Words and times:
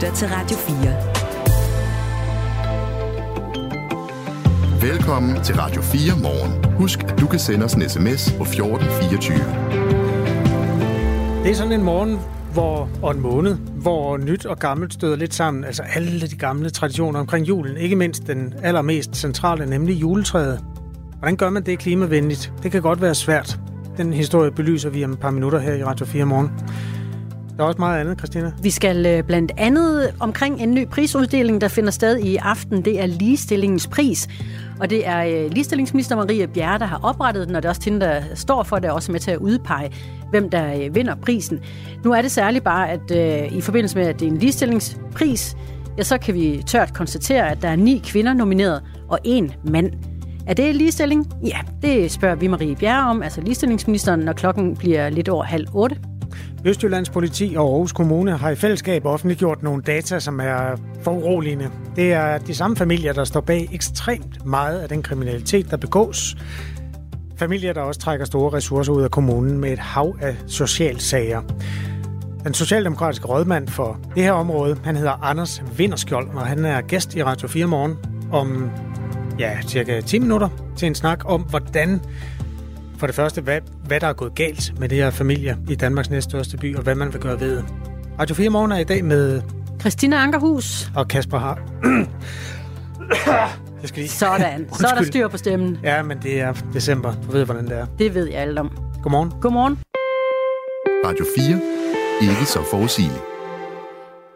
lytter 0.00 0.14
til 0.14 0.28
Radio 0.28 0.56
4. 0.56 0.76
Velkommen 4.90 5.44
til 5.44 5.54
Radio 5.54 5.82
4 5.82 6.00
morgen. 6.22 6.74
Husk, 6.74 7.04
at 7.04 7.20
du 7.20 7.26
kan 7.26 7.38
sende 7.38 7.64
os 7.64 7.74
en 7.74 7.88
sms 7.88 8.32
på 8.32 8.42
1424. 8.42 9.38
Det 11.42 11.50
er 11.50 11.54
sådan 11.54 11.72
en 11.72 11.82
morgen, 11.82 12.18
hvor, 12.52 12.88
og 13.02 13.14
en 13.14 13.20
måned, 13.20 13.54
hvor 13.54 14.16
nyt 14.16 14.46
og 14.46 14.58
gammelt 14.58 14.92
støder 14.92 15.16
lidt 15.16 15.34
sammen. 15.34 15.64
Altså 15.64 15.82
alle 15.82 16.20
de 16.20 16.36
gamle 16.36 16.70
traditioner 16.70 17.20
omkring 17.20 17.48
julen. 17.48 17.76
Ikke 17.76 17.96
mindst 17.96 18.26
den 18.26 18.54
allermest 18.62 19.16
centrale, 19.16 19.66
nemlig 19.66 20.00
juletræet. 20.00 20.64
Hvordan 21.18 21.36
gør 21.36 21.50
man 21.50 21.66
det 21.66 21.78
klimavenligt? 21.78 22.52
Det 22.62 22.72
kan 22.72 22.82
godt 22.82 23.02
være 23.02 23.14
svært. 23.14 23.58
Den 23.96 24.12
historie 24.12 24.50
belyser 24.50 24.90
vi 24.90 25.04
om 25.04 25.12
et 25.12 25.18
par 25.18 25.30
minutter 25.30 25.58
her 25.58 25.74
i 25.74 25.84
Radio 25.84 26.06
4 26.06 26.24
morgen. 26.24 26.50
Der 27.60 27.64
er 27.64 27.68
også 27.68 27.78
meget 27.78 28.00
andet, 28.00 28.18
Christina. 28.18 28.52
Vi 28.62 28.70
skal 28.70 29.06
øh, 29.06 29.22
blandt 29.22 29.52
andet 29.56 30.14
omkring 30.20 30.60
en 30.60 30.74
ny 30.74 30.86
prisuddeling, 30.86 31.60
der 31.60 31.68
finder 31.68 31.90
sted 31.90 32.18
i 32.18 32.36
aften. 32.36 32.84
Det 32.84 33.00
er 33.00 33.06
ligestillingens 33.06 33.86
pris. 33.86 34.28
Og 34.80 34.90
det 34.90 35.06
er 35.06 35.24
øh, 35.24 35.50
ligestillingsminister 35.50 36.16
Marie 36.16 36.46
Bjerre, 36.46 36.78
der 36.78 36.84
har 36.84 37.00
oprettet 37.02 37.48
den, 37.48 37.56
og 37.56 37.62
det 37.62 37.68
er 37.68 37.70
også 37.70 37.80
hende, 37.84 38.00
der 38.00 38.22
står 38.34 38.62
for 38.62 38.76
det, 38.76 38.88
er 38.88 38.92
også 38.92 39.12
med 39.12 39.20
til 39.20 39.30
at 39.30 39.36
udpege, 39.36 39.92
hvem 40.30 40.50
der 40.50 40.74
øh, 40.74 40.94
vinder 40.94 41.14
prisen. 41.14 41.60
Nu 42.04 42.12
er 42.12 42.22
det 42.22 42.30
særligt 42.30 42.64
bare, 42.64 42.90
at 42.90 43.10
øh, 43.10 43.56
i 43.56 43.60
forbindelse 43.60 43.98
med, 43.98 44.06
at 44.06 44.20
det 44.20 44.26
er 44.26 44.30
en 44.30 44.38
ligestillingspris, 44.38 45.56
ja, 45.98 46.02
så 46.02 46.18
kan 46.18 46.34
vi 46.34 46.62
tørt 46.66 46.94
konstatere, 46.94 47.50
at 47.50 47.62
der 47.62 47.68
er 47.68 47.76
ni 47.76 48.02
kvinder 48.04 48.32
nomineret 48.32 48.82
og 49.08 49.18
en 49.24 49.52
mand. 49.64 49.92
Er 50.46 50.54
det 50.54 50.76
ligestilling? 50.76 51.32
Ja, 51.44 51.58
det 51.82 52.10
spørger 52.10 52.34
vi 52.34 52.46
Marie 52.46 52.76
Bjerre 52.76 53.10
om, 53.10 53.22
altså 53.22 53.40
ligestillingsministeren, 53.40 54.20
når 54.20 54.32
klokken 54.32 54.76
bliver 54.76 55.08
lidt 55.08 55.28
over 55.28 55.44
halv 55.44 55.66
otte. 55.74 55.96
Østjyllands 56.64 57.10
politi 57.10 57.54
og 57.56 57.70
Aarhus 57.70 57.92
Kommune 57.92 58.36
har 58.36 58.50
i 58.50 58.54
fællesskab 58.54 59.06
offentliggjort 59.06 59.62
nogle 59.62 59.82
data, 59.82 60.20
som 60.20 60.40
er 60.40 60.76
foruroligende. 61.02 61.70
Det 61.96 62.12
er 62.12 62.38
de 62.38 62.54
samme 62.54 62.76
familier, 62.76 63.12
der 63.12 63.24
står 63.24 63.40
bag 63.40 63.68
ekstremt 63.72 64.46
meget 64.46 64.80
af 64.80 64.88
den 64.88 65.02
kriminalitet, 65.02 65.70
der 65.70 65.76
begås. 65.76 66.36
Familier, 67.36 67.72
der 67.72 67.80
også 67.80 68.00
trækker 68.00 68.26
store 68.26 68.52
ressourcer 68.52 68.92
ud 68.92 69.02
af 69.02 69.10
kommunen 69.10 69.58
med 69.58 69.72
et 69.72 69.78
hav 69.78 70.16
af 70.20 70.36
socialsager. 70.46 71.42
Den 72.44 72.54
socialdemokratiske 72.54 73.26
rådmand 73.26 73.68
for 73.68 73.98
det 74.14 74.22
her 74.22 74.32
område, 74.32 74.76
han 74.84 74.96
hedder 74.96 75.24
Anders 75.24 75.62
Vinderskjold, 75.76 76.28
og 76.28 76.46
han 76.46 76.64
er 76.64 76.80
gæst 76.80 77.14
i 77.14 77.22
Radio 77.22 77.48
4 77.48 77.66
morgen 77.66 77.96
om 78.32 78.70
ja, 79.38 79.58
cirka 79.62 80.00
10 80.00 80.18
minutter 80.18 80.48
til 80.76 80.86
en 80.86 80.94
snak 80.94 81.20
om, 81.24 81.42
hvordan 81.42 82.00
for 83.00 83.06
det 83.06 83.16
første, 83.16 83.40
hvad, 83.40 83.60
hvad 83.84 84.00
der 84.00 84.06
er 84.06 84.12
gået 84.12 84.34
galt 84.34 84.72
med 84.78 84.88
det 84.88 84.98
her 84.98 85.10
familie 85.10 85.58
i 85.68 85.74
Danmarks 85.74 86.10
næststørste 86.10 86.56
by, 86.56 86.76
og 86.76 86.82
hvad 86.82 86.94
man 86.94 87.12
vil 87.12 87.20
gøre 87.20 87.40
ved. 87.40 87.62
Radio 88.18 88.34
4 88.34 88.50
Morgen 88.50 88.72
er 88.72 88.78
i 88.78 88.84
dag 88.84 89.04
med... 89.04 89.42
Christina 89.80 90.16
Ankerhus. 90.16 90.90
Og 90.96 91.08
Kasper 91.08 91.38
Har. 91.38 91.58
Jeg 93.80 93.88
skal 93.88 94.00
lige... 94.00 94.08
Sådan. 94.08 94.68
Så 94.72 94.86
er 94.86 94.94
der 94.94 95.02
styr 95.02 95.28
på 95.28 95.36
stemmen. 95.36 95.78
Ja, 95.82 96.02
men 96.02 96.18
det 96.22 96.40
er 96.40 96.52
december. 96.72 97.14
Du 97.26 97.32
ved, 97.32 97.44
hvordan 97.44 97.64
det 97.64 97.78
er. 97.78 97.86
Det 97.98 98.14
ved 98.14 98.26
jeg 98.26 98.40
alt 98.40 98.58
om. 98.58 98.78
Godmorgen. 99.02 99.32
Godmorgen. 99.40 99.78
Radio 101.06 101.24
4. 101.38 101.60
Ikke 102.30 102.44
så 102.46 102.58
forudsigeligt. 102.70 103.22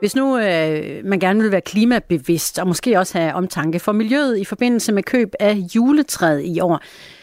Hvis 0.04 0.16
nu 0.16 0.38
øh, 0.38 1.04
man 1.04 1.18
gerne 1.20 1.42
vil 1.42 1.52
være 1.52 1.60
klimabevidst, 1.60 2.58
og 2.58 2.66
måske 2.66 2.98
også 2.98 3.18
have 3.18 3.34
omtanke 3.34 3.78
for 3.78 3.92
miljøet 3.92 4.38
i 4.38 4.44
forbindelse 4.44 4.92
med 4.92 5.02
køb 5.02 5.34
af 5.40 5.54
juletræet 5.54 6.42
i 6.44 6.60
år, 6.60 6.80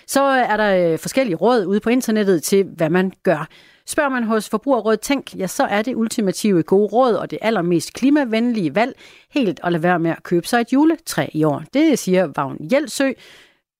så 0.07 0.23
er 0.23 0.57
der 0.57 0.93
øh, 0.93 0.99
forskellige 0.99 1.35
råd 1.35 1.65
ude 1.65 1.79
på 1.79 1.89
internettet 1.89 2.43
til, 2.43 2.63
hvad 2.63 2.89
man 2.89 3.11
gør. 3.23 3.47
Spørger 3.85 4.09
man 4.09 4.23
hos 4.23 4.49
Forbrugerrådet 4.49 4.99
Tænk, 4.99 5.35
ja, 5.35 5.47
så 5.47 5.63
er 5.63 5.81
det 5.81 5.95
ultimative 5.95 6.63
gode 6.63 6.87
råd 6.87 7.13
og 7.13 7.31
det 7.31 7.39
allermest 7.41 7.93
klimavenlige 7.93 8.75
valg 8.75 8.95
helt 9.31 9.59
at 9.63 9.71
lade 9.71 9.83
være 9.83 9.99
med 9.99 10.11
at 10.11 10.23
købe 10.23 10.47
sig 10.47 10.61
et 10.61 10.73
juletræ 10.73 11.27
i 11.33 11.43
år. 11.43 11.63
Det 11.73 11.99
siger 11.99 12.27
Vagn 12.35 12.67
Hjelsø, 12.69 13.11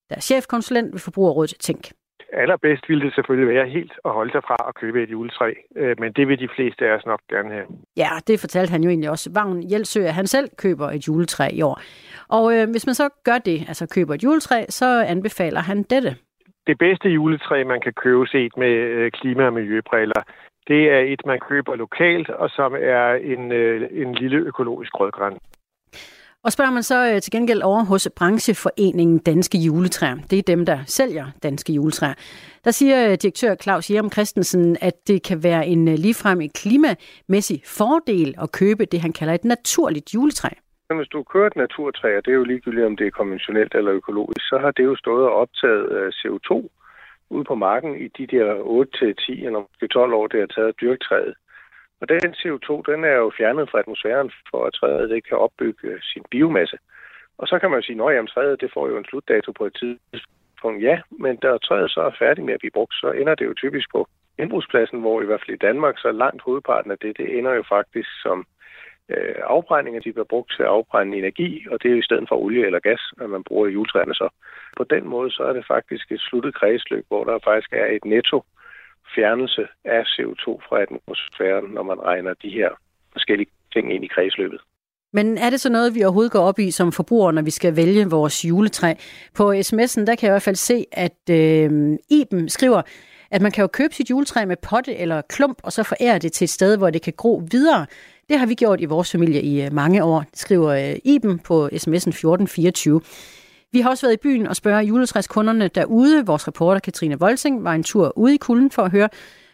der 0.10 0.16
er 0.16 0.22
chefkonsulent 0.22 0.94
ved 0.94 1.00
Forbrugerrådet 1.00 1.54
Tænk 1.60 1.92
allerbedst 2.34 2.90
ville 2.90 3.06
det 3.06 3.16
selvfølgelig 3.16 3.56
være 3.56 3.70
helt 3.70 3.94
at 4.06 4.12
holde 4.12 4.32
sig 4.32 4.44
fra 4.44 4.58
at 4.68 4.76
købe 4.76 5.04
et 5.04 5.12
juletræ, 5.12 5.54
øh, 5.76 5.96
men 6.00 6.14
det 6.14 6.28
vil 6.28 6.40
de 6.40 6.50
fleste 6.56 6.88
af 6.88 6.96
os 6.98 7.06
nok 7.06 7.22
gerne 7.30 7.50
have. 7.52 7.68
Ja, 7.98 8.10
det 8.28 8.40
fortalte 8.40 8.72
han 8.72 8.84
jo 8.84 8.90
egentlig 8.90 9.10
også. 9.10 9.32
Vagn 9.34 9.64
Hjelsø, 9.70 10.02
at 10.04 10.14
han 10.14 10.28
selv 10.28 10.50
køber 10.58 10.88
et 10.88 11.08
juletræ 11.08 11.48
i 11.54 11.62
år. 11.62 11.82
Og 12.30 12.56
øh, 12.56 12.70
hvis 12.72 12.86
man 12.86 12.96
så 12.96 13.10
gør 13.24 13.38
det, 13.38 13.60
altså 13.68 13.88
køber 13.96 14.14
et 14.14 14.24
juletræ, 14.24 14.66
så 14.70 15.04
anbefaler 15.08 15.60
han 15.60 15.84
dette. 15.84 16.16
Det 16.68 16.78
bedste 16.78 17.10
juletræ, 17.10 17.64
man 17.64 17.82
kan 17.82 17.94
købe 17.94 18.28
set 18.28 18.58
med 18.58 18.74
øh, 18.74 19.12
klima- 19.12 19.46
og 19.46 19.54
miljøbriller, 19.54 20.22
det 20.68 20.82
er 20.96 21.00
et, 21.00 21.22
man 21.26 21.40
køber 21.50 21.76
lokalt, 21.76 22.30
og 22.30 22.50
som 22.50 22.76
er 22.80 23.14
en, 23.14 23.52
øh, 23.52 23.90
en 23.92 24.14
lille 24.14 24.38
økologisk 24.38 25.00
rødgræn. 25.00 25.38
Og 26.44 26.52
spørger 26.52 26.72
man 26.72 26.84
så 26.84 27.12
øh, 27.14 27.22
til 27.22 27.32
gengæld 27.32 27.62
over 27.62 27.84
hos 27.84 28.10
brancheforeningen 28.18 29.18
Danske 29.18 29.58
Juletræer, 29.58 30.16
det 30.30 30.40
er 30.40 30.44
dem, 30.54 30.66
der 30.66 30.80
sælger 30.86 31.26
danske 31.44 31.74
juletræer, 31.74 32.14
der 32.66 32.72
siger 32.72 33.12
øh, 33.12 33.18
direktør 33.22 33.56
Claus 33.56 33.92
Jerem 33.92 34.12
Christensen, 34.12 34.78
at 34.82 35.08
det 35.08 35.24
kan 35.24 35.44
være 35.44 35.68
en 35.68 35.88
øh, 35.88 35.94
ligefrem 35.94 36.40
klimamæssig 36.62 37.62
fordel 37.66 38.36
at 38.42 38.52
købe 38.52 38.86
det, 38.86 39.02
han 39.02 39.14
kalder 39.14 39.34
et 39.34 39.46
naturligt 39.46 40.14
juletræ. 40.14 40.50
Hvis 40.96 41.08
du 41.08 41.24
kører 41.24 41.48
et 41.48 41.56
naturtræ, 41.56 42.18
og 42.18 42.26
det 42.26 42.32
er 42.32 42.36
jo 42.36 42.44
ligegyldigt, 42.44 42.86
om 42.86 42.98
det 42.98 43.08
er 43.08 43.12
konventionelt 43.12 43.76
eller 43.76 43.92
økologisk, 43.92 44.42
så 44.50 44.58
har 44.62 44.72
det 44.72 44.84
jo 44.84 44.96
stået 44.96 45.26
og 45.26 45.34
optaget 45.34 45.92
øh, 45.92 46.12
CO2 46.20 46.68
ude 47.30 47.44
på 47.44 47.56
marken 47.56 47.96
i 48.06 48.08
de 48.18 48.28
der 48.36 48.48
8-10 48.56 49.46
eller 49.46 49.88
12 49.92 50.14
år, 50.14 50.28
det 50.28 50.40
har 50.40 50.48
taget 50.48 50.80
dyrktræet. 50.82 51.34
Og 52.02 52.10
den 52.10 52.34
CO2, 52.40 52.72
den 52.92 53.04
er 53.04 53.16
jo 53.24 53.32
fjernet 53.38 53.70
fra 53.70 53.80
atmosfæren, 53.80 54.32
for 54.50 54.66
at 54.66 54.74
træet 54.74 55.10
det 55.10 55.28
kan 55.28 55.38
opbygge 55.38 55.88
øh, 55.88 56.02
sin 56.02 56.24
biomasse. 56.32 56.78
Og 57.38 57.48
så 57.48 57.60
kan 57.60 57.72
man 57.72 57.82
sige, 57.82 58.04
at 58.04 58.30
træet 58.30 58.62
det 58.62 58.74
får 58.74 58.88
jo 58.88 58.98
en 58.98 59.06
slutdato 59.06 59.52
på 59.52 59.66
et 59.66 59.76
tidspunkt. 59.80 60.84
Ja, 60.84 61.02
men 61.12 61.36
da 61.38 61.58
træet 61.58 61.92
så 61.92 62.02
er 62.02 62.20
færdig 62.20 62.44
med 62.46 62.54
at 62.54 62.60
blive 62.60 62.78
brugt, 62.78 62.94
så 62.94 63.12
ender 63.12 63.36
det 63.36 63.46
jo 63.46 63.54
typisk 63.54 63.92
på 63.92 64.08
indbrugspladsen, 64.40 65.00
hvor 65.00 65.22
i 65.22 65.26
hvert 65.26 65.42
fald 65.46 65.56
i 65.56 65.66
Danmark, 65.68 65.98
så 65.98 66.12
langt 66.12 66.42
hovedparten 66.42 66.92
af 66.92 66.98
det, 66.98 67.18
det 67.18 67.38
ender 67.38 67.54
jo 67.54 67.64
faktisk 67.70 68.10
som 68.22 68.46
øh, 69.10 69.36
afbrænding, 69.44 70.04
de 70.04 70.14
bliver 70.14 70.32
brugt 70.34 70.54
til 70.56 70.64
at 70.64 70.70
afbrænde 70.70 71.18
energi, 71.18 71.68
og 71.72 71.84
det 71.84 71.88
er 71.90 71.94
jo 71.94 72.00
i 72.00 72.08
stedet 72.10 72.26
for 72.30 72.36
olie 72.36 72.66
eller 72.66 72.80
gas, 72.80 73.02
at 73.22 73.30
man 73.30 73.44
bruger 73.44 73.68
i 73.68 73.72
juletræerne 73.72 74.16
så. 74.16 74.30
På 74.78 74.84
den 74.84 75.08
måde, 75.08 75.32
så 75.32 75.44
er 75.44 75.54
det 75.54 75.66
faktisk 75.68 76.12
et 76.12 76.22
sluttet 76.22 76.56
kredsløb, 76.56 77.06
hvor 77.08 77.24
der 77.24 77.40
faktisk 77.44 77.74
er 77.74 77.86
et 77.86 78.06
netto 78.06 78.44
fjernelse 79.16 79.68
af 79.86 80.02
CO2 80.14 80.46
fra 80.68 80.82
atmosfæren, 80.82 81.66
når 81.74 81.84
man 81.84 82.00
regner 82.00 82.34
de 82.34 82.50
her 82.50 82.70
forskellige 83.12 83.50
ting 83.74 83.94
ind 83.96 84.04
i 84.04 84.08
kredsløbet. 84.08 84.62
Men 85.14 85.38
er 85.38 85.50
det 85.50 85.62
så 85.62 85.70
noget, 85.70 85.96
vi 85.96 86.04
overhovedet 86.04 86.32
går 86.32 86.40
op 86.40 86.60
i 86.60 86.72
som 86.72 86.92
forbrugere, 86.92 87.34
når 87.34 87.42
vi 87.42 87.52
skal 87.52 87.76
vælge 87.76 88.10
vores 88.10 88.46
juletræ? 88.46 88.94
På 89.36 89.52
sms'en, 89.52 90.06
der 90.06 90.16
kan 90.16 90.28
jeg 90.28 90.32
i 90.32 90.36
hvert 90.36 90.42
fald 90.42 90.56
se, 90.56 90.86
at 90.92 91.30
øh, 91.30 91.98
Iben 92.10 92.50
skriver, 92.50 92.82
at 93.32 93.42
man 93.42 93.52
kan 93.52 93.62
jo 93.62 93.68
købe 93.68 93.94
sit 93.94 94.10
juletræ 94.10 94.46
med 94.46 94.58
potte 94.58 94.96
eller 94.96 95.22
klump, 95.22 95.58
og 95.64 95.72
så 95.72 95.84
forære 95.84 96.20
det 96.20 96.32
til 96.32 96.46
et 96.46 96.50
sted, 96.50 96.78
hvor 96.78 96.90
det 96.90 97.02
kan 97.02 97.14
gro 97.18 97.42
videre. 97.52 97.86
Det 98.30 98.40
har 98.40 98.46
vi 98.46 98.56
gjort 98.56 98.82
i 98.82 98.86
vores 98.86 99.12
familie 99.12 99.42
i 99.42 99.66
øh, 99.66 99.74
mange 99.74 100.04
år, 100.04 100.24
skriver 100.34 100.70
øh, 100.70 100.96
Iben 101.04 101.40
på 101.40 101.66
sms'en 101.66 102.10
1424. 102.10 103.02
Vi 103.74 103.80
har 103.80 103.90
også 103.90 104.06
været 104.06 104.14
i 104.14 104.20
byen 104.24 104.48
og 104.48 104.56
spørge 104.56 104.84
juletræskunderne 104.84 105.68
derude. 105.68 106.26
Vores 106.26 106.48
reporter 106.48 106.80
Katrine 106.80 107.20
Volsing 107.20 107.64
var 107.64 107.74
en 107.74 107.84
tur 107.84 108.18
ude 108.18 108.34
i 108.34 108.38
kulden 108.38 108.72
for 108.72 108.82
at 108.82 108.92
høre, 108.92 109.10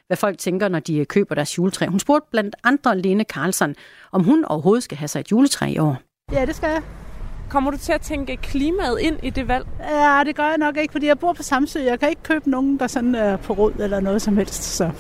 hvad 0.08 0.18
folk 0.18 0.38
tænker, 0.38 0.68
når 0.68 0.80
de 0.80 1.06
køber 1.06 1.36
deres 1.36 1.58
juletræ. 1.58 1.86
Hun 1.86 2.00
spurgte 2.00 2.28
blandt 2.32 2.56
andre 2.64 2.98
Lene 2.98 3.24
Karlsson, 3.24 3.76
om 4.12 4.24
hun 4.24 4.46
overhovedet 4.46 4.84
skal 4.84 4.98
have 4.98 5.08
sig 5.08 5.20
et 5.20 5.32
juletræ 5.32 5.66
i 5.68 5.78
år. 5.78 5.98
Ja, 6.32 6.46
det 6.46 6.56
skal 6.56 6.70
jeg. 6.70 6.82
Kommer 7.50 7.72
du 7.72 7.78
til 7.78 7.92
at 7.92 8.02
tænke 8.02 8.38
klimaet 8.38 9.00
ind 9.00 9.18
i 9.24 9.30
det 9.30 9.48
valg? 9.48 9.66
Ja, 9.90 10.24
det 10.26 10.36
gør 10.36 10.44
jeg 10.44 10.58
nok 10.58 10.78
ikke, 10.78 10.92
fordi 10.92 11.06
jeg 11.08 11.20
bor 11.20 11.34
på 11.34 11.44
Samsø. 11.44 11.80
Jeg 11.80 12.00
kan 12.00 12.10
ikke 12.10 12.24
købe 12.24 12.50
nogen, 12.50 12.80
der 12.80 12.88
sådan 12.88 13.16
er 13.16 13.38
på 13.38 13.54
rod 13.54 13.74
eller 13.80 14.00
noget 14.00 14.22
som 14.22 14.38
helst. 14.38 14.64
Så, 14.64 14.92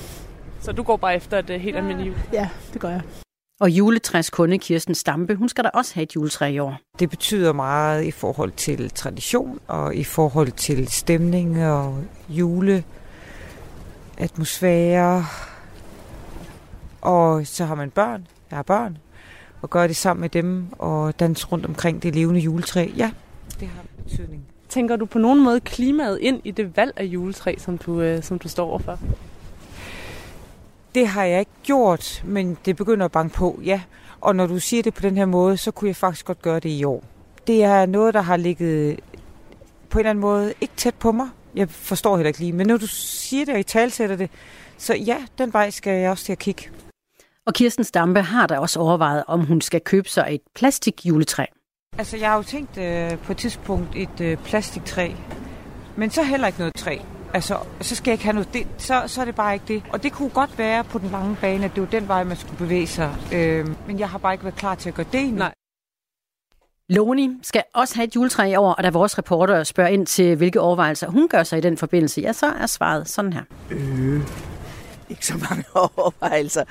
så 0.61 0.71
du 0.71 0.83
går 0.83 0.97
bare 0.97 1.15
efter 1.15 1.39
et 1.39 1.61
helt 1.61 1.77
almindeligt 1.77 2.07
jul? 2.07 2.17
Ja, 2.33 2.49
det 2.73 2.81
gør 2.81 2.89
jeg. 2.89 3.01
Og 3.59 3.69
juletræskunde 3.69 4.57
Kirsten 4.57 4.95
Stampe, 4.95 5.35
hun 5.35 5.49
skal 5.49 5.63
da 5.63 5.69
også 5.73 5.93
have 5.93 6.03
et 6.03 6.15
juletræ 6.15 6.51
i 6.51 6.59
år. 6.59 6.77
Det 6.99 7.09
betyder 7.09 7.53
meget 7.53 8.03
i 8.03 8.11
forhold 8.11 8.51
til 8.51 8.89
tradition 8.89 9.59
og 9.67 9.95
i 9.95 10.03
forhold 10.03 10.51
til 10.51 10.87
stemning 10.87 11.65
og 11.65 12.03
juleatmosfære. 12.29 15.25
Og 17.01 17.47
så 17.47 17.65
har 17.65 17.75
man 17.75 17.89
børn. 17.89 18.27
Jeg 18.49 18.57
har 18.57 18.63
børn. 18.63 18.97
Og 19.61 19.69
gør 19.69 19.87
det 19.87 19.95
sammen 19.95 20.21
med 20.21 20.29
dem 20.29 20.67
og 20.71 21.19
danse 21.19 21.47
rundt 21.47 21.65
omkring 21.65 22.03
det 22.03 22.15
levende 22.15 22.39
juletræ. 22.39 22.87
Ja, 22.97 23.11
det 23.59 23.67
har 23.67 23.83
betydning. 24.03 24.45
Tænker 24.69 24.95
du 24.95 25.05
på 25.05 25.19
nogen 25.19 25.43
måde 25.43 25.59
klimaet 25.59 26.19
ind 26.19 26.41
i 26.43 26.51
det 26.51 26.77
valg 26.77 26.93
af 26.95 27.03
juletræ, 27.03 27.55
som 27.57 27.77
du, 27.77 28.01
øh, 28.01 28.23
som 28.23 28.39
du 28.39 28.49
står 28.49 28.69
overfor? 28.69 28.99
Det 30.95 31.07
har 31.07 31.23
jeg 31.23 31.39
ikke 31.39 31.51
gjort, 31.63 32.23
men 32.25 32.57
det 32.65 32.75
begynder 32.75 33.05
at 33.05 33.11
banke 33.11 33.35
på, 33.35 33.59
ja. 33.65 33.81
Og 34.21 34.35
når 34.35 34.47
du 34.47 34.59
siger 34.59 34.83
det 34.83 34.93
på 34.93 35.01
den 35.01 35.17
her 35.17 35.25
måde, 35.25 35.57
så 35.57 35.71
kunne 35.71 35.87
jeg 35.87 35.95
faktisk 35.95 36.25
godt 36.25 36.41
gøre 36.41 36.59
det 36.59 36.69
i 36.69 36.83
år. 36.83 37.03
Det 37.47 37.63
er 37.63 37.85
noget, 37.85 38.13
der 38.13 38.21
har 38.21 38.37
ligget 38.37 38.99
på 39.89 39.99
en 39.99 39.99
eller 39.99 40.09
anden 40.09 40.21
måde 40.21 40.53
ikke 40.61 40.73
tæt 40.77 40.95
på 40.95 41.11
mig. 41.11 41.29
Jeg 41.55 41.69
forstår 41.69 42.17
heller 42.17 42.27
ikke 42.27 42.39
lige, 42.39 42.53
men 42.53 42.67
når 42.67 42.77
du 42.77 42.87
siger 42.87 43.45
det 43.45 43.53
og 43.53 43.59
i 43.59 43.63
talsætter 43.63 44.15
det, 44.15 44.29
så 44.77 44.95
ja, 44.95 45.17
den 45.37 45.53
vej 45.53 45.69
skal 45.69 46.01
jeg 46.01 46.11
også 46.11 46.25
til 46.25 46.31
at 46.31 46.39
kigge. 46.39 46.69
Og 47.45 47.53
Kirsten 47.53 47.83
Stampe 47.83 48.21
har 48.21 48.47
da 48.47 48.59
også 48.59 48.79
overvejet, 48.79 49.23
om 49.27 49.45
hun 49.45 49.61
skal 49.61 49.81
købe 49.81 50.09
sig 50.09 50.27
et 50.29 50.41
plastikjuletræ. 50.55 51.45
Altså, 51.97 52.17
jeg 52.17 52.29
har 52.29 52.37
jo 52.37 52.43
tænkt 52.43 52.77
øh, 52.77 53.17
på 53.17 53.31
et 53.31 53.37
tidspunkt 53.37 53.95
et 53.95 54.21
øh, 54.21 54.37
plastiktræ, 54.37 55.11
men 55.95 56.11
så 56.11 56.23
heller 56.23 56.47
ikke 56.47 56.59
noget 56.59 56.75
træ. 56.75 56.97
Altså, 57.33 57.57
så 57.81 57.95
skal 57.95 58.11
jeg 58.11 58.13
ikke 58.13 58.23
have 58.23 58.33
noget. 58.33 58.53
Det, 58.53 58.67
så, 58.77 59.03
så 59.07 59.21
er 59.21 59.25
det 59.25 59.35
bare 59.35 59.53
ikke 59.53 59.65
det. 59.67 59.83
Og 59.93 60.03
det 60.03 60.11
kunne 60.11 60.29
godt 60.29 60.57
være 60.57 60.83
på 60.83 60.99
den 60.99 61.09
lange 61.09 61.37
bane, 61.41 61.65
at 61.65 61.71
det 61.75 61.81
var 61.81 61.89
den 61.89 62.07
vej, 62.07 62.23
man 62.23 62.37
skulle 62.37 62.57
bevæge 62.57 62.87
sig. 62.87 63.15
Øh, 63.33 63.67
men 63.87 63.99
jeg 63.99 64.09
har 64.09 64.17
bare 64.17 64.33
ikke 64.33 64.43
været 64.43 64.55
klar 64.55 64.75
til 64.75 64.89
at 64.89 64.95
gøre 64.95 65.05
det 65.11 65.19
endnu. 65.21 65.37
Nej. 65.37 65.53
Loni 66.89 67.29
skal 67.43 67.63
også 67.73 67.95
have 67.95 68.07
et 68.07 68.15
juletræ 68.15 68.51
i 68.51 68.55
år, 68.55 68.73
og 68.73 68.83
da 68.83 68.89
vores 68.89 69.17
reporter 69.17 69.63
spørger 69.63 69.89
ind 69.89 70.05
til, 70.05 70.35
hvilke 70.35 70.61
overvejelser 70.61 71.07
hun 71.07 71.27
gør 71.27 71.43
sig 71.43 71.57
i 71.57 71.61
den 71.61 71.77
forbindelse, 71.77 72.21
ja, 72.21 72.33
så 72.33 72.45
er 72.45 72.65
svaret 72.65 73.09
sådan 73.09 73.33
her. 73.33 73.41
Øh, 73.71 74.21
ikke 75.09 75.25
så 75.25 75.33
mange 75.49 75.63
overvejelser. 75.97 76.63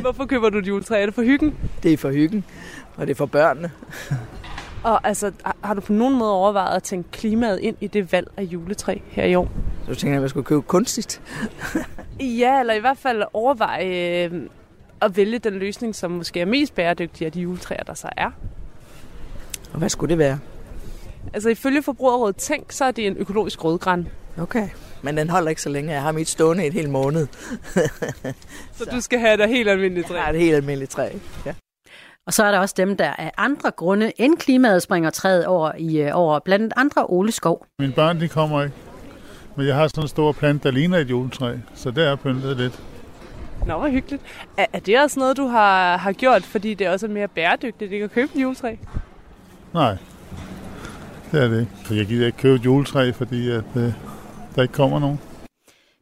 Hvorfor 0.00 0.26
køber 0.26 0.50
du 0.50 0.58
et 0.58 0.68
juletræ? 0.68 1.02
Er 1.02 1.06
det 1.06 1.14
for 1.14 1.22
hyggen? 1.22 1.56
Det 1.82 1.92
er 1.92 1.96
for 1.96 2.10
hyggen, 2.10 2.44
og 2.96 3.06
det 3.06 3.10
er 3.10 3.16
for 3.16 3.26
børnene. 3.26 3.70
Og 4.84 5.06
altså, 5.08 5.32
har- 5.64 5.74
du 5.74 5.80
på 5.80 5.92
nogen 5.92 6.18
måde 6.18 6.32
overvejet 6.32 6.76
at 6.76 6.82
tænke 6.82 7.10
klimaet 7.10 7.58
ind 7.60 7.76
i 7.80 7.86
det 7.86 8.12
valg 8.12 8.26
af 8.36 8.42
juletræ 8.42 8.98
her 9.10 9.24
i 9.24 9.34
år? 9.34 9.48
Så 9.88 9.94
tænker 9.94 10.08
jeg, 10.08 10.16
at 10.16 10.20
man 10.22 10.28
skulle 10.28 10.44
købe 10.44 10.62
kunstigt. 10.62 11.22
Ja, 12.20 12.60
eller 12.60 12.74
i 12.74 12.78
hvert 12.80 12.98
fald 12.98 13.22
overveje 13.32 14.24
øh, 14.24 14.42
at 15.02 15.16
vælge 15.16 15.38
den 15.38 15.54
løsning, 15.54 15.94
som 15.94 16.10
måske 16.10 16.40
er 16.40 16.44
mest 16.44 16.74
bæredygtig 16.74 17.26
af 17.26 17.32
de 17.32 17.40
juletræer, 17.40 17.82
der 17.82 17.94
så 17.94 18.08
er. 18.16 18.30
Og 19.72 19.78
hvad 19.78 19.88
skulle 19.88 20.10
det 20.10 20.18
være? 20.18 20.38
Altså 21.34 21.48
ifølge 21.48 21.82
Forbrugerrådet 21.82 22.36
Tænk, 22.36 22.72
så 22.72 22.84
er 22.84 22.90
det 22.90 23.06
en 23.06 23.16
økologisk 23.16 23.64
rødgran. 23.64 24.08
Okay. 24.38 24.68
Men 25.02 25.16
den 25.16 25.30
holder 25.30 25.48
ikke 25.48 25.62
så 25.62 25.68
længe. 25.68 25.92
Jeg 25.92 26.02
har 26.02 26.12
mit 26.12 26.28
stående 26.28 26.66
et 26.66 26.72
helt 26.72 26.90
måned. 26.90 27.26
Så 28.76 28.84
du 28.92 29.00
skal 29.00 29.18
have 29.18 29.44
et 29.44 29.48
helt 29.50 29.68
almindeligt 29.68 30.08
Jeg 30.08 30.16
træ. 30.16 30.24
har 30.24 30.32
et 30.32 30.38
helt 30.40 30.54
almindeligt 30.54 30.90
træ. 30.90 31.08
Ja. 31.46 31.54
Og 32.30 32.34
så 32.34 32.44
er 32.44 32.50
der 32.50 32.58
også 32.58 32.74
dem, 32.78 32.96
der 32.96 33.12
af 33.18 33.32
andre 33.36 33.70
grunde 33.70 34.12
end 34.16 34.36
klimaet 34.36 34.82
springer 34.82 35.10
træet 35.10 35.46
over 35.46 35.72
i 35.78 36.00
øh, 36.00 36.10
over 36.12 36.38
blandt 36.38 36.72
andre 36.76 37.04
Ole 37.08 37.32
Skov. 37.32 37.66
Mine 37.78 37.92
børn, 37.92 38.20
de 38.20 38.28
kommer 38.28 38.62
ikke. 38.62 38.74
Men 39.56 39.66
jeg 39.66 39.74
har 39.74 39.88
sådan 39.88 40.04
en 40.04 40.08
stor 40.08 40.32
plante, 40.32 40.68
der 40.68 40.70
ligner 40.74 40.98
et 40.98 41.10
juletræ, 41.10 41.56
så 41.74 41.90
der 41.90 42.10
er 42.10 42.16
pyntet 42.16 42.56
lidt. 42.56 42.82
Nå, 43.66 43.78
hvor 43.78 43.88
hyggeligt. 43.88 44.22
Er, 44.56 44.66
er 44.72 44.78
det 44.78 45.00
også 45.00 45.20
noget, 45.20 45.36
du 45.36 45.46
har, 45.46 45.96
har 45.96 46.12
gjort, 46.12 46.42
fordi 46.42 46.74
det 46.74 46.88
også 46.88 47.06
er 47.06 47.10
mere 47.10 47.28
bæredygtigt 47.28 47.92
ikke 47.92 48.04
at 48.04 48.10
købe 48.10 48.30
et 48.34 48.42
juletræ? 48.42 48.74
Nej, 49.74 49.96
det 51.32 51.42
er 51.42 51.48
det 51.48 51.60
ikke. 51.60 51.72
For 51.84 51.94
jeg 51.94 52.06
gider 52.06 52.26
ikke 52.26 52.38
købe 52.38 52.54
et 52.54 52.64
juletræ, 52.64 53.10
fordi 53.10 53.50
at, 53.50 53.64
øh, 53.76 53.92
der 54.56 54.62
ikke 54.62 54.74
kommer 54.74 54.98
nogen. 54.98 55.20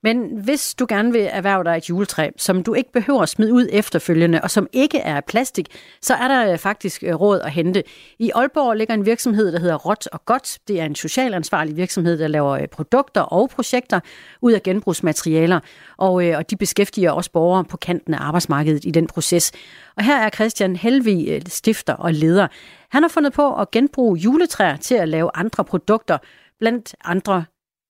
Men 0.02 0.40
hvis 0.44 0.74
du 0.74 0.86
gerne 0.88 1.12
vil 1.12 1.28
erhverve 1.30 1.64
dig 1.64 1.76
et 1.76 1.90
juletræ, 1.90 2.30
som 2.36 2.62
du 2.62 2.74
ikke 2.74 2.92
behøver 2.92 3.22
at 3.22 3.28
smide 3.28 3.52
ud 3.52 3.68
efterfølgende, 3.72 4.40
og 4.42 4.50
som 4.50 4.68
ikke 4.72 4.98
er 4.98 5.16
af 5.16 5.24
plastik, 5.24 5.66
så 6.02 6.14
er 6.14 6.28
der 6.28 6.52
øh, 6.52 6.58
faktisk 6.58 7.02
øh, 7.02 7.14
råd 7.14 7.40
at 7.40 7.50
hente. 7.50 7.82
I 8.18 8.30
Aalborg 8.34 8.76
ligger 8.76 8.94
en 8.94 9.06
virksomhed, 9.06 9.52
der 9.52 9.60
hedder 9.60 9.76
Rot 9.76 10.06
og 10.06 10.24
Godt. 10.24 10.58
Det 10.68 10.80
er 10.80 10.84
en 10.84 10.94
social 10.94 11.34
ansvarlig 11.34 11.76
virksomhed, 11.76 12.18
der 12.18 12.28
laver 12.28 12.50
øh, 12.50 12.66
produkter 12.68 13.20
og 13.20 13.50
projekter 13.50 14.00
ud 14.42 14.52
af 14.52 14.62
genbrugsmaterialer, 14.62 15.60
og, 15.96 16.12
og 16.12 16.50
de 16.50 16.56
beskæftiger 16.56 17.10
også 17.10 17.32
borgere 17.32 17.64
på 17.64 17.76
kanten 17.76 18.14
af 18.14 18.18
arbejdsmarkedet 18.20 18.84
i 18.84 18.90
den 18.90 19.06
proces. 19.06 19.52
Og 19.96 20.04
her 20.04 20.16
er 20.16 20.30
Christian 20.30 20.76
Helvi 20.76 21.42
stifter 21.46 21.94
og 21.94 22.12
leder. 22.12 22.48
Han 22.90 23.02
har 23.02 23.08
fundet 23.08 23.32
på 23.32 23.54
at 23.54 23.70
genbruge 23.70 24.18
juletræer 24.18 24.76
til 24.76 24.94
at 24.94 25.08
lave 25.08 25.30
andre 25.34 25.64
produkter, 25.64 26.18
blandt 26.58 26.94
andre 27.04 27.44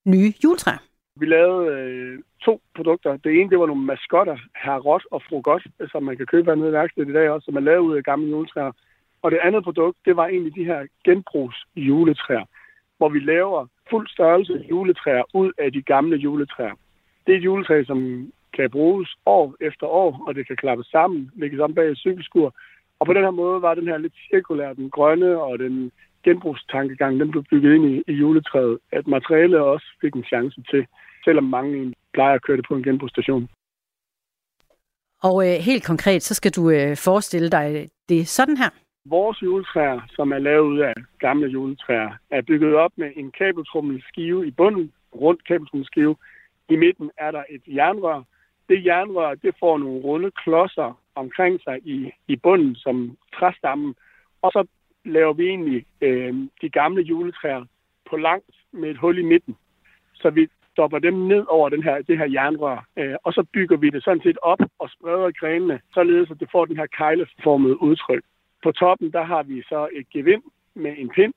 nye 0.06 0.32
juletræer. 0.44 0.87
Vi 1.20 1.26
lavede 1.26 1.64
øh, 1.72 2.18
to 2.40 2.60
produkter. 2.76 3.16
Det 3.16 3.40
ene, 3.40 3.50
det 3.50 3.58
var 3.58 3.66
nogle 3.66 3.82
maskotter, 3.82 4.36
Herr 4.56 4.78
Rot 4.78 5.04
og 5.10 5.22
Fru 5.22 5.40
Godt, 5.40 5.66
som 5.90 6.02
man 6.02 6.16
kan 6.16 6.26
købe 6.26 6.50
hernede 6.50 6.68
i 6.68 6.72
værkstedet 6.72 7.08
i 7.08 7.12
dag 7.12 7.30
også, 7.30 7.44
som 7.44 7.56
er 7.56 7.60
lavet 7.60 7.86
ud 7.88 7.96
af 7.96 8.04
gamle 8.04 8.30
juletræer. 8.30 8.72
Og 9.22 9.30
det 9.30 9.38
andet 9.42 9.64
produkt, 9.64 9.98
det 10.04 10.16
var 10.16 10.26
egentlig 10.26 10.54
de 10.54 10.64
her 10.64 10.86
genbrugs 11.04 11.56
juletræer, 11.76 12.44
hvor 12.96 13.08
vi 13.08 13.18
laver 13.18 13.66
fuld 13.90 14.08
størrelse 14.08 14.64
juletræer 14.70 15.22
ud 15.34 15.52
af 15.58 15.72
de 15.72 15.82
gamle 15.82 16.16
juletræer. 16.16 16.74
Det 17.26 17.34
er 17.34 17.38
et 17.38 17.44
juletræ, 17.44 17.84
som 17.84 18.32
kan 18.56 18.70
bruges 18.70 19.16
år 19.26 19.54
efter 19.60 19.86
år, 19.86 20.24
og 20.26 20.34
det 20.34 20.46
kan 20.46 20.56
klappes 20.56 20.86
sammen, 20.86 21.30
lægges 21.34 21.60
om 21.60 21.74
bag 21.74 21.88
et 21.88 21.98
cykelskur. 21.98 22.54
Og 22.98 23.06
på 23.06 23.12
den 23.12 23.22
her 23.22 23.30
måde 23.30 23.62
var 23.62 23.74
den 23.74 23.88
her 23.88 23.98
lidt 23.98 24.14
cirkulær, 24.30 24.72
den 24.72 24.90
grønne 24.90 25.42
og 25.42 25.58
den 25.58 25.92
genbrugstankegang, 26.24 27.20
den 27.20 27.30
blev 27.30 27.44
bygget 27.50 27.74
ind 27.74 27.84
i, 27.94 28.02
i 28.12 28.12
juletræet, 28.12 28.78
at 28.92 29.06
materialet 29.06 29.60
også 29.60 29.86
fik 30.00 30.14
en 30.14 30.24
chance 30.24 30.62
til, 30.70 30.86
selvom 31.24 31.44
mange 31.44 31.94
plejer 32.12 32.34
at 32.34 32.42
køre 32.42 32.56
det 32.56 32.66
på 32.68 32.74
en 32.74 32.82
genbrugsstation. 32.82 33.48
Og 35.22 35.36
øh, 35.48 35.54
helt 35.54 35.84
konkret, 35.86 36.22
så 36.22 36.34
skal 36.34 36.52
du 36.52 36.70
øh, 36.70 36.96
forestille 36.96 37.50
dig 37.50 37.88
det 38.08 38.28
sådan 38.28 38.56
her. 38.56 38.70
Vores 39.04 39.42
juletræer, 39.42 40.00
som 40.08 40.32
er 40.32 40.38
lavet 40.38 40.66
ud 40.66 40.78
af 40.78 40.94
gamle 41.18 41.46
juletræer, 41.46 42.10
er 42.30 42.42
bygget 42.42 42.74
op 42.74 42.92
med 42.96 43.10
en 43.16 43.30
kabeltrummelskive 43.30 44.46
i 44.46 44.50
bunden, 44.50 44.92
rundt 45.14 45.44
kabeltrummelskive. 45.44 46.16
I 46.68 46.76
midten 46.76 47.10
er 47.18 47.30
der 47.30 47.44
et 47.50 47.62
jernrør. 47.66 48.22
Det 48.68 48.86
jernrør, 48.86 49.34
det 49.34 49.54
får 49.60 49.78
nogle 49.78 50.00
runde 50.00 50.30
klodser 50.30 51.00
omkring 51.14 51.60
sig 51.64 51.78
i, 51.84 52.12
i 52.28 52.36
bunden 52.36 52.74
som 52.74 53.16
træstammen. 53.34 53.94
Og 54.42 54.50
så 54.52 54.66
laver 55.04 55.32
vi 55.32 55.46
egentlig 55.46 55.86
øh, 56.00 56.34
de 56.62 56.70
gamle 56.70 57.02
juletræer 57.02 57.64
på 58.10 58.16
langt 58.16 58.56
med 58.72 58.90
et 58.90 58.98
hul 58.98 59.18
i 59.18 59.22
midten. 59.22 59.56
Så 60.14 60.30
vi 60.30 60.48
stopper 60.78 60.98
dem 60.98 61.14
ned 61.14 61.44
over 61.48 61.68
den 61.68 61.82
her, 61.82 62.02
det 62.08 62.18
her 62.18 62.28
jernrør, 62.36 62.78
øh, 62.96 63.16
og 63.24 63.32
så 63.32 63.42
bygger 63.52 63.76
vi 63.76 63.90
det 63.90 64.04
sådan 64.04 64.22
set 64.26 64.38
op 64.42 64.62
og 64.78 64.90
spreder 64.90 65.30
grenene, 65.40 65.80
således 65.94 66.30
at 66.30 66.40
det 66.40 66.48
får 66.52 66.64
den 66.64 66.76
her 66.76 66.86
kejleformede 66.86 67.82
udtryk. 67.82 68.24
På 68.62 68.72
toppen, 68.72 69.12
der 69.12 69.24
har 69.32 69.42
vi 69.42 69.62
så 69.62 69.88
et 69.92 70.06
gevind 70.10 70.42
med 70.74 70.94
en 70.98 71.08
pind, 71.16 71.34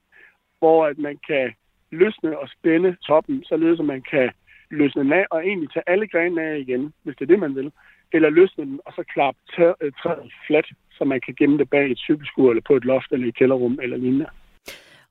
hvor 0.60 0.86
at 0.86 0.98
man 0.98 1.18
kan 1.28 1.54
løsne 1.92 2.40
og 2.40 2.48
spænde 2.56 2.96
toppen, 3.08 3.44
således 3.44 3.80
at 3.80 3.86
man 3.86 4.02
kan 4.12 4.32
løsne 4.70 5.04
den 5.04 5.14
af 5.14 5.26
og 5.32 5.40
egentlig 5.48 5.70
tage 5.72 5.90
alle 5.90 6.08
grenene 6.08 6.42
af 6.42 6.60
igen, 6.60 6.94
hvis 7.04 7.16
det 7.16 7.26
er 7.26 7.34
det, 7.34 7.40
man 7.40 7.56
vil. 7.56 7.72
Eller 8.14 8.30
løsne 8.30 8.66
den 8.66 8.80
og 8.86 8.94
så 8.94 9.04
klappe 9.14 9.40
træet 9.56 9.76
øh, 9.82 9.92
fladt, 10.48 10.70
så 10.98 11.04
man 11.06 11.22
kan 11.26 11.36
gemme 11.40 11.58
det 11.58 11.70
bag 11.70 11.92
et 11.92 11.98
cykelskur 11.98 12.50
eller 12.50 12.68
på 12.68 12.76
et 12.76 12.86
loft 12.86 13.12
eller 13.12 13.28
i 13.28 13.38
kælderrum 13.40 13.80
eller 13.82 13.98
lignende. 13.98 14.28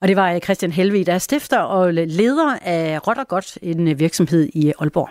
Og 0.02 0.08
det 0.08 0.16
var 0.16 0.32
øh, 0.32 0.40
Christian 0.40 0.72
Helvig, 0.72 1.06
der 1.06 1.14
er 1.14 1.18
stifter 1.18 1.58
og 1.58 1.94
leder 1.94 2.58
af 2.62 3.06
Rot 3.06 3.18
og 3.18 3.28
Godt, 3.28 3.58
en 3.62 3.88
øh, 3.88 3.98
virksomhed 3.98 4.48
i 4.54 4.72
Aalborg. 4.78 5.10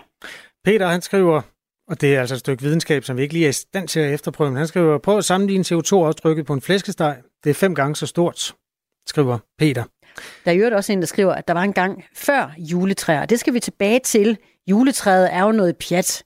Peter, 0.64 0.88
han 0.88 1.02
skriver, 1.02 1.42
og 1.88 2.00
det 2.00 2.16
er 2.16 2.20
altså 2.20 2.34
et 2.34 2.38
stykke 2.38 2.62
videnskab, 2.62 3.04
som 3.04 3.16
vi 3.16 3.22
ikke 3.22 3.34
lige 3.34 3.44
er 3.44 3.48
i 3.48 3.52
stand 3.52 3.88
til 3.88 4.00
at 4.00 4.14
efterprøve, 4.14 4.50
men 4.50 4.56
han 4.56 4.66
skriver, 4.66 4.98
prøv 4.98 5.18
at 5.18 5.24
sammenligne 5.24 5.64
CO2-aftrykket 5.64 6.46
på 6.46 6.52
en 6.52 6.60
flæskesteg. 6.60 7.16
Det 7.44 7.50
er 7.50 7.54
fem 7.54 7.74
gange 7.74 7.96
så 7.96 8.06
stort, 8.06 8.54
skriver 9.06 9.38
Peter. 9.58 9.84
Der 10.44 10.50
er 10.50 10.54
jo 10.54 10.76
også 10.76 10.92
en, 10.92 11.00
der 11.00 11.06
skriver, 11.06 11.32
at 11.34 11.48
der 11.48 11.54
var 11.54 11.62
en 11.62 11.72
gang 11.72 12.04
før 12.14 12.54
juletræer. 12.58 13.26
Det 13.26 13.40
skal 13.40 13.54
vi 13.54 13.60
tilbage 13.60 14.00
til. 14.04 14.38
Juletræet 14.70 15.34
er 15.34 15.42
jo 15.42 15.52
noget 15.52 15.76
pjat. 15.76 16.24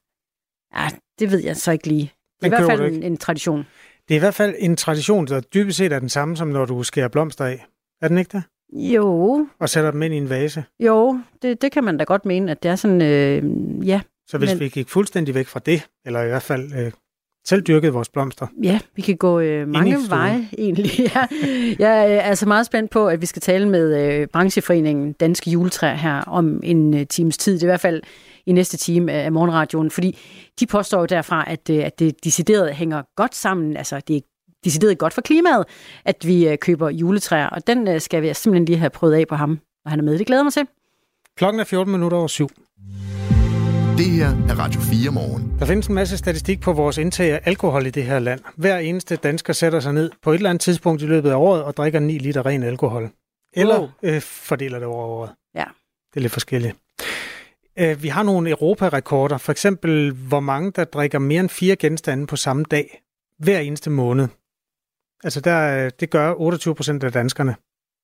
Ja, 0.77 0.89
det 1.19 1.31
ved 1.31 1.45
jeg 1.45 1.57
så 1.57 1.73
ikke 1.73 1.87
lige. 1.87 2.13
Det 2.43 2.53
er 2.53 2.57
Den 2.57 2.65
i 2.65 2.67
hvert 2.67 2.79
fald 2.79 2.95
en, 2.95 3.03
en 3.03 3.17
tradition. 3.17 3.67
Det 4.09 4.15
er 4.15 4.17
i 4.17 4.19
hvert 4.19 4.35
fald 4.35 4.55
en 4.59 4.77
tradition, 4.77 5.27
der 5.27 5.41
dybest 5.41 5.79
set 5.79 5.93
er 5.93 5.99
den 5.99 6.09
samme, 6.09 6.37
som 6.37 6.49
når 6.49 6.65
du 6.65 6.83
skærer 6.83 7.09
blomster 7.09 7.45
af. 7.45 7.67
Er 8.03 8.09
den 8.09 8.19
ikke 8.19 8.37
det? 8.37 8.43
Jo, 8.75 9.47
Og 9.61 9.69
sætter 9.69 9.91
dem 9.91 10.03
ind 10.03 10.15
i 10.15 10.17
en 10.17 10.31
vase. 10.31 10.65
jo, 10.81 11.19
det, 11.43 11.63
det 11.63 11.73
kan 11.73 11.85
man 11.85 11.97
da 11.97 12.05
godt 12.05 12.25
mene, 12.25 12.51
at 12.51 12.63
det 12.63 12.71
er 12.71 12.77
sådan, 12.77 13.03
øh, 13.03 13.89
ja, 13.89 14.01
Så 14.29 14.39
hvis 14.39 14.51
Men- 14.51 14.61
vi 14.61 14.69
gik 14.69 14.89
fuldstændig 14.89 15.35
væk 15.35 15.47
fra 15.47 15.61
det, 15.67 15.87
eller 16.07 16.23
i 16.23 16.29
hvert 16.29 16.43
fald 16.43 16.73
øh, 16.79 16.93
selv 17.47 17.63
dyrkede 17.63 17.93
vores 17.93 18.09
blomster, 18.09 18.47
Ja, 18.63 18.79
vi 18.97 19.03
kan 19.03 19.17
gå 19.17 19.41
øh, 19.41 19.69
mange 19.69 19.97
veje 20.09 20.49
egentlig. 20.59 20.91
Ja. 21.15 21.27
Jeg 21.79 22.13
er 22.13 22.21
altså 22.21 22.47
meget 22.49 22.67
spændt 22.67 22.91
på, 22.91 23.09
at 23.09 23.21
vi 23.21 23.27
skal 23.27 23.43
tale 23.43 23.69
med 23.69 24.03
øh, 24.21 24.27
brancheforeningen 24.33 25.13
Danske 25.13 25.51
Juletræer 25.51 25.95
her 25.95 26.21
om 26.21 26.61
en 26.63 26.95
øh, 26.95 27.07
times 27.07 27.39
tid. 27.39 27.55
Det 27.55 27.63
er 27.63 27.67
i 27.67 27.69
hvert 27.69 27.81
fald 27.81 28.03
i 28.47 28.53
næste 28.53 28.77
time 28.77 29.13
af 29.13 29.33
morgenradioen, 29.33 29.91
fordi 29.91 30.19
de 30.61 30.67
påstår 30.67 30.99
jo 30.99 31.07
derfra, 31.07 31.45
at, 31.51 31.71
øh, 31.71 31.85
at 31.85 31.99
det 31.99 32.25
decideret 32.25 32.75
hænger 32.75 33.03
godt 33.17 33.35
sammen. 33.35 33.77
Altså, 33.77 34.01
det 34.09 34.17
er 34.17 34.21
decideret 34.65 34.99
godt 34.99 35.13
for 35.15 35.21
klimaet, 35.21 35.65
at 36.05 36.17
vi 36.27 36.49
øh, 36.49 36.59
køber 36.59 36.91
juletræer, 36.91 37.47
og 37.47 37.67
den 37.67 37.89
øh, 37.89 38.01
skal 38.01 38.23
vi 38.23 38.35
simpelthen 38.35 38.65
lige 38.65 38.79
have 38.79 38.91
prøvet 38.91 39.15
af 39.15 39.25
på 39.29 39.35
ham, 39.35 39.51
når 39.85 39.91
han 39.91 39.99
er 39.99 40.05
med. 40.05 40.19
Det 40.19 40.27
glæder 40.27 40.43
mig 40.43 40.53
til. 40.53 40.67
klokken 41.37 41.61
er 41.61 41.65
14 41.65 41.93
minutter 41.93 42.19
over 42.19 42.27
syv. 42.27 42.49
Det 43.99 44.07
her 44.07 44.29
er 44.29 44.59
Radio 44.59 44.81
4 44.81 45.11
morgen. 45.11 45.53
Der 45.59 45.67
findes 45.67 45.87
en 45.87 45.95
masse 45.95 46.19
statistik 46.19 46.61
på 46.61 46.73
vores 46.73 46.99
indtag 46.99 47.33
af 47.33 47.41
alkohol 47.45 47.87
i 47.87 47.91
det 47.91 48.05
her 48.05 48.19
land. 48.19 48.41
Hver 48.57 48.79
eneste 48.79 49.17
dansker 49.17 49.53
sætter 49.53 49.81
sig 49.81 49.93
ned 49.93 50.11
på 50.23 50.31
et 50.31 50.35
eller 50.37 50.51
andet 50.51 50.61
tidspunkt 50.61 51.03
i 51.03 51.07
løbet 51.07 51.31
af 51.31 51.35
året 51.35 51.63
og 51.63 51.77
drikker 51.77 52.01
9 52.01 52.19
liter 52.19 52.47
ren 52.47 52.63
alkohol. 52.63 53.11
Eller 53.53 53.79
Wow. 53.79 53.89
øh, 54.03 54.21
fordeler 54.21 54.79
det 54.79 54.87
over 54.89 55.05
året. 55.05 55.31
Ja. 55.55 55.65
Det 56.11 56.17
er 56.17 56.21
lidt 56.21 56.33
forskelligt. 56.33 56.77
Øh, 57.79 58.03
vi 58.03 58.09
har 58.09 58.23
nogle 58.23 58.51
europarekorder. 58.51 59.39
For 59.39 59.53
eksempel, 59.53 60.13
hvor 60.13 60.41
mange 60.41 60.71
der 60.71 60.85
drikker 60.85 61.19
mere 61.19 61.41
end 61.41 61.49
fire 61.49 61.77
genstande 61.77 62.27
på 62.27 62.37
samme 62.37 62.65
dag. 62.71 63.03
Hver 63.39 63.59
eneste 63.59 63.91
måned. 63.91 64.29
Altså, 65.25 65.41
der, 65.41 65.85
øh, 65.85 65.91
det 66.01 66.11
gør 66.11 66.35
28 66.35 66.75
procent 66.75 67.05
af 67.05 67.13
danskerne. 67.13 67.57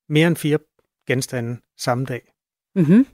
Mere 0.08 0.26
end 0.26 0.36
fire 0.36 0.58
genstande 1.08 1.60
samme 1.78 2.04
dag. 2.04 2.32
Mm-hmm. 2.74 3.06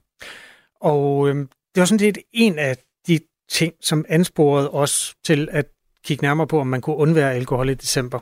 Og 0.81 1.29
øhm, 1.29 1.47
det 1.75 1.81
var 1.81 1.85
sådan 1.85 1.99
set 1.99 2.19
en 2.33 2.59
af 2.59 2.77
de 3.07 3.21
ting, 3.51 3.75
som 3.81 4.05
ansporede 4.09 4.71
os 4.71 5.17
til 5.25 5.49
at 5.53 5.67
kigge 6.05 6.23
nærmere 6.25 6.47
på, 6.47 6.61
om 6.61 6.67
man 6.67 6.81
kunne 6.81 6.97
undvære 6.97 7.35
alkohol 7.35 7.69
i 7.69 7.75
december. 7.75 8.19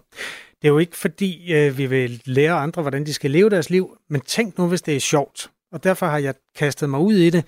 Det 0.62 0.68
er 0.68 0.72
jo 0.72 0.78
ikke 0.78 0.96
fordi, 0.96 1.52
øh, 1.52 1.78
vi 1.78 1.86
vil 1.86 2.22
lære 2.24 2.52
andre, 2.52 2.82
hvordan 2.82 3.06
de 3.06 3.14
skal 3.14 3.30
leve 3.30 3.50
deres 3.50 3.70
liv, 3.70 3.96
men 4.08 4.20
tænk 4.20 4.58
nu, 4.58 4.68
hvis 4.68 4.82
det 4.82 4.96
er 4.96 5.00
sjovt. 5.00 5.50
Og 5.72 5.84
derfor 5.84 6.06
har 6.06 6.18
jeg 6.18 6.34
kastet 6.56 6.90
mig 6.90 7.00
ud 7.00 7.14
i 7.14 7.30
det. 7.30 7.44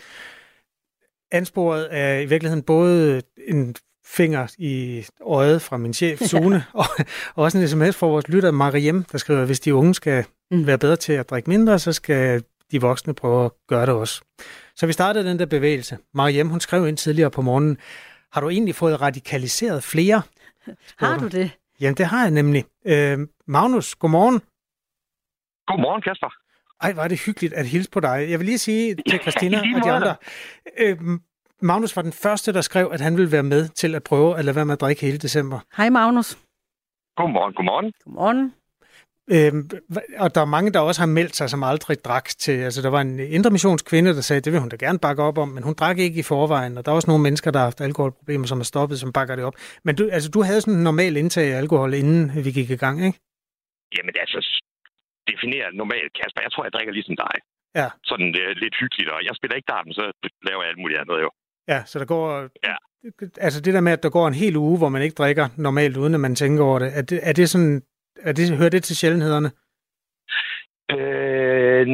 Ansporet 1.33 1.89
er 1.91 2.19
i 2.19 2.27
virkeligheden 2.27 2.63
både 2.63 3.23
en 3.49 3.77
finger 4.07 4.55
i 4.59 5.05
øjet 5.21 5.63
fra 5.63 5.77
min 5.77 5.95
chef, 5.95 6.21
Sune, 6.21 6.65
og, 6.73 6.85
og 7.35 7.45
også 7.45 7.59
en 7.59 7.69
sms 7.69 7.97
fra 7.97 8.07
vores 8.07 8.29
lytter, 8.29 8.51
Mariem, 8.51 9.05
der 9.13 9.19
skriver, 9.19 9.41
at 9.41 9.47
hvis 9.47 9.61
de 9.61 9.75
unge 9.75 9.95
skal 9.95 10.25
mm. 10.51 10.67
være 10.67 10.79
bedre 10.79 10.97
til 10.97 11.13
at 11.13 11.31
drikke 11.31 11.51
mindre, 11.51 11.79
så 11.79 11.93
skal 11.93 12.43
de 12.71 12.81
voksne 12.81 13.15
prøve 13.15 13.45
at 13.45 13.51
gøre 13.69 13.87
det 13.87 13.95
også. 13.95 14.21
Så 14.77 14.87
vi 14.87 14.93
startede 14.93 15.29
den 15.29 15.39
der 15.39 15.47
bevægelse. 15.47 15.99
Mariem, 16.15 16.49
hun 16.49 16.61
skrev 16.61 16.89
ind 16.89 16.97
tidligere 16.97 17.31
på 17.31 17.43
morgenen, 17.43 17.79
har 18.33 18.41
du 18.41 18.49
egentlig 18.49 18.75
fået 18.75 19.01
radikaliseret 19.01 19.83
flere? 19.83 20.23
Har 20.99 21.19
du 21.19 21.29
det? 21.29 21.51
Jamen, 21.81 21.97
det 21.97 22.07
har 22.07 22.23
jeg 22.23 22.31
nemlig. 22.31 22.65
Øh, 22.87 23.19
Magnus, 23.47 23.95
godmorgen. 23.95 24.41
Godmorgen, 25.67 26.03
Kasper. 26.03 26.33
Ej, 26.83 26.93
var 26.93 27.09
det 27.09 27.21
hyggeligt 27.27 27.55
at 27.55 27.67
hilse 27.67 27.91
på 27.91 28.01
dig. 28.01 28.27
Jeg 28.31 28.39
vil 28.39 28.47
lige 28.47 28.59
sige 28.59 28.97
til 29.09 29.19
Christina 29.21 29.59
og 29.59 29.85
de 29.85 29.91
andre, 29.91 30.17
øh, 30.79 30.97
Magnus 31.63 31.97
var 31.97 32.03
den 32.03 32.13
første, 32.13 32.53
der 32.53 32.61
skrev, 32.61 32.91
at 32.93 33.01
han 33.01 33.17
ville 33.17 33.33
være 33.33 33.43
med 33.43 33.69
til 33.69 33.95
at 33.95 34.03
prøve 34.05 34.39
at 34.39 34.45
lade 34.45 34.57
være 34.57 34.65
med 34.65 34.73
at 34.73 34.81
drikke 34.81 35.03
hele 35.07 35.19
december. 35.19 35.59
Hej 35.77 35.89
Magnus. 35.91 36.39
Godmorgen, 37.17 37.55
godmorgen. 37.55 37.93
Godmorgen. 38.05 38.55
Øhm, 39.35 39.63
og 40.23 40.35
der 40.35 40.41
er 40.41 40.55
mange, 40.57 40.73
der 40.73 40.81
også 40.81 41.01
har 41.01 41.07
meldt 41.19 41.37
sig, 41.37 41.51
som 41.51 41.63
aldrig 41.63 41.97
drak 42.05 42.27
til. 42.45 42.57
Altså, 42.69 42.83
der 42.83 42.91
var 42.91 43.01
en 43.01 43.21
intermissionskvinde, 43.39 44.15
der 44.15 44.21
sagde, 44.21 44.41
det 44.41 44.53
vil 44.53 44.61
hun 44.61 44.69
da 44.69 44.77
gerne 44.77 44.99
bakke 44.99 45.23
op 45.23 45.39
om, 45.39 45.49
men 45.49 45.63
hun 45.63 45.75
drak 45.75 45.99
ikke 45.99 46.21
i 46.21 46.29
forvejen. 46.33 46.79
Og 46.79 46.85
der 46.85 46.91
er 46.91 46.97
også 46.97 47.11
nogle 47.11 47.23
mennesker, 47.23 47.51
der 47.51 47.59
har 47.59 47.67
haft 47.67 47.81
alkoholproblemer, 47.81 48.47
som 48.47 48.61
er 48.61 48.69
stoppet, 48.73 48.99
som 48.99 49.13
bakker 49.13 49.37
det 49.37 49.45
op. 49.45 49.57
Men 49.85 49.97
du, 49.97 50.03
altså, 50.17 50.31
du 50.31 50.41
havde 50.43 50.61
sådan 50.61 50.79
en 50.79 50.85
normal 50.91 51.17
indtag 51.17 51.47
af 51.53 51.59
alkohol, 51.59 51.95
inden 51.95 52.45
vi 52.45 52.51
gik 52.59 52.71
i 52.71 52.77
gang, 52.85 52.97
ikke? 53.07 53.19
Jamen, 53.97 54.15
altså, 54.25 54.39
definere 55.31 55.67
normalt, 55.83 56.13
Kasper. 56.19 56.41
Jeg 56.47 56.53
tror, 56.53 56.65
jeg 56.65 56.73
drikker 56.73 56.93
ligesom 56.93 57.17
dig. 57.17 57.37
Ja. 57.81 57.89
Sådan 58.11 58.31
uh, 58.43 58.51
lidt 58.63 58.75
hyggeligt, 58.81 59.11
og 59.15 59.21
jeg 59.27 59.35
spiller 59.39 59.57
ikke 59.57 59.73
darten, 59.75 59.93
så 59.99 60.05
laver 60.49 60.63
jeg 60.63 60.71
alt 60.71 60.83
muligt 60.83 61.01
andet 61.01 61.19
jo. 61.25 61.31
Ja, 61.69 61.85
så 61.85 61.99
der 61.99 62.05
går... 62.05 62.49
Ja. 62.65 62.77
Altså 63.41 63.61
det 63.61 63.75
der 63.75 63.81
med, 63.81 63.93
at 63.93 64.03
der 64.03 64.11
går 64.11 64.29
en 64.29 64.35
hel 64.35 64.57
uge, 64.57 64.79
hvor 64.79 64.89
man 64.89 65.03
ikke 65.03 65.15
drikker 65.15 65.49
normalt, 65.57 65.97
uden 65.97 66.15
at 66.15 66.21
man 66.21 66.35
tænker 66.35 66.65
over 66.65 66.79
det, 66.79 66.99
er 66.99 67.03
det, 67.03 67.21
er 67.23 67.33
det 67.33 67.51
sådan... 67.51 67.83
Er 68.23 68.33
det, 68.33 68.57
hører 68.57 68.71
det 68.71 68.85
til 68.85 68.97
sjældenhederne? 68.97 69.51
Øh, 70.97 71.87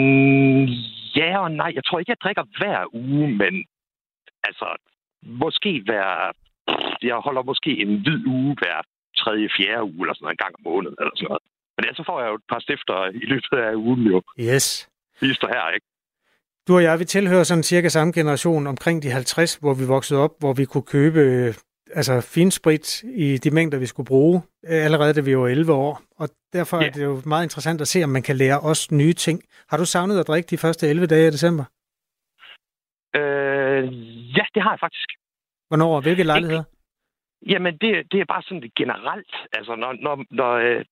ja 1.17 1.39
og 1.39 1.51
nej. 1.51 1.73
Jeg 1.75 1.85
tror 1.85 1.99
ikke, 1.99 2.11
jeg 2.11 2.23
drikker 2.25 2.45
hver 2.59 2.95
uge, 2.95 3.29
men 3.43 3.65
altså, 4.45 4.77
måske 5.23 5.83
hver... 5.85 6.33
Jeg 7.03 7.17
holder 7.17 7.43
måske 7.43 7.71
en 7.83 8.03
hvid 8.03 8.27
uge 8.27 8.57
hver 8.61 8.79
tredje, 9.17 9.49
fjerde 9.57 9.83
uge, 9.83 10.03
eller 10.05 10.15
sådan 10.15 10.25
noget, 10.25 10.37
en 10.39 10.45
gang 10.45 10.55
om 10.59 10.65
måneden, 10.71 10.97
eller 11.01 11.15
sådan 11.17 11.29
noget. 11.29 11.43
Men 11.75 11.85
ellers 11.85 11.97
så 11.97 12.05
får 12.11 12.21
jeg 12.21 12.29
jo 12.31 12.35
et 12.35 12.49
par 12.53 12.61
stifter 12.67 12.99
i 13.23 13.25
løbet 13.33 13.59
af 13.69 13.75
ugen, 13.75 14.03
jo. 14.13 14.23
Yes. 14.41 14.67
Hister 15.21 15.49
her, 15.55 15.65
ikke? 15.77 15.87
Du 16.69 16.75
og 16.77 16.83
jeg, 16.83 16.99
vi 16.99 17.05
tilhører 17.05 17.45
sådan 17.45 17.63
cirka 17.63 17.89
samme 17.89 18.13
generation 18.13 18.67
omkring 18.67 19.03
de 19.03 19.11
50, 19.11 19.55
hvor 19.55 19.75
vi 19.75 19.85
voksede 19.87 20.21
op, 20.21 20.31
hvor 20.41 20.53
vi 20.53 20.65
kunne 20.65 20.89
købe 20.97 21.19
øh, 21.19 21.55
altså 22.01 22.15
finsprit 22.35 23.03
i 23.03 23.37
de 23.45 23.51
mængder, 23.51 23.79
vi 23.79 23.87
skulle 23.87 24.07
bruge, 24.07 24.43
øh, 24.71 24.85
allerede 24.87 25.15
da 25.15 25.21
vi 25.21 25.37
var 25.37 25.49
11 25.49 25.73
år. 25.73 26.03
Og 26.21 26.29
derfor 26.53 26.77
ja. 26.81 26.87
er 26.87 26.91
det 26.91 27.05
jo 27.05 27.23
meget 27.27 27.45
interessant 27.45 27.81
at 27.81 27.89
se, 27.89 28.05
om 28.05 28.11
man 28.11 28.23
kan 28.23 28.37
lære 28.37 28.61
os 28.61 28.93
nye 28.93 29.13
ting. 29.13 29.43
Har 29.71 29.77
du 29.77 29.85
savnet 29.85 30.21
at 30.21 30.27
drikke 30.27 30.47
de 30.47 30.59
første 30.59 30.89
11 30.89 31.07
dage 31.07 31.27
af 31.27 31.33
december? 31.33 31.65
Øh, 33.19 33.85
ja, 34.37 34.45
det 34.55 34.63
har 34.63 34.73
jeg 34.75 34.81
faktisk. 34.81 35.09
Hvornår 35.69 35.97
og 35.97 36.03
hvilke 36.03 36.23
lejligheder? 36.23 36.65
Jamen, 37.53 37.73
det, 37.83 37.91
det 38.13 38.21
er 38.21 38.25
bare 38.35 38.43
sådan 38.43 38.71
generelt. 38.77 39.35
Altså, 39.53 39.75
når, 39.75 39.93
når, 39.93 40.25
når, 40.31 40.53
øh, 40.53 40.85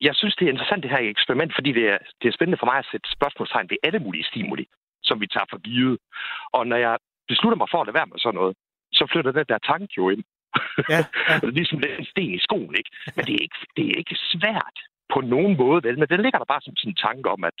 jeg 0.00 0.14
synes, 0.14 0.36
det 0.36 0.44
er 0.44 0.52
interessant, 0.52 0.82
det 0.82 0.90
her 0.90 0.98
eksperiment, 0.98 1.52
fordi 1.56 1.72
det 1.72 1.84
er, 1.92 1.98
det 2.22 2.28
er 2.28 2.32
spændende 2.32 2.58
for 2.60 2.66
mig 2.66 2.78
at 2.78 2.88
sætte 2.92 3.08
spørgsmålstegn 3.16 3.70
ved 3.70 3.76
alle 3.86 3.98
mulige 3.98 4.24
stimuli, 4.24 4.66
som 5.08 5.20
vi 5.20 5.26
tager 5.26 5.48
for 5.50 5.60
givet. 5.68 5.98
Og 6.56 6.66
når 6.70 6.78
jeg 6.86 6.94
beslutter 7.28 7.58
mig 7.60 7.68
for 7.70 7.80
at 7.80 7.86
lade 7.86 7.98
være 8.00 8.10
med 8.12 8.18
sådan 8.18 8.38
noget, 8.40 8.54
så 8.98 9.04
flytter 9.12 9.32
den 9.32 9.46
der 9.52 9.58
tanke 9.58 9.92
jo 10.00 10.04
ind. 10.14 10.24
Ja, 10.92 11.00
ja. 11.28 11.34
det 11.40 11.48
er 11.50 11.58
ligesom 11.60 11.78
en 11.98 12.06
sten 12.12 12.34
i 12.38 12.44
skoen, 12.46 12.74
ikke? 12.80 12.90
Men 13.16 13.22
det 13.26 13.34
er 13.38 13.42
ikke, 13.46 13.60
det 13.76 13.84
er 13.90 13.96
ikke 14.02 14.16
svært 14.32 14.76
på 15.14 15.20
nogen 15.20 15.56
måde, 15.62 15.80
vel? 15.86 15.98
Men 15.98 16.08
den 16.12 16.20
ligger 16.22 16.38
der 16.38 16.52
bare 16.52 16.62
som 16.64 16.76
sådan 16.76 16.90
en 16.92 17.02
tanke 17.06 17.26
om, 17.34 17.44
at 17.44 17.58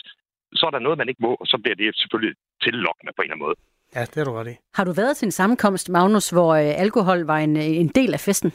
så 0.58 0.66
er 0.66 0.70
der 0.70 0.78
noget, 0.78 0.98
man 0.98 1.08
ikke 1.08 1.22
må, 1.26 1.32
og 1.42 1.46
så 1.46 1.56
bliver 1.62 1.76
det 1.76 1.96
selvfølgelig 2.02 2.34
tillokkende 2.62 3.12
på 3.16 3.22
en 3.22 3.24
eller 3.24 3.34
anden 3.34 3.46
måde. 3.46 3.56
Ja, 3.94 4.00
det 4.00 4.16
er 4.16 4.24
du 4.24 4.32
ret 4.32 4.50
i. 4.52 4.56
Har 4.74 4.84
du 4.84 4.92
været 4.92 5.16
til 5.16 5.26
en 5.26 5.38
sammenkomst, 5.40 5.90
Magnus, 5.90 6.30
hvor 6.30 6.50
øh, 6.54 6.80
alkohol 6.84 7.20
var 7.32 7.38
en, 7.38 7.56
en 7.56 7.88
del 7.88 8.14
af 8.14 8.20
festen? 8.20 8.50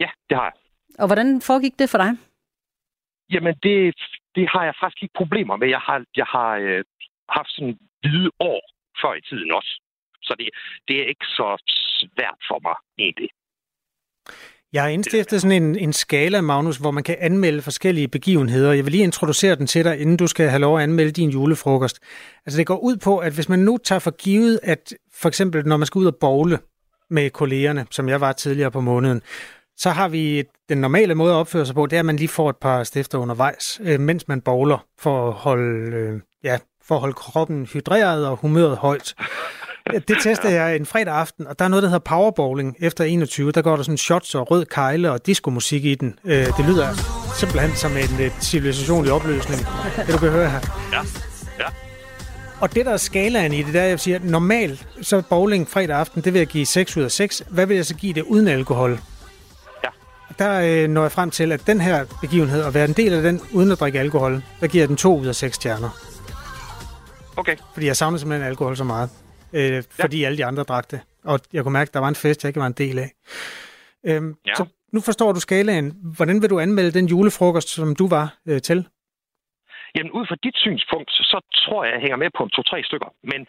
Ja, 0.00 0.10
det 0.28 0.36
har 0.38 0.44
jeg. 0.44 0.56
Og 0.98 1.06
hvordan 1.08 1.40
foregik 1.40 1.78
det 1.78 1.90
for 1.90 1.98
dig? 1.98 2.10
Jamen, 3.32 3.54
det, 3.62 3.94
det 4.36 4.48
har 4.52 4.64
jeg 4.64 4.74
faktisk 4.80 5.02
ikke 5.02 5.18
problemer 5.22 5.56
med. 5.56 5.68
Jeg 5.68 5.82
har, 5.88 6.04
jeg 6.16 6.26
har 6.28 6.50
øh, 6.56 6.84
haft 7.28 7.50
sådan 7.50 7.78
hvide 8.08 8.30
år 8.40 8.60
før 9.00 9.14
i 9.14 9.22
tiden 9.28 9.52
også. 9.52 9.72
Så 10.22 10.34
det, 10.38 10.48
det 10.88 10.96
er 11.02 11.06
ikke 11.12 11.26
så 11.38 11.48
svært 12.00 12.40
for 12.48 12.58
mig, 12.66 12.76
egentlig. 12.98 13.30
Jeg 14.72 14.82
har 14.82 14.88
indstiftet 14.88 15.42
sådan 15.42 15.62
en, 15.62 15.78
en 15.78 15.92
skala, 15.92 16.40
Magnus, 16.40 16.76
hvor 16.76 16.90
man 16.90 17.02
kan 17.02 17.16
anmelde 17.20 17.62
forskellige 17.62 18.08
begivenheder. 18.08 18.72
Jeg 18.72 18.84
vil 18.84 18.92
lige 18.92 19.04
introducere 19.04 19.54
den 19.54 19.66
til 19.66 19.84
dig, 19.84 20.00
inden 20.00 20.16
du 20.16 20.26
skal 20.26 20.48
have 20.48 20.60
lov 20.60 20.76
at 20.76 20.82
anmelde 20.82 21.12
din 21.12 21.30
julefrokost. 21.30 22.00
Altså 22.46 22.58
det 22.58 22.66
går 22.66 22.78
ud 22.78 22.96
på, 22.96 23.18
at 23.18 23.32
hvis 23.32 23.48
man 23.48 23.58
nu 23.58 23.78
tager 23.84 23.98
for 23.98 24.10
givet, 24.10 24.60
at 24.62 24.94
for 25.14 25.28
eksempel 25.28 25.66
når 25.66 25.76
man 25.76 25.86
skal 25.86 25.98
ud 25.98 26.06
og 26.06 26.16
bowle 26.20 26.58
med 27.10 27.30
kollegerne, 27.30 27.86
som 27.90 28.08
jeg 28.08 28.20
var 28.20 28.32
tidligere 28.32 28.70
på 28.70 28.80
måneden, 28.80 29.22
så 29.76 29.90
har 29.90 30.08
vi 30.08 30.44
den 30.68 30.78
normale 30.78 31.14
måde 31.14 31.32
at 31.32 31.36
opføre 31.36 31.66
sig 31.66 31.74
på, 31.74 31.86
det 31.86 31.96
er, 31.96 32.00
at 32.00 32.06
man 32.06 32.16
lige 32.16 32.28
får 32.28 32.50
et 32.50 32.56
par 32.56 32.84
stifter 32.84 33.18
undervejs, 33.18 33.80
øh, 33.84 34.00
mens 34.00 34.28
man 34.28 34.40
bowler, 34.40 34.86
for 34.98 35.28
at 35.28 35.32
holde, 35.32 35.96
øh, 35.96 36.20
ja, 36.44 36.58
for 36.88 36.94
at 36.94 37.00
holde 37.00 37.14
kroppen 37.14 37.66
hydreret 37.72 38.26
og 38.26 38.36
humøret 38.36 38.76
højt. 38.76 39.14
Det 40.08 40.16
testede 40.22 40.52
jeg 40.52 40.76
en 40.76 40.86
fredag 40.86 41.14
aften, 41.14 41.46
og 41.46 41.58
der 41.58 41.64
er 41.64 41.68
noget, 41.68 41.82
der 41.82 41.88
hedder 41.88 41.98
powerbowling 41.98 42.76
efter 42.80 43.04
21. 43.04 43.52
Der 43.52 43.62
går 43.62 43.76
der 43.76 43.82
sådan 43.82 43.98
shots 43.98 44.34
og 44.34 44.50
rød 44.50 44.64
kejle 44.64 45.12
og 45.12 45.26
diskomusik 45.26 45.84
i 45.84 45.94
den. 45.94 46.18
Øh, 46.24 46.46
det 46.46 46.64
lyder 46.64 46.88
simpelthen 47.36 47.76
som 47.76 47.96
en 47.96 48.30
civilisation 48.40 49.06
i 49.06 49.08
opløsning. 49.08 49.66
Det 50.06 50.14
du 50.14 50.18
kan 50.18 50.30
høre 50.30 50.50
her. 50.50 50.60
Ja, 50.92 51.00
ja. 51.58 51.66
Og 52.60 52.74
det, 52.74 52.86
der 52.86 52.92
er 52.92 52.96
skalaen 52.96 53.52
i 53.52 53.62
det, 53.62 53.74
der 53.74 53.82
jeg 53.82 54.00
siger, 54.00 54.18
normalt, 54.22 54.88
så 55.02 55.22
bowling 55.30 55.68
fredag 55.68 55.96
aften, 55.96 56.22
det 56.22 56.32
vil 56.32 56.38
jeg 56.38 56.46
give 56.46 56.66
6 56.66 56.96
ud 56.96 57.02
af 57.02 57.10
6. 57.10 57.42
Hvad 57.48 57.66
vil 57.66 57.76
jeg 57.76 57.86
så 57.86 57.94
give 57.94 58.12
det 58.14 58.22
uden 58.22 58.48
alkohol? 58.48 59.00
Ja. 59.84 59.88
Der 60.38 60.60
øh, 60.60 60.88
når 60.88 61.02
jeg 61.02 61.12
frem 61.12 61.30
til, 61.30 61.52
at 61.52 61.66
den 61.66 61.80
her 61.80 62.04
begivenhed, 62.20 62.62
at 62.62 62.74
være 62.74 62.84
en 62.84 62.92
del 62.92 63.12
af 63.12 63.22
den 63.22 63.40
uden 63.52 63.72
at 63.72 63.80
drikke 63.80 64.00
alkohol, 64.00 64.42
der 64.60 64.66
giver 64.66 64.86
den 64.86 64.96
2 64.96 65.18
ud 65.18 65.26
af 65.26 65.34
6 65.34 65.54
stjerner. 65.54 66.15
Okay. 67.36 67.56
Fordi 67.74 67.86
jeg 67.86 67.96
savner 67.96 68.18
simpelthen 68.18 68.48
alkohol 68.48 68.76
så 68.76 68.84
meget. 68.84 69.10
Øh, 69.52 69.82
fordi 70.00 70.24
alle 70.24 70.38
de 70.38 70.44
andre 70.44 70.62
drak 70.62 70.90
det. 70.90 71.00
Og 71.24 71.40
jeg 71.52 71.62
kunne 71.62 71.72
mærke, 71.72 71.88
at 71.88 71.94
der 71.94 72.00
var 72.00 72.08
en 72.08 72.14
fest, 72.14 72.44
jeg 72.44 72.48
ikke 72.48 72.60
var 72.60 72.66
en 72.66 72.72
del 72.84 72.98
af. 72.98 73.10
Øhm, 74.06 74.34
Ja. 74.46 74.54
Så 74.54 74.64
nu 74.92 75.00
forstår 75.00 75.32
du 75.32 75.40
skalaen. 75.40 75.88
Hvordan 76.16 76.42
vil 76.42 76.50
du 76.50 76.58
anmelde 76.60 76.92
den 76.98 77.06
julefrokost, 77.08 77.68
som 77.68 77.96
du 77.96 78.08
var 78.08 78.26
øh, 78.48 78.60
til? 78.62 78.88
Jamen, 79.96 80.12
ud 80.12 80.26
fra 80.28 80.36
dit 80.44 80.56
synspunkt, 80.56 81.10
så 81.10 81.38
tror 81.54 81.84
jeg, 81.84 81.92
jeg 81.94 82.00
hænger 82.00 82.16
med 82.16 82.30
på 82.38 82.48
to-tre 82.48 82.82
stykker. 82.82 83.10
Men 83.32 83.40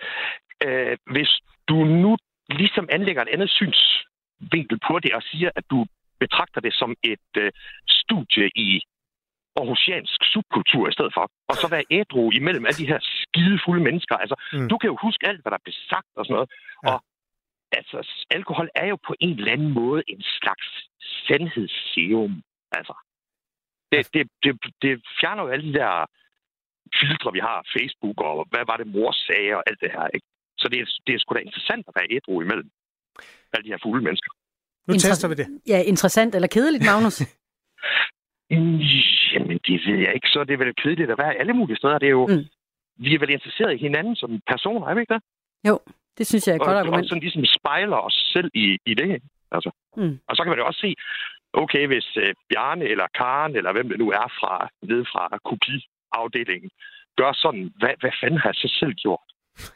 øh, 0.65 0.97
hvis 1.13 1.31
du 1.69 1.77
nu 2.03 2.17
ligesom 2.49 2.85
anlægger 2.91 3.21
et 3.21 3.29
andet 3.35 3.49
synsvinkel 3.49 4.77
på 4.87 4.99
det 5.03 5.11
og 5.13 5.21
siger, 5.31 5.49
at 5.55 5.63
du 5.71 5.85
betragter 6.19 6.61
det 6.61 6.73
som 6.73 6.95
et 7.03 7.29
øh, 7.37 7.51
studie 7.89 8.45
i 8.55 8.81
aarhusiansk 9.59 10.19
subkultur 10.33 10.89
i 10.89 10.93
stedet 10.97 11.13
for, 11.17 11.25
og 11.49 11.55
så 11.55 11.67
være 11.75 11.83
ædru 11.91 12.31
imellem 12.31 12.65
alle 12.65 12.77
de 12.83 12.87
her 12.93 12.99
skidefulde 13.37 13.83
mennesker. 13.83 14.15
Altså, 14.23 14.35
Mm. 14.53 14.69
du 14.69 14.75
kan 14.77 14.87
jo 14.91 14.97
huske 15.05 15.27
alt, 15.29 15.41
hvad 15.41 15.51
der 15.51 15.61
blev 15.65 15.75
sagt 15.91 16.11
og 16.17 16.25
sådan 16.25 16.33
noget. 16.37 16.49
Ja. 16.85 16.89
Og 16.93 16.97
altså, 17.79 17.97
alkohol 18.37 18.69
er 18.75 18.87
jo 18.93 18.97
på 19.07 19.13
en 19.19 19.33
eller 19.39 19.51
anden 19.51 19.71
måde 19.81 20.01
en 20.07 20.21
slags 20.39 20.67
sandhedsserum. 21.27 22.33
Altså, 22.77 22.93
det, 23.91 23.99
det, 24.13 24.23
det, 24.43 24.51
det 24.81 24.91
fjerner 25.19 25.43
jo 25.43 25.49
alle 25.53 25.65
de 25.69 25.77
der 25.81 25.93
filtre, 27.01 27.29
vi 27.37 27.39
har, 27.39 27.57
Facebook, 27.75 28.17
og 28.29 28.35
hvad 28.51 28.63
var 28.71 28.77
det, 28.77 28.87
mor 28.95 29.11
sagde, 29.27 29.51
og 29.57 29.63
alt 29.69 29.79
det 29.83 29.91
her, 29.95 30.07
ikke? 30.15 30.27
Så 30.61 30.65
det 30.71 30.79
er, 30.81 30.85
det 31.07 31.13
er 31.15 31.19
sgu 31.19 31.33
da 31.35 31.39
interessant 31.39 31.83
at 31.87 31.93
være 31.97 32.07
ædru 32.15 32.41
imellem 32.41 32.69
alle 33.53 33.63
de 33.65 33.69
her 33.73 33.79
fulde 33.85 34.03
mennesker. 34.07 34.31
Nu 34.87 34.93
Inter- 34.93 35.07
tester 35.09 35.27
vi 35.27 35.35
det. 35.41 35.47
Ja, 35.67 35.79
interessant 35.93 36.35
eller 36.35 36.47
kedeligt, 36.47 36.83
Magnus? 36.85 37.17
Jamen, 39.33 39.57
det 39.67 39.81
ved 39.87 39.97
jeg 40.05 40.11
ikke. 40.15 40.27
Så 40.33 40.39
er 40.39 40.43
det 40.43 40.59
vel 40.59 40.75
kedeligt 40.83 41.11
at 41.11 41.17
være 41.17 41.35
alle 41.35 41.53
mulige 41.53 41.77
steder. 41.77 41.97
Det 41.99 42.07
er 42.07 42.15
jo, 42.21 42.27
Mm. 42.27 42.45
Vi 42.97 43.13
er 43.15 43.19
vel 43.19 43.29
interesseret 43.29 43.73
i 43.73 43.77
hinanden 43.77 44.15
som 44.15 44.41
personer, 44.47 44.87
er 44.87 44.93
vi 44.93 45.01
ikke 45.01 45.13
det? 45.13 45.23
jo, 45.69 45.79
det 46.17 46.27
synes 46.27 46.47
jeg 46.47 46.53
er 46.53 46.55
et 46.55 46.61
og, 46.61 46.65
godt 46.65 46.75
og 46.75 46.81
argument. 46.81 47.09
sådan 47.09 47.21
ligesom 47.21 47.45
spejler 47.45 47.97
os 47.97 48.17
selv 48.33 48.49
i, 48.53 48.77
i 48.85 48.93
det. 48.93 49.21
Altså. 49.51 49.71
Mm. 49.97 50.19
Og 50.27 50.35
så 50.35 50.43
kan 50.43 50.49
man 50.49 50.59
jo 50.59 50.65
også 50.65 50.79
se, 50.79 50.95
okay, 51.53 51.87
hvis 51.87 52.07
øh, 52.17 52.33
Bjarne 52.49 52.85
eller 52.85 53.07
Karen, 53.15 53.55
eller 53.55 53.71
hvem 53.71 53.89
det 53.89 53.99
nu 53.99 54.09
er 54.11 54.27
fra, 54.39 54.69
nede 54.81 55.05
fra 55.11 55.23
kopiafdelingen, 55.49 56.69
gør 57.17 57.31
sådan, 57.33 57.73
hvad, 57.79 57.93
hvad 58.01 58.11
fanden 58.21 58.39
har 58.39 58.49
jeg 58.49 58.55
så 58.55 58.69
selv 58.79 58.93
gjort? 58.93 59.27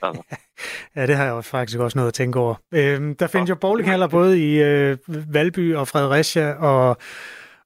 Altså. 0.04 0.24
Ja, 0.96 1.08
det 1.08 1.16
har 1.16 1.24
jeg 1.24 1.34
også 1.34 1.50
faktisk 1.50 1.80
også 1.80 1.98
noget 1.98 2.08
at 2.08 2.14
tænke 2.14 2.40
over. 2.40 2.56
Øhm, 2.74 3.16
der 3.16 3.28
findes 3.28 3.50
jo 3.50 3.56
bowlinghaller 3.56 4.08
både 4.08 4.52
i 4.52 4.62
øh, 4.64 4.98
Valby 5.34 5.76
og 5.76 5.88
Fredericia 5.88 6.54
og 6.54 6.98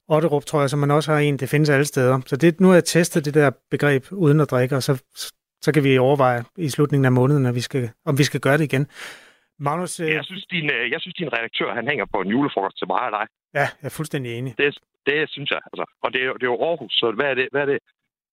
Otterup, 0.08 0.44
tror 0.44 0.60
jeg, 0.60 0.70
som 0.70 0.78
man 0.78 0.90
også 0.90 1.12
har 1.12 1.18
en. 1.18 1.36
Det 1.36 1.48
findes 1.48 1.70
alle 1.70 1.84
steder. 1.84 2.20
Så 2.26 2.36
det, 2.36 2.60
nu 2.60 2.68
har 2.68 2.74
jeg 2.74 2.84
testet 2.84 3.24
det 3.24 3.34
der 3.34 3.50
begreb 3.70 4.04
uden 4.12 4.40
at 4.40 4.50
drikke, 4.50 4.76
og 4.76 4.82
så, 4.82 5.02
så 5.62 5.72
kan 5.72 5.84
vi 5.84 5.98
overveje 5.98 6.44
i 6.56 6.68
slutningen 6.68 7.04
af 7.04 7.12
måneden, 7.12 7.46
at 7.46 7.54
vi 7.54 7.60
skal, 7.60 7.90
om 8.04 8.18
vi 8.18 8.24
skal 8.24 8.40
gøre 8.40 8.58
det 8.58 8.64
igen. 8.64 8.86
Magnus... 9.58 10.00
Øh... 10.00 10.08
Jeg, 10.10 10.24
synes, 10.24 10.46
din, 10.46 10.70
øh, 10.70 10.90
jeg 10.90 11.00
synes, 11.00 11.14
din 11.14 11.32
redaktør 11.32 11.74
han 11.74 11.88
hænger 11.88 12.04
på 12.14 12.20
en 12.20 12.28
julefrokost 12.28 12.78
til 12.78 12.86
mig 12.86 13.00
og 13.00 13.12
dig. 13.12 13.26
Ja, 13.54 13.60
jeg 13.60 13.86
er 13.90 13.94
fuldstændig 13.98 14.38
enig. 14.38 14.54
Det, 14.58 14.78
det 15.06 15.30
synes 15.30 15.50
jeg. 15.50 15.60
Altså. 15.72 15.84
Og 16.02 16.12
det 16.12 16.20
er, 16.24 16.32
det 16.32 16.42
er 16.42 16.46
jo 16.54 16.60
Aarhus, 16.68 16.92
så 16.92 17.12
hvad 17.16 17.26
er 17.26 17.34
det? 17.34 17.48
Hvad 17.52 17.60
er 17.62 17.66
det? 17.66 17.78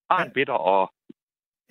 Arn 0.10 0.32
Bitter 0.36 0.54
og 0.54 0.92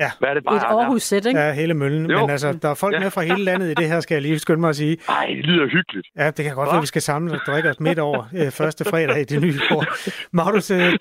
Ja. 0.00 0.10
Hvad 0.18 0.28
er 0.28 0.34
det 0.34 0.44
bare? 0.44 0.56
Et 0.56 0.62
Aarhus-sæt, 0.62 1.26
ikke? 1.26 1.40
Ja, 1.40 1.52
hele 1.52 1.74
møllen. 1.74 2.10
Jo. 2.10 2.20
Men 2.20 2.30
altså, 2.30 2.52
der 2.62 2.68
er 2.68 2.74
folk 2.74 2.94
Ja. 2.94 3.00
med 3.00 3.10
fra 3.10 3.22
hele 3.22 3.44
landet 3.44 3.70
i 3.70 3.74
det 3.74 3.88
her, 3.88 4.00
skal 4.00 4.14
jeg 4.14 4.22
lige 4.22 4.38
skynde 4.38 4.60
mig 4.60 4.68
at 4.70 4.76
sige. 4.76 4.96
Ej, 5.08 5.26
det 5.26 5.44
lyder 5.44 5.66
hyggeligt. 5.66 6.08
Ja, 6.16 6.26
det 6.30 6.44
kan 6.44 6.54
godt 6.54 6.66
være, 6.68 6.76
at 6.76 6.82
vi 6.82 6.86
skal 6.86 7.02
samle 7.02 7.32
og 7.34 7.40
drikke 7.46 7.70
os 7.70 7.80
midt 7.80 7.98
over 7.98 8.24
øh, 8.36 8.50
første 8.50 8.84
fredag 8.84 9.20
i 9.20 9.24
det 9.24 9.42
nye 9.42 9.60
år. 9.70 9.84
Magnus, 10.36 10.70
øh, 10.70 10.92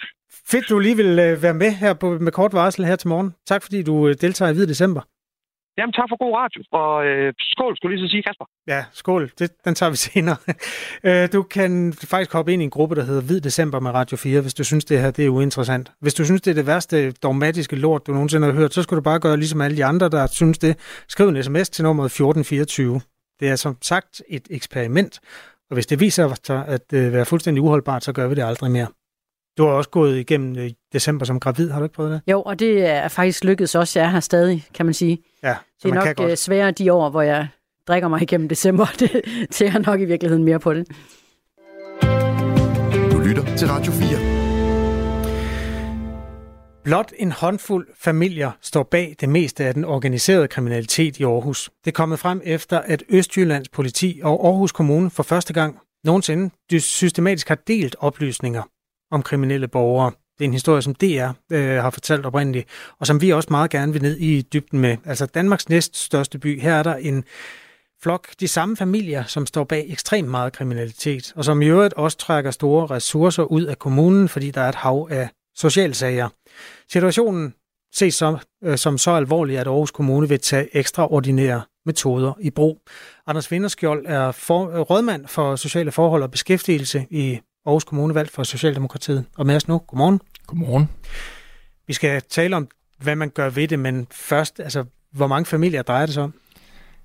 fedt 0.52 0.70
du 0.70 0.80
lige 0.80 0.98
vil 0.98 1.20
øh, 1.20 1.44
være 1.44 1.54
med 1.54 1.72
her 1.72 1.94
på, 1.94 2.18
med 2.20 2.32
kort 2.32 2.54
varsel 2.54 2.86
her 2.86 2.96
til 2.96 3.08
morgen. 3.08 3.34
Tak 3.48 3.64
fordi 3.64 3.84
du 3.84 4.08
øh, 4.08 4.16
deltager 4.22 4.52
i 4.52 4.54
Hvid 4.54 4.68
December. 4.68 5.02
Jamen, 5.78 5.94
tak 5.94 6.08
for 6.10 6.18
god 6.26 6.34
radio. 6.42 6.62
Og 6.72 7.06
øh, 7.06 7.34
skål, 7.40 7.78
skulle 7.78 7.96
lige 7.96 8.08
så 8.08 8.12
sige, 8.12 8.24
Kasper. 8.24 8.46
Ja, 8.68 8.86
skål. 8.92 9.32
Det, 9.40 9.52
den 9.66 9.76
tager 9.76 9.90
vi 9.90 9.96
senere. 9.96 10.38
Øh, 11.04 11.32
du 11.34 11.44
kan 11.44 11.94
faktisk 11.94 12.34
hoppe 12.34 12.54
ind 12.54 12.62
i 12.62 12.66
en 12.66 12.70
gruppe, 12.70 12.96
der 12.96 13.04
hedder 13.04 13.22
Hvid 13.22 13.42
December 13.42 13.80
med 13.80 13.92
Radio 13.92 14.18
4, 14.18 14.42
hvis 14.42 14.54
du 14.54 14.64
synes, 14.64 14.86
det 14.86 15.00
her 15.00 15.12
det 15.12 15.26
er 15.26 15.30
uinteressant. 15.30 15.92
Hvis 16.02 16.14
du 16.14 16.26
synes, 16.26 16.42
det 16.42 16.52
er 16.52 16.56
det 16.56 16.68
værste 16.68 17.12
dogmatiske 17.12 17.76
lort, 17.76 18.08
du 18.08 18.12
nogensinde 18.12 18.48
har 18.48 18.54
hørt, 18.54 18.74
så 18.74 18.84
skal 18.84 18.98
du 18.98 19.02
bare 19.02 19.20
gøre 19.20 19.38
ligesom 19.38 19.62
alle 19.62 19.78
de 19.78 19.86
andre, 19.86 20.10
der 20.10 20.28
synes 20.28 20.58
det. 20.58 21.04
Skriv 21.08 21.28
en 21.28 21.44
sms 21.44 21.70
til 21.70 21.84
nummeret 21.84 22.06
1424. 22.06 23.02
Det 23.40 23.50
er 23.50 23.56
som 23.56 23.78
sagt 23.82 24.22
et 24.30 24.48
eksperiment, 24.50 25.20
og 25.70 25.74
hvis 25.74 25.88
det 25.88 26.00
viser 26.00 26.36
sig 26.44 26.68
at 26.68 26.86
være 26.92 27.26
fuldstændig 27.26 27.62
uholdbart, 27.64 28.04
så 28.04 28.14
gør 28.14 28.28
vi 28.28 28.36
det 28.36 28.44
aldrig 28.44 28.72
mere. 28.72 28.88
Du 29.58 29.64
har 29.64 29.72
også 29.72 29.90
gået 29.90 30.18
igennem 30.18 30.58
øh, 30.58 30.70
december 30.94 31.26
som 31.26 31.40
gravid, 31.40 31.70
har 31.72 31.80
du 31.80 31.86
ikke 31.86 31.96
prøvet 31.96 32.12
det? 32.12 32.32
Jo, 32.32 32.42
og 32.42 32.60
det 32.60 32.86
er 32.86 33.08
faktisk 33.08 33.44
lykkedes 33.44 33.76
også. 33.76 34.00
Jeg 34.00 34.06
er 34.06 34.10
her 34.12 34.20
stadig, 34.20 34.66
kan 34.74 34.86
man 34.86 34.94
sige. 34.94 35.18
Ja, 35.44 35.54
så 35.54 35.88
Det 35.88 35.90
er 35.90 35.94
man 35.94 36.04
kan 36.04 36.10
nok 36.10 36.18
godt. 36.18 36.32
øh, 36.32 36.38
sværere 36.38 36.72
de 36.72 36.94
år, 36.94 37.10
hvor 37.10 37.22
jeg 37.22 37.48
drikker 37.88 38.08
mig 38.08 38.22
igennem 38.22 38.50
december. 38.50 38.86
Det 39.00 39.62
jeg 39.62 39.80
nok 39.86 40.02
i 40.02 40.06
virkeligheden 40.06 40.44
mere 40.44 40.60
på 40.60 40.74
det. 40.74 40.88
Du 43.12 43.20
lytter 43.20 43.56
til 43.58 43.68
Radio 43.68 43.92
4. 43.92 44.42
Blot 46.84 47.12
en 47.18 47.32
håndfuld 47.32 47.88
familier 48.00 48.52
står 48.62 48.84
bag 48.84 49.16
det 49.20 49.30
meste 49.30 49.66
af 49.66 49.74
den 49.74 49.86
organiserede 49.86 50.48
kriminalitet 50.48 51.20
i 51.20 51.24
Aarhus. 51.24 51.70
Det 51.86 51.92
er 51.92 51.96
kommet 51.96 52.20
frem 52.20 52.42
efter, 52.44 52.80
at 52.80 53.04
Østjyllands 53.10 53.70
politi 53.70 54.20
og 54.24 54.48
Aarhus 54.48 54.72
Kommune 54.72 55.10
for 55.10 55.24
første 55.24 55.54
gang 55.54 55.80
nogensinde 56.04 56.50
systematisk 56.80 57.48
har 57.48 57.58
delt 57.68 57.96
oplysninger 58.00 58.64
om 59.12 59.24
kriminelle 59.24 59.68
borgere. 59.68 60.12
Det 60.12 60.46
er 60.46 60.48
en 60.48 60.54
historie, 60.54 60.82
som 60.82 60.96
DR 60.96 61.30
øh, 61.52 61.76
har 61.76 61.90
fortalt 61.90 62.26
oprindeligt, 62.26 62.68
og 63.00 63.08
som 63.08 63.22
vi 63.22 63.30
også 63.30 63.48
meget 63.52 63.72
gerne 63.72 63.94
vil 63.94 64.02
ned 64.02 64.18
i 64.18 64.42
dybden 64.42 64.80
med. 64.80 64.98
Altså 65.06 65.26
Danmarks 65.26 65.70
næst 65.70 65.98
største 65.98 66.40
by. 66.40 66.62
Her 66.62 66.74
er 66.74 66.84
der 66.84 66.96
en 66.96 67.24
flok, 68.04 68.28
de 68.40 68.48
samme 68.48 68.78
familier, 68.78 69.24
som 69.24 69.46
står 69.46 69.64
bag 69.64 69.86
ekstremt 69.90 70.30
meget 70.30 70.54
kriminalitet, 70.54 71.34
og 71.36 71.46
som 71.46 71.62
i 71.62 71.66
øvrigt 71.66 71.94
også 71.94 72.18
trækker 72.18 72.52
store 72.52 72.88
ressourcer 72.88 73.44
ud 73.44 73.64
af 73.64 73.80
kommunen, 73.80 74.30
fordi 74.30 74.52
der 74.52 74.62
er 74.62 74.70
et 74.70 74.76
hav 74.76 75.08
af 75.12 75.30
socialsager. 75.56 76.30
Situationen 76.92 77.54
ses 77.94 78.16
som, 78.16 78.38
øh, 78.64 78.78
som 78.78 78.98
så 78.98 79.12
alvorlig, 79.12 79.58
at 79.58 79.68
Aarhus 79.68 79.92
Kommune 79.92 80.30
vil 80.30 80.40
tage 80.40 80.78
ekstraordinære 80.78 81.62
metoder 81.86 82.34
i 82.40 82.50
brug. 82.50 82.82
Anders 83.28 83.52
Vinderskjold 83.52 84.06
er 84.08 84.32
for, 84.32 84.70
øh, 84.70 84.80
rådmand 84.80 85.28
for 85.28 85.56
sociale 85.56 85.92
forhold 85.92 86.24
og 86.24 86.32
beskæftigelse 86.32 87.08
i 87.10 87.40
Aarhus 87.66 87.84
Kommune, 87.84 88.16
valgt 88.16 88.32
for 88.32 88.44
Socialdemokratiet. 88.44 89.26
Og 89.38 89.46
med 89.46 89.56
os 89.56 89.68
nu, 89.68 89.78
godmorgen. 89.78 90.22
Godmorgen. 90.48 90.90
Vi 91.88 91.94
skal 91.94 92.22
tale 92.30 92.56
om, 92.56 92.68
hvad 92.98 93.16
man 93.16 93.30
gør 93.30 93.50
ved 93.50 93.68
det, 93.68 93.80
men 93.80 94.08
først, 94.12 94.60
altså, 94.60 94.86
hvor 95.12 95.28
mange 95.28 95.46
familier 95.46 95.82
drejer 95.82 96.06
det 96.06 96.14
sig 96.14 96.24
om? 96.24 96.34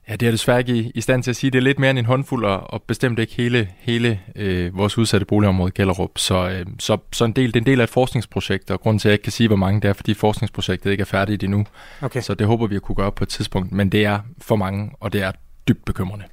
Ja, 0.09 0.17
det 0.17 0.27
er 0.27 0.31
desværre 0.31 0.59
ikke 0.59 0.75
i, 0.75 0.93
i 0.95 1.01
stand 1.01 1.23
til 1.23 1.31
at 1.31 1.37
sige. 1.37 1.51
Det 1.51 1.59
er 1.59 1.63
lidt 1.63 1.79
mere 1.79 1.91
end 1.91 1.99
en 1.99 2.05
håndfuld, 2.05 2.45
og, 2.45 2.71
og 2.71 2.83
bestemt 2.83 3.19
ikke 3.19 3.35
hele, 3.35 3.69
hele 3.79 4.21
øh, 4.37 4.77
vores 4.77 4.99
udsatte 4.99 5.27
boligområde 5.27 5.71
Gellerup. 5.71 6.19
Så, 6.19 6.49
øh, 6.49 6.67
så, 6.79 6.99
så 7.13 7.25
en 7.25 7.33
del, 7.33 7.47
det 7.47 7.57
er 7.57 7.61
en 7.61 7.67
del 7.67 7.81
af 7.81 7.85
et 7.85 7.91
forskningsprojekt, 7.91 8.71
og 8.71 8.81
grunden 8.81 8.99
til, 8.99 9.09
at 9.09 9.11
jeg 9.11 9.15
ikke 9.15 9.23
kan 9.23 9.33
sige, 9.33 9.47
hvor 9.47 9.57
mange 9.57 9.81
det 9.81 9.89
er, 9.89 9.93
fordi 9.93 10.15
forskningsprojektet 10.15 10.91
ikke 10.91 11.01
er 11.01 11.05
færdigt 11.05 11.45
endnu. 11.45 11.67
Okay. 12.03 12.21
Så 12.21 12.35
det 12.35 12.47
håber 12.47 12.67
vi 12.67 12.77
at 12.77 12.83
kunne 12.83 12.97
gøre 12.97 13.13
på 13.13 13.25
et 13.25 13.29
tidspunkt, 13.29 13.73
men 13.73 13.93
det 13.93 14.05
er 14.05 14.21
for 14.41 14.57
mange, 14.57 14.91
og 15.01 15.13
det 15.13 15.23
er 15.23 15.33
dybt 15.69 15.85
bekymrende. 15.85 16.25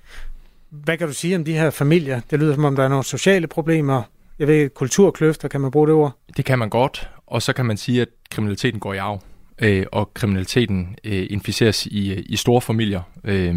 Hvad 0.70 0.98
kan 0.98 1.08
du 1.08 1.14
sige 1.14 1.36
om 1.36 1.46
de 1.46 1.54
her 1.54 1.70
familier? 1.70 2.22
Det 2.32 2.40
lyder 2.40 2.54
som 2.54 2.66
om, 2.66 2.76
der 2.76 2.84
er 2.84 2.88
nogle 2.88 3.04
sociale 3.04 3.48
problemer. 3.48 4.04
Jeg 4.40 4.48
ved, 4.48 4.70
kulturkløfter, 4.70 5.48
kan 5.48 5.62
man 5.62 5.72
bruge 5.72 5.88
det 5.88 5.96
ord? 5.96 6.18
Det 6.38 6.46
kan 6.46 6.60
man 6.60 6.70
godt, 6.70 7.10
og 7.28 7.42
så 7.42 7.54
kan 7.54 7.66
man 7.66 7.78
sige, 7.78 8.02
at 8.02 8.08
kriminaliteten 8.32 8.80
går 8.80 8.94
i 8.94 8.98
arv, 8.98 9.22
øh, 9.60 9.86
og 9.92 10.14
kriminaliteten 10.14 10.96
øh, 11.04 11.28
inficeres 11.30 11.86
i, 11.86 12.14
i 12.14 12.36
store 12.36 12.62
familier, 12.62 13.02
øh, 13.24 13.56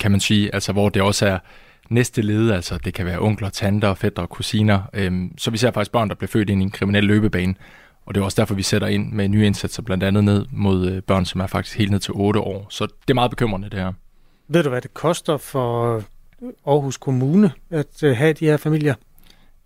kan 0.00 0.10
man 0.10 0.20
sige, 0.20 0.54
altså 0.54 0.72
hvor 0.72 0.88
det 0.88 1.02
også 1.02 1.26
er 1.26 1.38
næste 1.90 2.22
led, 2.22 2.50
altså 2.50 2.78
det 2.78 2.94
kan 2.94 3.06
være 3.06 3.18
onkler, 3.18 3.48
tanter, 3.48 3.94
fætter, 3.94 4.26
kusiner. 4.26 4.82
Øh, 4.92 5.12
så 5.38 5.50
vi 5.50 5.58
ser 5.58 5.70
faktisk 5.70 5.92
børn, 5.92 6.08
der 6.08 6.14
bliver 6.14 6.28
født 6.28 6.50
ind 6.50 6.60
i 6.60 6.64
en 6.64 6.70
kriminel 6.70 7.04
løbebane, 7.04 7.54
og 8.06 8.14
det 8.14 8.20
er 8.20 8.24
også 8.24 8.40
derfor, 8.40 8.54
vi 8.54 8.62
sætter 8.62 8.88
ind 8.88 9.12
med 9.12 9.28
nye 9.28 9.46
indsatser, 9.46 9.82
blandt 9.82 10.04
andet 10.04 10.24
ned 10.24 10.46
mod 10.52 10.90
øh, 10.90 11.02
børn, 11.02 11.24
som 11.24 11.40
er 11.40 11.46
faktisk 11.46 11.78
helt 11.78 11.90
ned 11.90 12.00
til 12.00 12.12
8 12.14 12.40
år. 12.40 12.66
Så 12.70 12.86
det 12.86 13.10
er 13.10 13.14
meget 13.14 13.30
bekymrende, 13.30 13.70
det 13.70 13.78
her. 13.78 13.92
Ved 14.48 14.62
du, 14.62 14.68
hvad 14.68 14.80
det 14.80 14.94
koster 14.94 15.36
for 15.36 16.02
Aarhus 16.66 16.96
Kommune 16.96 17.52
at 17.70 18.02
øh, 18.02 18.16
have 18.16 18.32
de 18.32 18.44
her 18.44 18.56
familier? 18.56 18.94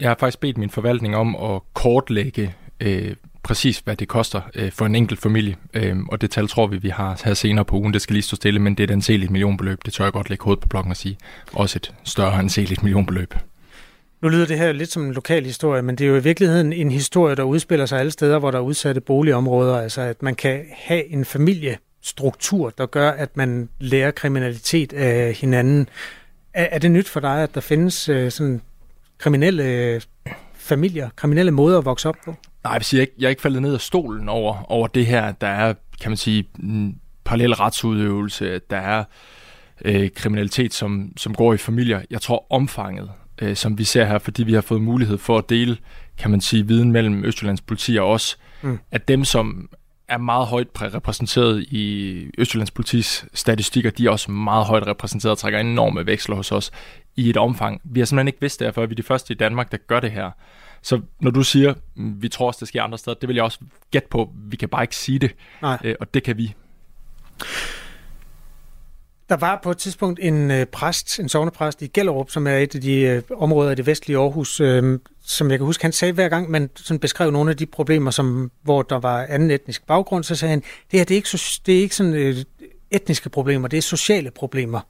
Jeg 0.01 0.11
har 0.11 0.17
faktisk 0.21 0.41
bedt 0.41 0.59
min 0.59 0.71
forvaltning 0.71 1.17
om 1.17 1.37
at 1.37 1.61
kortlægge 1.75 2.55
øh, 2.81 3.17
præcis, 3.43 3.79
hvad 3.79 3.97
det 3.97 4.09
koster 4.09 4.41
øh, 4.55 4.73
for 4.73 4.87
en 4.87 4.95
enkelt 4.95 5.21
familie. 5.21 5.57
Øh, 5.75 5.97
og 6.09 6.21
det 6.21 6.31
tal 6.31 6.49
tror 6.49 6.67
vi, 6.67 6.77
vi 6.77 6.89
har 6.89 7.21
her 7.25 7.35
senere 7.35 7.65
på 7.65 7.77
ugen. 7.77 7.93
Det 7.93 8.03
skal 8.03 8.15
lige 8.15 8.23
stå 8.23 8.37
stille, 8.37 8.61
men 8.61 8.75
det 8.75 8.83
er 8.83 8.89
et 8.89 8.91
anseligt 8.91 9.31
millionbeløb. 9.31 9.79
Det 9.85 9.93
tør 9.93 10.05
jeg 10.05 10.13
godt 10.13 10.31
lægge 10.31 10.45
hovedet 10.45 10.61
på 10.61 10.69
blokken 10.69 10.91
og 10.91 10.97
sige. 10.97 11.19
Også 11.53 11.79
et 11.79 11.95
større 12.05 12.33
anseligt 12.33 12.83
millionbeløb. 12.83 13.35
Nu 14.23 14.29
lyder 14.29 14.47
det 14.47 14.59
her 14.59 14.73
lidt 14.73 14.93
som 14.93 15.05
en 15.05 15.13
lokal 15.13 15.45
historie, 15.45 15.83
men 15.83 15.97
det 15.97 16.05
er 16.05 16.09
jo 16.09 16.17
i 16.17 16.23
virkeligheden 16.23 16.73
en 16.73 16.91
historie, 16.91 17.37
der 17.37 17.43
udspiller 17.43 17.87
sig 17.87 18.01
alle 18.01 18.11
steder, 18.11 18.39
hvor 18.39 18.51
der 18.51 18.59
er 18.59 18.63
udsatte 18.63 19.01
boligområder. 19.01 19.81
Altså 19.81 20.01
at 20.01 20.23
man 20.23 20.35
kan 20.35 20.65
have 20.77 21.05
en 21.07 21.25
familiestruktur, 21.25 22.73
der 22.79 22.87
gør, 22.87 23.11
at 23.11 23.37
man 23.37 23.69
lærer 23.79 24.11
kriminalitet 24.11 24.93
af 24.93 25.35
hinanden. 25.35 25.89
Er, 26.55 26.69
er 26.71 26.79
det 26.79 26.91
nyt 26.91 27.09
for 27.09 27.21
dig, 27.21 27.43
at 27.43 27.55
der 27.55 27.61
findes 27.61 28.09
øh, 28.09 28.31
sådan 28.31 28.61
kriminelle 29.21 30.01
familier, 30.55 31.09
kriminelle 31.17 31.51
måder 31.51 31.79
at 31.79 31.85
vokse 31.85 32.09
op 32.09 32.15
på? 32.25 32.31
Nej, 32.65 32.73
jeg 32.73 32.79
vil 32.81 32.85
sige, 32.85 32.99
jeg, 32.99 33.03
ikke- 33.03 33.15
jeg 33.19 33.27
er 33.27 33.31
ikke 33.31 33.43
faldet 33.43 33.63
ned 33.63 33.75
af 33.75 33.81
stolen 33.81 34.29
over, 34.29 34.65
over 34.73 34.87
det 34.87 35.07
her. 35.07 35.33
Der 35.33 35.47
er, 35.47 35.75
kan 36.01 36.11
man 36.11 36.17
sige, 36.17 36.45
en 36.63 36.99
parallel 37.25 37.55
retsudøvelse. 37.55 38.59
Der 38.71 38.77
er 38.77 39.05
øh, 39.85 40.11
kriminalitet, 40.15 40.75
som, 40.75 41.13
som 41.17 41.35
går 41.35 41.55
i 41.55 41.57
familier. 41.57 42.01
Jeg 42.11 42.21
tror 42.21 42.47
omfanget, 42.53 43.11
øh, 43.43 43.57
som 43.57 43.79
vi 43.79 43.85
ser 43.85 44.05
her, 44.05 44.19
fordi 44.19 44.43
vi 44.43 44.53
har 44.53 44.61
fået 44.61 44.83
mulighed 44.83 45.19
for 45.19 45.39
at 45.39 45.49
dele, 45.51 45.77
kan 46.19 46.31
man 46.31 46.41
sige, 46.41 46.67
viden 46.67 46.93
mellem 46.93 47.25
Østjyllands 47.25 47.61
politi 47.61 47.97
og 47.97 48.11
os, 48.11 48.39
mm. 48.63 48.79
at 48.91 49.09
dem, 49.09 49.25
som 49.25 49.69
er 50.11 50.19
meget 50.19 50.47
højt 50.47 50.67
præ- 50.79 50.95
repræsenteret 50.95 51.63
i 51.63 52.25
Østjyllands 52.39 52.71
politis 52.71 53.25
statistikker, 53.35 53.91
de 53.91 54.07
er 54.07 54.11
også 54.11 54.31
meget 54.31 54.67
højt 54.67 54.87
repræsenteret 54.87 55.33
og 55.33 55.39
trækker 55.39 55.59
enorme 55.59 56.07
veksler 56.07 56.37
hos 56.37 56.53
os 56.53 56.71
i 57.17 57.31
et 57.31 57.37
omfang. 57.37 57.81
Vi 57.85 58.01
har 58.01 58.05
simpelthen 58.07 58.29
ikke 58.29 58.41
vidst 58.41 58.61
det 58.61 58.75
før 58.75 58.87
vi 58.87 58.93
er 58.93 58.97
de 58.97 59.03
første 59.03 59.35
i 59.35 59.37
Danmark, 59.37 59.73
der 59.73 59.79
gør 59.87 60.01
det 60.01 60.11
her. 60.11 60.31
Så 60.83 61.01
når 61.21 61.31
du 61.31 61.43
siger, 61.43 61.75
"Mm, 61.97 62.23
vi 62.23 62.29
tror 62.29 62.47
også, 62.47 62.59
det 62.61 62.69
sker 62.69 62.83
andre 62.83 62.99
steder, 62.99 63.15
det 63.21 63.29
vil 63.29 63.35
jeg 63.37 63.45
også 63.45 63.59
gætte 63.91 64.09
på. 64.09 64.33
Vi 64.51 64.57
kan 64.57 64.69
bare 64.69 64.83
ikke 64.83 64.97
sige 64.97 65.19
det, 65.19 65.35
Nej. 65.63 65.79
Øh, 65.85 65.95
og 66.01 66.15
det 66.15 66.23
kan 66.23 66.37
vi. 66.37 66.55
Der 69.29 69.37
var 69.37 69.61
på 69.63 69.71
et 69.71 69.79
tidspunkt 69.79 70.21
en 70.23 70.51
øh, 70.51 70.67
præst, 70.67 71.19
en 71.21 71.29
sovnepræst 71.29 71.83
i 71.83 71.87
Gellerup, 71.87 72.31
som 72.31 72.47
er 72.47 72.57
et 72.57 72.75
af 72.75 72.81
de 72.81 72.93
øh, 73.01 73.23
områder 73.37 73.71
i 73.71 73.75
det 73.75 73.87
vestlige 73.87 74.19
Aarhus, 74.19 74.61
øh, 74.61 74.99
som 75.31 75.51
jeg 75.51 75.59
kan 75.59 75.67
huske, 75.67 75.85
han 75.85 75.93
sagde 75.93 76.13
hver 76.13 76.29
gang, 76.29 76.51
man 76.51 76.71
sådan 76.77 76.99
beskrev 76.99 77.31
nogle 77.31 77.51
af 77.51 77.57
de 77.57 77.67
problemer, 77.67 78.11
som, 78.11 78.51
hvor 78.63 78.83
der 78.83 78.99
var 78.99 79.27
anden 79.29 79.51
etnisk 79.51 79.87
baggrund, 79.87 80.25
så 80.25 80.35
sagde 80.35 80.51
han, 80.51 80.61
det 80.61 81.01
her 81.01 81.05
det 81.05 81.15
er 81.15 81.17
ikke, 81.17 81.29
so- 81.29 81.63
det 81.67 81.77
er 81.77 81.81
ikke 81.81 81.97
sådan 81.97 82.15
øh, 82.15 82.37
etniske 82.91 83.29
problemer, 83.31 83.69
det 83.69 83.77
er 83.77 83.83
sociale 83.83 84.31
problemer. 84.31 84.81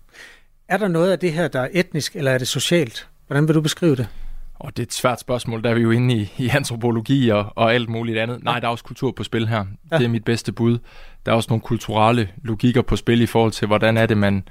Er 0.69 0.77
der 0.77 0.89
noget 0.89 1.13
af 1.13 1.19
det 1.19 1.33
her, 1.33 1.49
der 1.49 1.61
er 1.61 1.69
etnisk, 1.73 2.17
eller 2.17 2.31
er 2.31 2.39
det 2.39 2.49
socialt? 2.49 3.09
Hvordan 3.27 3.49
vil 3.49 3.55
du 3.55 3.61
beskrive 3.61 3.97
det? 3.97 4.09
Og 4.55 4.77
det 4.77 4.83
er 4.83 4.87
et 4.87 4.93
svært 4.93 5.21
spørgsmål, 5.21 5.65
der 5.65 5.71
er 5.71 5.75
vi 5.75 5.81
jo 5.81 5.91
inde 5.91 6.15
i, 6.15 6.33
i 6.39 6.49
antropologi 6.49 7.29
og, 7.29 7.53
og 7.57 7.75
alt 7.75 7.89
muligt 7.89 8.19
andet. 8.19 8.45
Nej, 8.45 8.61
der 8.61 8.67
er 8.67 8.71
også 8.71 8.85
kultur 8.85 9.13
på 9.13 9.25
spil 9.25 9.49
her. 9.49 9.57
Ja. 9.57 9.65
Ja. 9.93 9.99
Det 9.99 10.05
er 10.05 10.09
mit 10.09 10.25
bedste 10.25 10.53
bud. 10.53 10.79
Der 11.27 11.33
er 11.33 11.37
også 11.37 11.47
nogle 11.51 11.61
kulturelle 11.61 12.29
logikker 12.45 12.83
på 12.83 12.97
spil 12.97 13.21
i 13.21 13.27
forhold 13.27 13.53
til, 13.53 13.67
hvordan 13.67 13.97
er 13.97 14.07
det, 14.07 14.19
man 14.19 14.45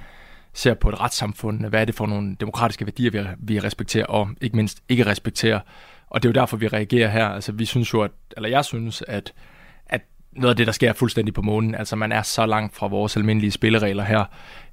ser 0.53 0.73
på 0.73 0.89
et 0.89 0.99
retssamfund. 0.99 1.65
Hvad 1.65 1.81
er 1.81 1.85
det 1.85 1.95
for 1.95 2.05
nogle 2.05 2.35
demokratiske 2.39 2.85
værdier, 2.85 3.11
vi, 3.11 3.19
vi 3.39 3.59
respekterer 3.59 4.05
og 4.05 4.29
ikke 4.41 4.55
mindst 4.55 4.83
ikke 4.89 5.05
respekterer. 5.05 5.59
Og 6.09 6.23
det 6.23 6.29
er 6.29 6.33
jo 6.33 6.41
derfor, 6.41 6.57
vi 6.57 6.67
reagerer 6.67 7.09
her. 7.09 7.25
Altså, 7.25 7.51
vi 7.51 7.65
synes 7.65 7.93
jo, 7.93 8.01
at, 8.01 8.11
eller 8.37 8.49
jeg 8.49 8.65
synes, 8.65 9.03
at, 9.07 9.33
at 9.85 10.01
noget 10.31 10.49
af 10.49 10.57
det, 10.57 10.67
der 10.67 10.73
sker 10.73 10.93
fuldstændig 10.93 11.33
på 11.33 11.41
månen. 11.41 11.75
Altså 11.75 11.95
man 11.95 12.11
er 12.11 12.21
så 12.21 12.45
langt 12.45 12.75
fra 12.75 12.87
vores 12.87 13.17
almindelige 13.17 13.51
spilleregler 13.51 14.03
her. 14.03 14.25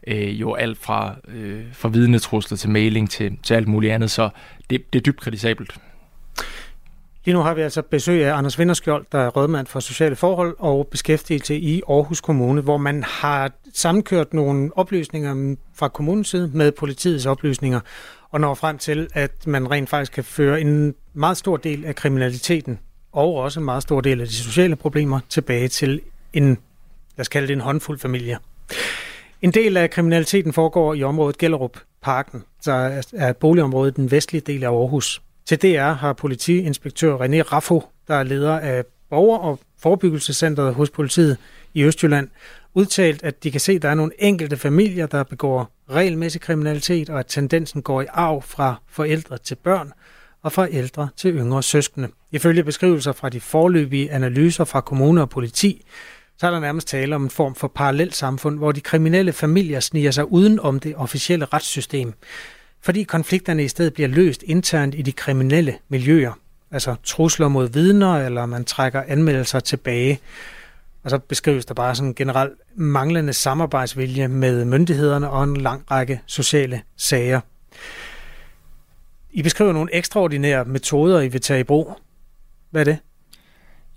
Øh, 0.07 0.41
jo 0.41 0.55
alt 0.55 0.79
fra, 0.79 1.15
øh, 1.29 1.65
fra 1.73 1.89
vidnetrusler 1.89 2.59
til 2.59 2.71
mailing 2.71 3.11
til, 3.11 3.39
til 3.43 3.55
alt 3.55 3.69
muligt 3.69 3.93
andet, 3.93 4.11
så 4.11 4.29
det, 4.71 4.93
det 4.93 4.99
er 4.99 5.03
dybt 5.03 5.21
kritisabelt. 5.21 5.79
Lige 7.27 7.35
nu 7.35 7.41
har 7.41 7.55
vi 7.55 7.61
altså 7.61 7.83
besøg 7.83 8.25
af 8.25 8.35
Anders 8.35 8.59
Vinderskjold, 8.59 9.07
der 9.13 9.19
er 9.19 9.29
rådmand 9.29 9.67
for 9.67 9.81
sociale 9.81 10.17
forhold 10.17 10.57
og 10.59 10.89
beskæftigelse 10.91 11.57
i 11.57 11.83
Aarhus 11.89 12.21
Kommune, 12.21 12.61
hvor 12.61 12.77
man 12.77 13.03
har 13.03 13.53
sammenkørt 13.75 14.35
nogle 14.35 14.71
oplysninger 14.77 15.57
fra 15.75 15.89
kommunens 15.89 16.29
side 16.29 16.51
med 16.55 16.73
politiets 16.73 17.27
oplysninger, 17.27 17.81
og 18.31 18.41
når 18.41 18.55
frem 18.55 18.79
til, 18.79 19.09
at 19.15 19.47
man 19.47 19.71
rent 19.71 19.89
faktisk 19.89 20.13
kan 20.13 20.25
føre 20.25 20.61
en 20.61 20.95
meget 21.15 21.37
stor 21.37 21.57
del 21.57 21.85
af 21.85 21.95
kriminaliteten 21.95 22.79
og 23.13 23.35
også 23.35 23.61
en 23.61 23.65
meget 23.65 23.83
stor 23.83 24.01
del 24.01 24.21
af 24.21 24.27
de 24.27 24.35
sociale 24.35 24.77
problemer 24.77 25.21
tilbage 25.29 25.69
til 25.69 26.01
en, 26.33 26.49
lad 27.17 27.21
os 27.21 27.29
kalde 27.29 27.49
det 27.49 27.55
en 27.55 27.61
håndfuld 27.61 27.99
familie. 27.99 28.39
En 29.43 29.51
del 29.51 29.77
af 29.77 29.91
kriminaliteten 29.91 30.53
foregår 30.53 30.95
i 30.95 31.03
området 31.03 31.39
Gellerup 31.39 31.79
Parken, 32.03 32.45
der 32.65 33.03
er 33.13 33.31
et 33.31 33.37
boligområde 33.37 33.89
i 33.89 33.93
den 33.97 34.11
vestlige 34.11 34.43
del 34.47 34.65
af 34.65 34.69
Aarhus. 34.69 35.23
Til 35.47 35.63
DR 35.63 35.93
har 35.93 36.13
politiinspektør 36.13 37.17
René 37.17 37.41
Raffo, 37.41 37.83
der 38.09 38.15
er 38.15 38.23
leder 38.23 38.59
af 38.59 38.85
borger- 39.11 39.39
og 39.39 39.61
Forebyggelsescenteret 39.79 40.75
hos 40.75 40.91
politiet 40.91 41.37
i 41.75 41.85
Østjylland, 41.85 42.29
udtalt, 42.75 43.23
at 43.23 43.45
de 43.45 43.51
kan 43.51 43.61
se, 43.61 43.73
at 43.73 43.83
der 43.83 43.89
er 43.89 43.95
nogle 43.95 44.13
enkelte 44.19 44.57
familier, 44.57 45.07
der 45.07 45.23
begår 45.23 45.71
regelmæssig 45.91 46.41
kriminalitet, 46.41 47.11
og 47.11 47.19
at 47.19 47.27
tendensen 47.27 47.83
går 47.83 48.03
i 48.03 48.07
arv 48.09 48.43
fra 48.43 48.81
forældre 48.89 49.39
til 49.39 49.55
børn 49.55 49.93
og 50.43 50.53
fra 50.53 50.69
ældre 50.71 51.09
til 51.17 51.35
yngre 51.35 51.63
søskende. 51.63 52.09
Ifølge 52.33 52.65
beskrivelser 52.65 53.13
fra 53.13 53.29
de 53.29 53.41
forløbige 53.41 54.11
analyser 54.11 54.65
fra 54.65 54.81
kommuner 54.81 55.23
og 55.23 55.31
politi, 55.31 55.87
så 56.39 56.47
er 56.47 56.51
der 56.51 56.61
nærmest 56.61 56.89
tale 56.89 57.15
om 57.15 57.23
en 57.23 57.31
form 57.31 57.55
for 57.55 57.69
parallelt 57.69 58.17
samfund, 58.17 58.59
hvor 58.59 58.73
de 58.73 58.81
kriminelle 58.81 59.33
familier 59.33 59.81
sniger 59.81 60.11
sig 60.11 60.33
uden 60.33 60.61
om 60.61 60.81
det 60.81 60.97
officielle 60.97 61.45
retssystem, 61.45 62.15
fordi 62.87 63.03
konflikterne 63.03 63.65
i 63.65 63.69
stedet 63.69 63.95
bliver 63.95 64.09
løst 64.09 64.43
internt 64.43 64.95
i 64.95 65.03
de 65.03 65.13
kriminelle 65.13 65.79
miljøer, 65.89 66.33
altså 66.71 66.95
trusler 67.05 67.49
mod 67.49 67.69
vidner, 67.69 68.15
eller 68.15 68.47
man 68.47 68.65
trækker 68.65 69.03
anmeldelser 69.09 69.61
tilbage. 69.61 70.21
Og 71.03 71.11
så 71.11 71.19
beskrives 71.19 71.67
der 71.67 71.75
bare 71.75 71.95
sådan 71.95 72.15
generelt 72.15 72.53
manglende 72.75 73.33
samarbejdsvilje 73.33 74.29
med 74.29 74.65
myndighederne 74.65 75.31
og 75.31 75.45
en 75.45 75.57
lang 75.57 75.91
række 75.91 76.21
sociale 76.27 76.83
sager. 76.97 77.41
I 79.31 79.43
beskriver 79.43 79.73
nogle 79.73 79.95
ekstraordinære 79.95 80.65
metoder, 80.65 81.21
I 81.21 81.29
vil 81.29 81.41
tage 81.41 81.61
i 81.61 81.65
brug. 81.65 81.99
Hvad 82.71 82.81
er 82.81 82.85
det? 82.85 82.99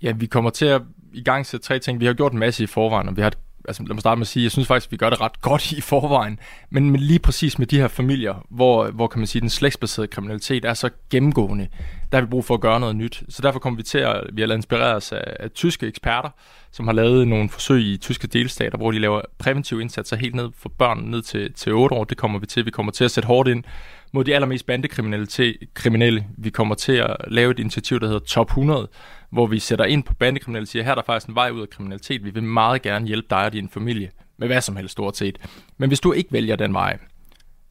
Ja, 0.02 0.12
vi 0.12 0.26
kommer 0.26 0.50
til 0.50 0.66
at 0.66 0.82
i 1.12 1.22
gang 1.22 1.46
sætte 1.46 1.66
tre 1.66 1.78
ting. 1.78 2.00
Vi 2.00 2.06
har 2.06 2.12
gjort 2.12 2.32
en 2.32 2.38
masse 2.38 2.64
i 2.64 2.66
forvejen, 2.66 3.08
og 3.08 3.16
vi 3.16 3.22
har 3.22 3.32
altså 3.68 3.82
lad 3.82 3.94
mig 3.94 4.00
starte 4.00 4.18
med 4.18 4.22
at 4.22 4.28
sige, 4.28 4.42
jeg 4.42 4.50
synes 4.50 4.68
faktisk, 4.68 4.88
at 4.88 4.92
vi 4.92 4.96
gør 4.96 5.10
det 5.10 5.20
ret 5.20 5.40
godt 5.40 5.72
i 5.72 5.80
forvejen, 5.80 6.38
men, 6.70 6.90
men 6.90 7.00
lige 7.00 7.18
præcis 7.18 7.58
med 7.58 7.66
de 7.66 7.76
her 7.76 7.88
familier, 7.88 8.46
hvor, 8.50 8.90
hvor 8.90 9.06
kan 9.06 9.18
man 9.18 9.26
sige, 9.26 9.40
den 9.40 9.50
slægtsbaserede 9.50 10.08
kriminalitet 10.08 10.64
er 10.64 10.74
så 10.74 10.90
gennemgående, 11.10 11.68
der 12.12 12.18
har 12.18 12.22
vi 12.22 12.30
brug 12.30 12.44
for 12.44 12.54
at 12.54 12.60
gøre 12.60 12.80
noget 12.80 12.96
nyt. 12.96 13.22
Så 13.28 13.42
derfor 13.42 13.58
kommer 13.58 13.76
vi 13.76 13.82
til 13.82 13.98
at, 13.98 14.24
vi 14.32 14.42
har 14.42 14.46
lavet 14.46 14.58
inspireret 14.58 14.96
os 14.96 15.12
af, 15.12 15.36
af 15.40 15.50
tyske 15.50 15.86
eksperter, 15.86 16.28
som 16.72 16.86
har 16.86 16.94
lavet 16.94 17.28
nogle 17.28 17.48
forsøg 17.48 17.82
i 17.82 17.96
tyske 17.96 18.26
delstater, 18.26 18.78
hvor 18.78 18.90
de 18.90 18.98
laver 18.98 19.20
præventive 19.38 19.80
indsatser 19.80 20.16
helt 20.16 20.34
ned 20.34 20.48
for 20.58 20.68
børn 20.68 20.98
ned 20.98 21.22
til, 21.22 21.52
til 21.52 21.72
8 21.72 21.96
år. 21.96 22.04
Det 22.04 22.16
kommer 22.16 22.38
vi 22.38 22.46
til. 22.46 22.66
Vi 22.66 22.70
kommer 22.70 22.92
til 22.92 23.04
at 23.04 23.10
sætte 23.10 23.26
hårdt 23.26 23.48
ind 23.48 23.64
mod 24.12 24.24
de 24.24 24.34
allermest 24.34 24.66
bandekriminelle. 24.66 26.26
Vi 26.38 26.50
kommer 26.50 26.74
til 26.74 26.92
at 26.92 27.16
lave 27.28 27.50
et 27.50 27.58
initiativ, 27.58 28.00
der 28.00 28.06
hedder 28.06 28.20
Top 28.20 28.46
100, 28.46 28.88
hvor 29.30 29.46
vi 29.46 29.58
sætter 29.58 29.84
ind 29.84 30.04
på 30.04 30.14
bandekriminelle 30.14 30.64
og 30.64 30.68
siger, 30.68 30.82
her 30.82 30.90
er 30.90 30.94
der 30.94 31.02
faktisk 31.06 31.28
en 31.28 31.34
vej 31.34 31.50
ud 31.50 31.62
af 31.62 31.70
kriminalitet. 31.70 32.24
Vi 32.24 32.30
vil 32.30 32.42
meget 32.42 32.82
gerne 32.82 33.06
hjælpe 33.06 33.26
dig 33.30 33.44
og 33.44 33.52
din 33.52 33.68
familie 33.68 34.10
med 34.36 34.48
hvad 34.48 34.60
som 34.60 34.76
helst 34.76 34.92
stort 34.92 35.16
set. 35.16 35.38
Men 35.78 35.90
hvis 35.90 36.00
du 36.00 36.12
ikke 36.12 36.32
vælger 36.32 36.56
den 36.56 36.74
vej, 36.74 36.98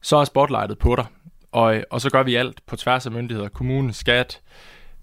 så 0.02 0.16
er 0.16 0.24
spotlightet 0.24 0.78
på 0.78 0.96
dig. 0.96 1.06
Og, 1.52 1.84
og 1.90 2.00
så 2.00 2.10
gør 2.10 2.22
vi 2.22 2.34
alt 2.34 2.66
på 2.66 2.76
tværs 2.76 3.06
af 3.06 3.12
myndigheder, 3.12 3.48
kommune, 3.48 3.92
skat, 3.92 4.40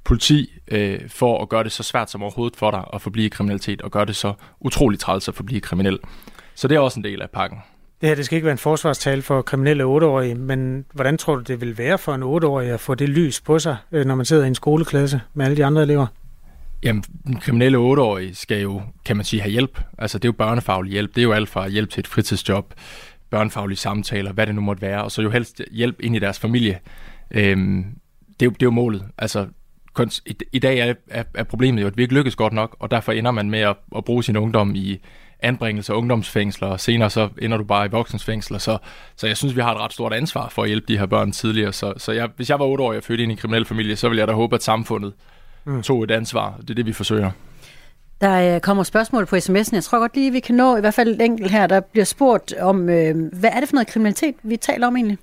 politi, 0.04 0.54
øh, 0.68 1.10
for 1.10 1.42
at 1.42 1.50
gøre 1.50 1.64
det 1.64 1.72
så 1.72 1.84
svært 1.84 2.12
som 2.12 2.24
overhovedet 2.24 2.58
for 2.58 2.72
dig 2.72 2.84
at 2.94 3.02
forblive 3.02 3.30
kriminalitet, 3.30 3.82
og 3.82 3.92
gøre 3.92 4.06
det 4.06 4.16
så 4.16 4.34
utroligt 4.60 5.02
træls 5.02 5.28
at 5.28 5.36
forblive 5.36 5.62
kriminel. 5.62 6.00
Så 6.56 6.68
det 6.68 6.76
er 6.76 6.80
også 6.80 7.00
en 7.00 7.04
del 7.04 7.22
af 7.22 7.30
pakken. 7.30 7.60
Det 8.02 8.10
her 8.10 8.16
det 8.16 8.26
skal 8.26 8.36
ikke 8.36 8.46
være 8.46 8.52
en 8.52 8.58
forsvarstal 8.58 9.22
for 9.22 9.42
kriminelle 9.42 9.84
8-årige, 9.84 10.36
men 10.36 10.86
hvordan 10.94 11.18
tror 11.18 11.36
du, 11.36 11.42
det 11.42 11.62
vil 11.62 11.78
være 11.78 11.98
for 11.98 12.16
en 12.16 12.24
8-årig 12.24 12.70
at 12.70 12.80
få 12.80 12.96
det 12.96 13.10
lys 13.10 13.42
på 13.42 13.60
sig, 13.60 13.78
øh, 13.92 14.06
når 14.06 14.16
man 14.16 14.26
sidder 14.26 14.44
i 14.44 14.48
en 14.48 14.56
skoleklasse 14.56 15.22
med 15.34 15.46
alle 15.46 15.58
de 15.58 15.66
andre 15.66 15.82
elever? 15.82 16.08
Jamen, 16.84 17.04
den 17.28 17.40
kriminelle 17.40 17.78
8-årige 17.78 18.36
skal 18.36 18.62
jo, 18.62 18.82
kan 19.06 19.16
man 19.16 19.26
sige, 19.26 19.42
have 19.42 19.52
hjælp. 19.52 19.82
Altså, 19.98 20.18
det 20.18 20.26
er 20.26 20.30
jo 20.30 20.34
børnefaglig 20.34 20.92
hjælp. 20.92 21.16
Det 21.16 21.22
er 21.22 21.24
jo 21.24 21.32
alt 21.32 21.50
fra 21.50 21.70
hjælp 21.70 21.90
til 21.90 22.00
et 22.00 22.08
fritidsjob, 22.08 22.74
børnefaglige 23.30 23.78
samtaler, 23.78 24.34
hvad 24.34 24.48
det 24.48 24.56
nu 24.56 24.62
måtte 24.62 24.82
være, 24.82 25.04
og 25.04 25.12
så 25.12 25.22
jo 25.22 25.30
helst 25.30 25.62
hjælp 25.72 25.96
ind 26.00 26.16
i 26.16 26.20
deres 26.20 26.40
familie. 26.40 26.80
Øhm, 27.32 27.86
det, 28.40 28.42
er 28.42 28.46
jo, 28.46 28.50
det 28.52 28.62
er 28.62 28.66
jo 28.66 28.72
målet. 28.72 29.04
Altså, 29.18 29.48
i, 30.26 30.36
i 30.54 30.60
dag 30.60 30.80
er, 30.80 30.94
er, 31.08 31.24
er 31.34 31.44
problemet 31.44 31.82
jo, 31.82 31.88
at 31.88 31.98
vi 31.98 32.02
ikke 32.02 32.14
lykkes 32.14 32.36
godt 32.36 32.54
nok, 32.54 32.76
og 32.80 32.92
derfor 32.92 33.12
ender 33.12 33.32
man 33.32 33.50
med 33.50 33.60
at, 33.60 33.76
at 33.98 34.06
bruge 34.06 34.24
sin 34.24 34.38
ungdom 34.38 34.76
i 34.76 34.98
anbringelse 35.40 35.94
og 35.94 35.98
ungdomsfængsler, 35.98 36.68
og 36.68 36.80
senere 36.80 37.10
så 37.10 37.30
ender 37.42 37.58
du 37.58 37.64
bare 37.64 37.86
i 37.86 37.90
voksensfængsler. 37.90 38.58
Så, 38.58 38.78
så 39.16 39.28
jeg 39.28 39.38
synes, 39.38 39.56
vi 39.56 39.62
har 39.62 39.76
et 39.76 39.82
ret 39.82 39.94
stort 39.94 40.14
ansvar 40.14 40.50
for 40.50 40.62
at 40.62 40.68
hjælpe 40.68 40.86
de 40.88 40.98
her 40.98 41.06
børn 41.06 41.32
tidligere. 41.32 41.74
Så, 41.74 41.94
så 41.98 42.12
jeg, 42.12 42.30
hvis 42.36 42.50
jeg 42.50 42.60
var 42.60 42.66
8 42.66 42.84
år 42.84 42.94
og 42.94 43.04
fødte 43.04 43.24
ind 43.24 43.32
i 43.32 43.34
en 43.34 43.38
kriminel 43.38 43.66
familie, 43.66 43.96
så 43.96 44.10
ville 44.10 44.20
jeg 44.20 44.28
da 44.28 44.34
håbe, 44.34 44.56
at 44.56 44.64
samfundet 44.64 45.14
mm. 45.68 45.84
tog 45.84 46.04
et 46.04 46.12
ansvar. 46.12 46.58
Det 46.62 46.70
er 46.70 46.74
det, 46.76 46.86
vi 46.86 46.94
forsøger. 46.94 47.32
Der 48.22 48.56
øh, 48.56 48.62
kommer 48.62 48.84
spørgsmål 48.84 49.26
på 49.26 49.36
sms'en. 49.36 49.74
Jeg 49.74 49.84
tror 49.84 50.00
godt 50.00 50.16
lige, 50.16 50.32
vi 50.32 50.40
kan 50.40 50.56
nå 50.56 50.78
i 50.78 50.80
hvert 50.80 50.94
fald 50.94 51.10
et 51.10 51.22
enkelt 51.22 51.52
her, 51.52 51.68
der 51.68 51.80
bliver 51.80 52.06
spurgt 52.06 52.54
om, 52.60 52.90
øh, 52.90 53.16
hvad 53.34 53.50
er 53.54 53.60
det 53.60 53.70
for 53.70 53.76
noget 53.76 53.88
kriminalitet, 53.88 54.36
vi 54.44 54.58
taler 54.58 54.88
om 54.88 54.96
egentlig? 54.96 55.18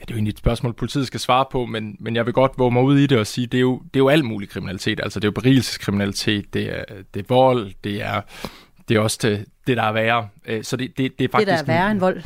Ja, 0.00 0.04
det 0.04 0.10
er 0.10 0.14
jo 0.14 0.16
egentlig 0.16 0.32
et 0.32 0.38
spørgsmål, 0.38 0.72
politiet 0.72 1.06
skal 1.06 1.20
svare 1.20 1.44
på, 1.50 1.66
men, 1.66 1.96
men 2.00 2.16
jeg 2.16 2.26
vil 2.26 2.34
godt 2.34 2.52
våge 2.58 2.70
mig 2.70 2.82
ud 2.82 2.98
i 2.98 3.06
det 3.06 3.18
og 3.18 3.26
sige, 3.26 3.46
det 3.46 3.58
er 3.58 3.62
jo, 3.62 3.78
det 3.78 3.96
er 3.96 4.00
jo 4.00 4.08
alt 4.08 4.24
mulig 4.24 4.48
kriminalitet. 4.48 5.00
Altså 5.02 5.20
det 5.20 5.24
er 5.24 5.28
jo 5.28 5.32
berigelseskriminalitet, 5.32 6.54
det 6.54 6.78
er, 6.78 6.84
det 7.14 7.20
er 7.20 7.24
vold, 7.28 7.72
det 7.84 8.02
er, 8.02 8.20
det 8.88 8.96
er 8.96 9.00
også 9.00 9.18
det, 9.22 9.44
det 9.66 9.76
der 9.76 9.82
er 9.82 9.92
værre. 9.92 10.28
Øh, 10.46 10.64
så 10.64 10.76
det, 10.76 10.98
det, 10.98 11.18
det 11.18 11.24
er 11.24 11.28
faktisk... 11.32 11.48
Det 11.48 11.66
der 11.66 11.72
er 11.72 11.78
værre 11.78 11.90
end 11.90 12.00
vold? 12.00 12.22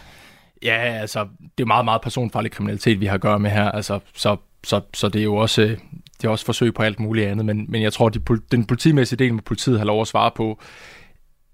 Ja, 0.63 0.77
altså 0.77 1.27
det 1.59 1.65
er 1.65 1.67
meget, 1.67 1.85
meget 1.85 2.01
personfarlig 2.01 2.51
kriminalitet, 2.51 3.01
vi 3.01 3.07
har 3.07 3.15
at 3.15 3.21
gøre 3.21 3.39
med 3.39 3.51
her. 3.51 3.71
Altså, 3.71 4.01
så, 4.15 4.37
så, 4.65 4.81
så 4.95 5.09
det 5.09 5.19
er 5.19 5.25
jo 5.25 5.37
også 5.37 5.77
det 6.21 6.25
er 6.25 6.31
også 6.31 6.45
forsøg 6.45 6.75
på 6.75 6.83
alt 6.83 7.01
muligt 7.01 7.27
andet, 7.27 7.47
men, 7.47 7.67
men 7.69 7.83
jeg 7.83 7.93
tror, 7.93 8.09
de, 8.09 8.21
den 8.53 8.65
politimæssige 8.65 9.17
del 9.19 9.35
med 9.35 9.43
politiet 9.43 9.79
har 9.79 9.87
lov 9.87 10.01
at 10.01 10.07
svare 10.07 10.31
på. 10.35 10.61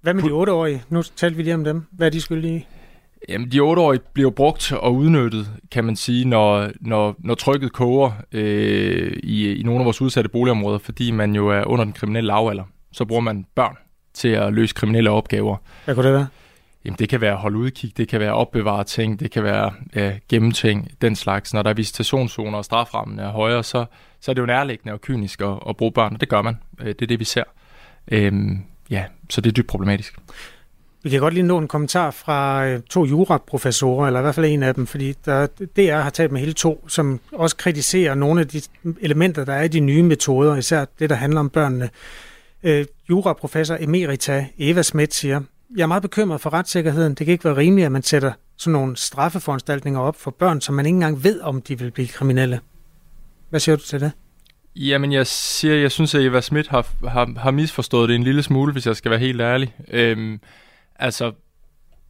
Hvad 0.00 0.14
med 0.14 0.22
de 0.22 0.28
8-årige? 0.28 0.82
Nu 0.88 1.02
talte 1.02 1.36
vi 1.36 1.42
lige 1.42 1.54
om 1.54 1.64
dem. 1.64 1.84
Hvad 1.92 2.06
er 2.06 2.10
de 2.10 2.20
skyldige 2.20 2.66
Jamen, 3.28 3.52
de 3.52 3.60
8-årige 3.60 4.00
bliver 4.12 4.30
brugt 4.30 4.72
og 4.72 4.94
udnyttet, 4.94 5.46
kan 5.72 5.84
man 5.84 5.96
sige, 5.96 6.24
når, 6.24 6.70
når, 6.80 7.14
når 7.18 7.34
trykket 7.34 7.72
koger 7.72 8.10
øh, 8.32 9.12
i, 9.22 9.54
i 9.54 9.62
nogle 9.62 9.80
af 9.80 9.84
vores 9.84 10.00
udsatte 10.00 10.30
boligområder, 10.30 10.78
fordi 10.78 11.10
man 11.10 11.34
jo 11.34 11.48
er 11.48 11.64
under 11.64 11.84
den 11.84 11.92
kriminelle 11.92 12.26
lavalder. 12.26 12.64
Så 12.92 13.04
bruger 13.04 13.20
man 13.20 13.46
børn 13.54 13.76
til 14.14 14.28
at 14.28 14.52
løse 14.52 14.74
kriminelle 14.74 15.10
opgaver. 15.10 15.56
Hvad 15.84 15.94
kunne 15.94 16.06
det 16.06 16.14
være? 16.14 16.26
Jamen, 16.84 16.96
det 16.98 17.08
kan 17.08 17.20
være 17.20 17.36
holde 17.36 17.58
udkig, 17.58 17.96
det 17.96 18.08
kan 18.08 18.20
være 18.20 18.32
opbevare 18.32 18.84
ting, 18.84 19.20
det 19.20 19.30
kan 19.30 19.44
være 19.44 19.72
ja, 19.94 20.12
gemme 20.28 20.52
ting, 20.52 20.90
den 21.02 21.16
slags. 21.16 21.54
Når 21.54 21.62
der 21.62 21.70
er 21.70 21.74
visitationszoner 21.74 22.58
og 22.58 22.64
straframmen 22.64 23.18
er 23.18 23.28
højere, 23.28 23.62
så, 23.62 23.84
så 24.24 24.30
er 24.30 24.34
det 24.34 24.40
jo 24.40 24.46
nærliggende 24.46 24.92
og 24.92 25.00
kynisk 25.00 25.40
at, 25.40 25.58
at 25.68 25.76
bruge 25.76 25.92
børn, 25.92 26.14
og 26.14 26.20
det 26.20 26.28
gør 26.28 26.42
man. 26.42 26.56
Øh, 26.80 26.86
det 26.86 27.02
er 27.02 27.06
det, 27.06 27.20
vi 27.20 27.24
ser. 27.24 27.42
Øhm, 28.12 28.58
ja, 28.90 29.04
så 29.30 29.40
det 29.40 29.50
er 29.50 29.52
dybt 29.52 29.66
problematisk. 29.66 30.18
Vi 31.02 31.10
kan 31.10 31.20
godt 31.20 31.34
lige 31.34 31.44
nå 31.44 31.58
en 31.58 31.68
kommentar 31.68 32.10
fra 32.10 32.66
øh, 32.66 32.80
to 32.90 33.04
juraprofessorer, 33.04 34.06
eller 34.06 34.20
i 34.20 34.22
hvert 34.22 34.34
fald 34.34 34.46
en 34.46 34.62
af 34.62 34.74
dem, 34.74 34.86
fordi 34.86 35.14
der, 35.24 35.46
DR 35.76 36.00
har 36.00 36.10
talt 36.10 36.32
med 36.32 36.40
hele 36.40 36.52
to, 36.52 36.88
som 36.88 37.20
også 37.32 37.56
kritiserer 37.56 38.14
nogle 38.14 38.40
af 38.40 38.48
de 38.48 38.60
elementer, 39.00 39.44
der 39.44 39.52
er 39.52 39.62
i 39.62 39.68
de 39.68 39.80
nye 39.80 40.02
metoder, 40.02 40.56
især 40.56 40.84
det, 40.98 41.10
der 41.10 41.16
handler 41.16 41.40
om 41.40 41.50
børnene. 41.50 41.90
Øh, 42.62 42.86
juraprofessor 43.10 43.76
Emerita 43.80 44.46
Eva 44.58 44.82
Schmidt 44.82 45.14
siger, 45.14 45.40
jeg 45.76 45.82
er 45.82 45.86
meget 45.86 46.02
bekymret 46.02 46.40
for 46.40 46.52
retssikkerheden. 46.52 47.14
Det 47.14 47.26
kan 47.26 47.32
ikke 47.32 47.44
være 47.44 47.56
rimeligt, 47.56 47.86
at 47.86 47.92
man 47.92 48.02
sætter 48.02 48.32
sådan 48.56 48.72
nogle 48.72 48.96
straffeforanstaltninger 48.96 50.00
op 50.00 50.16
for 50.16 50.30
børn, 50.30 50.60
som 50.60 50.74
man 50.74 50.86
ikke 50.86 50.96
engang 50.96 51.24
ved, 51.24 51.40
om 51.40 51.62
de 51.62 51.78
vil 51.78 51.90
blive 51.90 52.08
kriminelle. 52.08 52.60
Hvad 53.54 53.60
siger 53.60 53.76
du 53.76 53.82
til 53.82 54.00
det? 54.00 54.12
Jamen, 54.76 55.12
jeg 55.12 55.26
siger, 55.26 55.74
jeg 55.74 55.90
synes, 55.90 56.14
at 56.14 56.22
Eva 56.22 56.40
Schmidt 56.40 56.68
har, 56.68 57.08
har, 57.08 57.38
har 57.38 57.50
misforstået 57.50 58.08
det 58.08 58.14
en 58.14 58.22
lille 58.22 58.42
smule, 58.42 58.72
hvis 58.72 58.86
jeg 58.86 58.96
skal 58.96 59.10
være 59.10 59.20
helt 59.20 59.40
ærlig. 59.40 59.74
Øhm, 59.88 60.40
altså, 60.96 61.32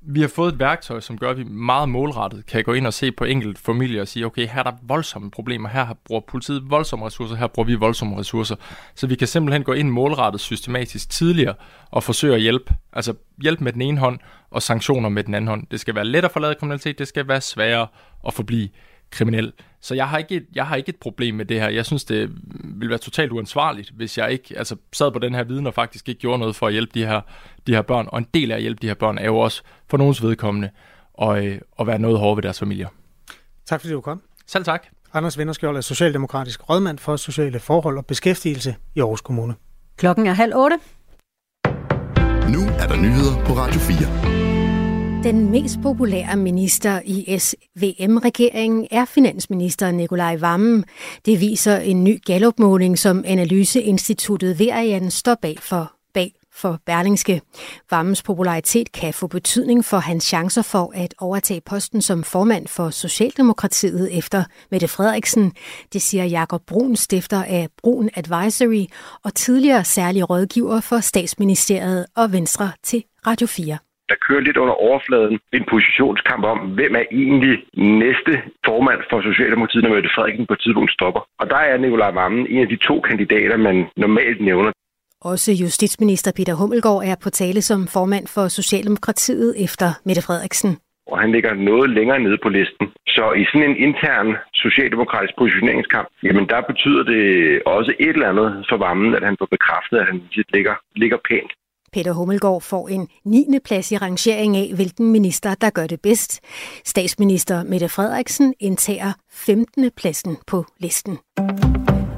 vi 0.01 0.21
har 0.21 0.29
fået 0.29 0.53
et 0.53 0.59
værktøj, 0.59 1.01
som 1.01 1.19
gør, 1.19 1.31
at 1.31 1.39
vi 1.39 1.45
meget 1.45 1.89
målrettet 1.89 2.47
kan 2.47 2.65
gå 2.65 2.73
ind 2.73 2.87
og 2.87 2.95
se 2.95 3.13
på 3.13 3.25
enkelt 3.25 3.59
familie 3.59 4.01
og 4.01 4.09
sige, 4.09 4.27
okay, 4.27 4.47
her 4.49 4.59
er 4.59 4.63
der 4.63 4.73
voldsomme 4.83 5.31
problemer, 5.31 5.69
her 5.69 5.87
bruger 6.05 6.21
politiet 6.29 6.71
voldsomme 6.71 7.07
ressourcer, 7.07 7.37
her 7.37 7.47
bruger 7.47 7.67
vi 7.67 7.75
voldsomme 7.75 8.19
ressourcer. 8.19 8.57
Så 8.95 9.07
vi 9.07 9.15
kan 9.15 9.29
simpelthen 9.29 9.63
gå 9.63 9.73
ind 9.73 9.91
målrettet 9.91 10.41
systematisk 10.41 11.11
tidligere 11.11 11.55
og 11.91 12.03
forsøge 12.03 12.35
at 12.35 12.41
hjælpe. 12.41 12.75
Altså 12.93 13.15
hjælpe 13.43 13.65
med 13.65 13.73
den 13.73 13.83
ene 13.83 13.99
hånd 13.99 14.19
og 14.51 14.63
sanktioner 14.63 15.09
med 15.09 15.25
den 15.25 15.35
anden 15.35 15.49
hånd. 15.49 15.67
Det 15.71 15.81
skal 15.81 15.95
være 15.95 16.05
let 16.05 16.25
at 16.25 16.31
forlade 16.31 16.55
kriminalitet, 16.55 16.99
det 16.99 17.09
skal 17.09 17.29
være 17.29 17.41
sværere 17.41 17.87
at 18.27 18.35
forblive 18.35 18.69
kriminel. 19.15 19.53
Så 19.81 19.95
jeg 19.95 20.09
har, 20.09 20.19
ikke 20.19 20.35
et, 20.35 20.47
jeg 20.55 20.67
har 20.67 20.77
ikke 20.77 20.89
et 20.89 20.97
problem 20.97 21.35
med 21.35 21.45
det 21.45 21.61
her. 21.61 21.69
Jeg 21.69 21.87
synes, 21.87 22.05
det 22.05 22.31
ville 22.65 22.91
være 22.91 22.99
totalt 22.99 23.33
uansvarligt, 23.33 23.91
hvis 23.91 24.19
jeg 24.19 24.33
ikke 24.33 24.59
altså, 24.59 24.77
sad 24.93 25.11
på 25.11 25.19
den 25.19 25.35
her 25.35 25.45
viden 25.45 25.67
og 25.67 25.75
faktisk 25.75 26.09
ikke 26.09 26.21
gjorde 26.21 26.39
noget 26.39 26.57
for 26.57 26.67
at 26.67 26.73
hjælpe 26.73 26.91
de 26.95 27.07
her, 27.07 27.21
de 27.67 27.75
her 27.75 27.83
børn. 27.83 28.09
Og 28.09 28.19
en 28.19 28.27
del 28.35 28.51
af 28.51 28.57
at 28.57 28.63
hjælpe 28.63 28.79
de 28.83 28.87
her 28.87 28.95
børn 28.95 29.19
er 29.19 29.25
jo 29.25 29.39
også 29.39 29.63
for 29.91 29.97
nogens 29.97 30.23
vedkommende 30.23 30.71
at, 31.23 31.45
øh, 31.45 31.59
at 31.81 31.87
være 31.87 31.99
noget 31.99 32.19
hårde 32.19 32.37
ved 32.37 32.43
deres 32.43 32.59
familier. 32.59 32.89
Tak 33.67 33.81
fordi 33.81 33.93
du 33.93 34.01
kom. 34.01 34.23
Selv 34.47 34.65
tak. 34.65 34.87
Anders 35.15 35.39
Vinderskjold 35.39 35.77
er 35.77 35.81
socialdemokratisk 35.81 36.71
rådmand 36.71 36.99
for 36.99 37.17
sociale 37.17 37.59
forhold 37.59 37.99
og 37.99 38.07
beskæftigelse 38.07 38.77
i 38.95 39.01
Aarhus 39.01 39.21
Kommune. 39.21 39.55
Klokken 39.97 40.27
er 40.27 40.33
halv 40.33 40.55
otte. 40.55 40.77
Nu 42.49 42.61
er 42.79 42.87
der 42.89 42.97
nyheder 42.97 43.45
på 43.45 43.53
Radio 43.53 43.81
4. 43.81 44.44
Den 45.25 45.51
mest 45.51 45.79
populære 45.83 46.37
minister 46.37 47.01
i 47.05 47.39
SVM-regeringen 47.39 48.87
er 48.91 49.05
finansminister 49.05 49.91
Nikolaj 49.91 50.37
Vammen. 50.37 50.85
Det 51.27 51.41
viser 51.41 51.77
en 51.77 52.05
ny 52.05 52.23
gallopmåling, 52.25 52.99
som 52.99 53.25
Analyseinstituttet 53.27 54.59
Verian 54.59 55.11
står 55.11 55.35
bag 55.35 55.57
for 55.61 55.93
for 56.55 56.81
Berlingske. 56.87 57.41
Vammens 57.91 58.23
popularitet 58.23 58.93
kan 58.93 59.15
få 59.15 59.27
betydning 59.27 59.85
for 59.85 59.99
hans 59.99 60.25
chancer 60.25 60.63
for 60.63 60.93
at 60.95 61.15
overtage 61.19 61.61
posten 61.61 62.03
som 62.03 62.25
formand 62.25 62.67
for 62.67 62.91
Socialdemokratiet 62.91 64.19
efter 64.19 64.45
Mette 64.71 64.89
Frederiksen. 64.89 65.53
Det 65.93 66.03
siger 66.03 66.25
Jakob 66.25 66.63
Brun, 66.67 66.97
stifter 66.97 67.43
af 67.43 67.69
Brun 67.83 68.11
Advisory 68.15 68.87
og 69.25 69.35
tidligere 69.35 69.85
særlig 69.85 70.31
rådgiver 70.31 70.81
for 70.81 71.01
statsministeriet 71.01 72.07
og 72.17 72.33
Venstre 72.33 72.73
til 72.83 73.05
Radio 73.27 73.47
4 73.47 73.79
der 74.09 74.17
kører 74.27 74.41
lidt 74.41 74.57
under 74.57 74.75
overfladen 74.75 75.39
en 75.53 75.65
positionskamp 75.71 76.45
om, 76.45 76.59
hvem 76.59 76.95
er 76.95 77.05
egentlig 77.13 77.55
næste 78.03 78.33
formand 78.67 79.01
for 79.11 79.19
Socialdemokratiet, 79.31 79.85
når 79.85 79.95
Mette 79.95 80.15
Frederiksen 80.15 80.47
på 80.47 80.53
et 80.53 80.61
tidspunkt 80.61 80.93
stopper. 80.93 81.21
Og 81.41 81.51
der 81.51 81.57
er 81.57 81.77
Nikolaj 81.77 82.11
Vammen 82.11 82.47
en 82.47 82.61
af 82.65 82.69
de 82.69 82.77
to 82.77 83.01
kandidater, 83.01 83.57
man 83.57 83.77
normalt 83.97 84.41
nævner. 84.41 84.73
Også 85.21 85.53
justitsminister 85.53 86.33
Peter 86.37 86.55
Hummelgaard 86.55 87.03
er 87.11 87.17
på 87.23 87.31
tale 87.31 87.63
som 87.63 87.81
formand 87.97 88.27
for 88.35 88.49
Socialdemokratiet 88.49 89.65
efter 89.65 89.89
Mette 90.07 90.23
Frederiksen. 90.23 90.79
Og 91.07 91.21
han 91.21 91.33
ligger 91.33 91.55
noget 91.55 91.91
længere 91.91 92.19
nede 92.19 92.39
på 92.43 92.49
listen. 92.49 92.87
Så 93.07 93.33
i 93.33 93.45
sådan 93.45 93.71
en 93.71 93.77
intern 93.77 94.37
socialdemokratisk 94.55 95.35
positioneringskamp, 95.39 96.09
jamen 96.23 96.49
der 96.49 96.61
betyder 96.71 97.03
det 97.13 97.23
også 97.67 97.93
et 98.01 98.09
eller 98.09 98.29
andet 98.29 98.49
for 98.71 98.77
varmen, 98.77 99.15
at 99.15 99.25
han 99.29 99.37
får 99.39 99.49
bekræftet, 99.57 99.97
at 99.99 100.07
han 100.07 100.23
ligger, 100.55 100.75
ligger 100.97 101.19
pænt. 101.29 101.53
Peter 101.95 102.13
Hummelgaard 102.13 102.63
får 102.63 102.89
en 102.89 103.09
9. 103.25 103.47
plads 103.65 103.93
i 103.93 103.97
rangering 103.97 104.57
af, 104.57 104.73
hvilken 104.75 105.13
minister, 105.13 105.55
der 105.55 105.71
gør 105.71 105.87
det 105.87 106.01
bedst. 106.01 106.41
Statsminister 106.85 107.63
Mette 107.63 107.89
Frederiksen 107.89 108.55
indtager 108.61 109.13
15. 109.31 109.91
pladsen 109.97 110.37
på 110.47 110.65
listen. 110.79 111.19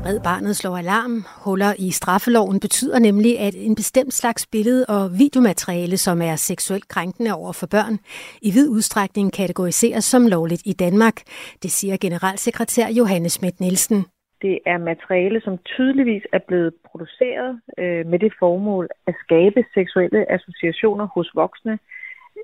Red 0.07 0.21
Barnet 0.21 0.57
slår 0.57 0.77
alarm. 0.77 1.25
Huller 1.37 1.75
i 1.79 1.91
straffeloven 1.91 2.61
betyder 2.61 2.99
nemlig, 2.99 3.41
at 3.41 3.55
en 3.55 3.75
bestemt 3.75 4.15
slags 4.15 4.47
billede- 4.47 4.87
og 4.89 5.19
videomateriale, 5.19 5.97
som 5.97 6.23
er 6.23 6.37
seksuelt 6.37 6.89
krænkende 6.89 7.35
over 7.35 7.53
for 7.53 7.67
børn, 7.67 7.99
i 8.43 8.51
vid 8.51 8.69
udstrækning 8.69 9.33
kategoriseres 9.33 10.05
som 10.05 10.27
lovligt 10.27 10.63
i 10.65 10.73
Danmark. 10.73 11.23
Det 11.63 11.73
siger 11.73 11.97
generalsekretær 12.01 12.89
Johannes 12.89 13.33
Schmidt 13.33 13.61
Nielsen. 13.61 14.07
Det 14.47 14.59
er 14.67 14.79
materiale, 14.79 15.41
som 15.41 15.59
tydeligvis 15.59 16.25
er 16.33 16.43
blevet 16.49 16.73
produceret 16.89 17.61
øh, 17.79 18.07
med 18.07 18.19
det 18.19 18.33
formål 18.39 18.89
at 19.07 19.15
skabe 19.25 19.61
seksuelle 19.75 20.33
associationer 20.37 21.07
hos 21.15 21.29
voksne, 21.35 21.79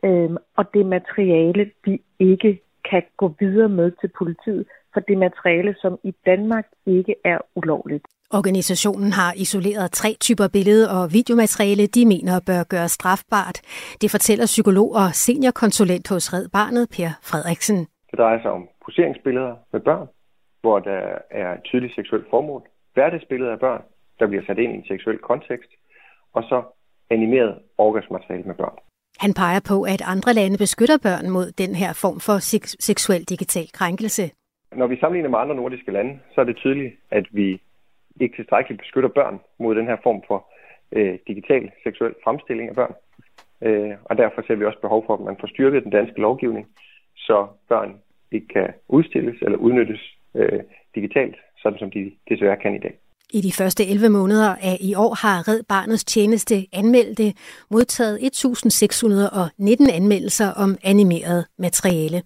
øh, 0.05 0.31
og 0.59 0.65
det 0.75 0.87
materiale, 0.87 1.71
vi 1.85 1.95
ikke 2.19 2.61
kan 2.91 3.03
gå 3.17 3.35
videre 3.41 3.69
med 3.69 3.91
til 4.01 4.11
politiet, 4.19 4.65
for 4.93 5.01
det 5.01 5.19
materiale, 5.19 5.75
som 5.83 5.99
i 6.05 6.13
Danmark 6.27 6.67
ikke 6.87 7.15
er 7.25 7.39
ulovligt. 7.55 8.05
Organisationen 8.41 9.13
har 9.13 9.33
isoleret 9.37 9.91
tre 9.93 10.11
typer 10.21 10.49
billede- 10.53 10.91
og 10.97 11.13
videomateriale, 11.13 11.87
de 11.87 12.07
mener 12.07 12.41
bør 12.47 12.63
gøre 12.75 12.89
strafbart. 12.89 13.57
Det 14.03 14.11
fortæller 14.11 14.47
psykolog 14.47 14.91
og 15.03 15.09
seniorkonsulent 15.25 16.09
hos 16.09 16.35
Red 16.35 16.49
Barnet, 16.49 16.89
Per 16.97 17.11
Frederiksen. 17.31 17.79
Det 18.11 18.19
drejer 18.19 18.41
sig 18.43 18.51
om 18.51 18.69
poseringsbilleder 18.85 19.55
med 19.73 19.81
børn, 19.81 20.09
hvor 20.63 20.79
der 20.79 21.19
er 21.31 21.61
tydeligt 21.65 21.95
seksuelt 21.95 22.27
formål. 22.31 22.63
Hverdagsbilleder 22.95 23.53
af 23.53 23.61
børn, 23.61 23.83
der 24.19 24.27
bliver 24.27 24.45
sat 24.47 24.59
ind 24.59 24.73
i 24.73 24.77
en 24.77 24.85
seksuel 24.85 25.19
kontekst. 25.19 25.71
Og 26.33 26.43
så 26.43 26.63
animeret 27.11 27.59
orgasmateriale 27.79 28.45
med 28.45 28.55
børn. 28.55 28.79
Han 29.19 29.35
peger 29.35 29.61
på, 29.71 29.83
at 29.83 30.03
andre 30.15 30.33
lande 30.33 30.59
beskytter 30.59 30.99
børn 31.09 31.31
mod 31.31 31.47
den 31.63 31.75
her 31.75 31.93
form 32.03 32.21
for 32.21 32.37
seksuel 32.89 33.25
digital 33.25 33.69
krænkelse. 33.73 34.31
Når 34.73 34.87
vi 34.87 34.97
sammenligner 34.97 35.31
med 35.31 35.39
andre 35.39 35.55
nordiske 35.55 35.93
lande, 35.93 36.19
så 36.35 36.41
er 36.41 36.45
det 36.45 36.57
tydeligt, 36.57 36.95
at 37.11 37.27
vi 37.31 37.61
ikke 38.21 38.37
tilstrækkeligt 38.37 38.81
beskytter 38.83 39.09
børn 39.09 39.41
mod 39.59 39.75
den 39.75 39.87
her 39.87 39.97
form 40.03 40.23
for 40.29 40.47
øh, 40.93 41.19
digital 41.27 41.71
seksuel 41.85 42.15
fremstilling 42.25 42.69
af 42.69 42.75
børn. 42.75 42.95
Øh, 43.63 43.95
og 44.05 44.19
derfor 44.19 44.43
ser 44.47 44.55
vi 44.55 44.65
også 44.65 44.81
behov 44.81 45.07
for, 45.07 45.15
at 45.15 45.21
man 45.21 45.37
får 45.41 45.47
styrket 45.47 45.83
den 45.85 45.93
danske 45.93 46.21
lovgivning, 46.21 46.67
så 47.17 47.47
børn 47.69 48.01
ikke 48.33 48.49
kan 48.49 48.69
udstilles 48.89 49.43
eller 49.43 49.59
udnyttes 49.59 50.17
øh, 50.35 50.61
digitalt, 50.95 51.37
sådan 51.63 51.79
som 51.79 51.91
de 51.91 52.13
desværre 52.29 52.57
kan 52.63 52.75
i 52.75 52.79
dag. 52.79 52.95
I 53.35 53.41
de 53.41 53.53
første 53.53 53.87
11 53.87 54.09
måneder 54.09 54.55
af 54.63 54.77
i 54.81 54.95
år 54.95 55.15
har 55.15 55.49
Red 55.49 55.63
Barnets 55.69 56.05
tjeneste 56.05 56.67
anmeldte 56.73 57.33
modtaget 57.71 58.19
1.619 58.19 59.97
anmeldelser 59.97 60.51
om 60.65 60.77
animeret 60.85 61.47
materiale. 61.59 62.23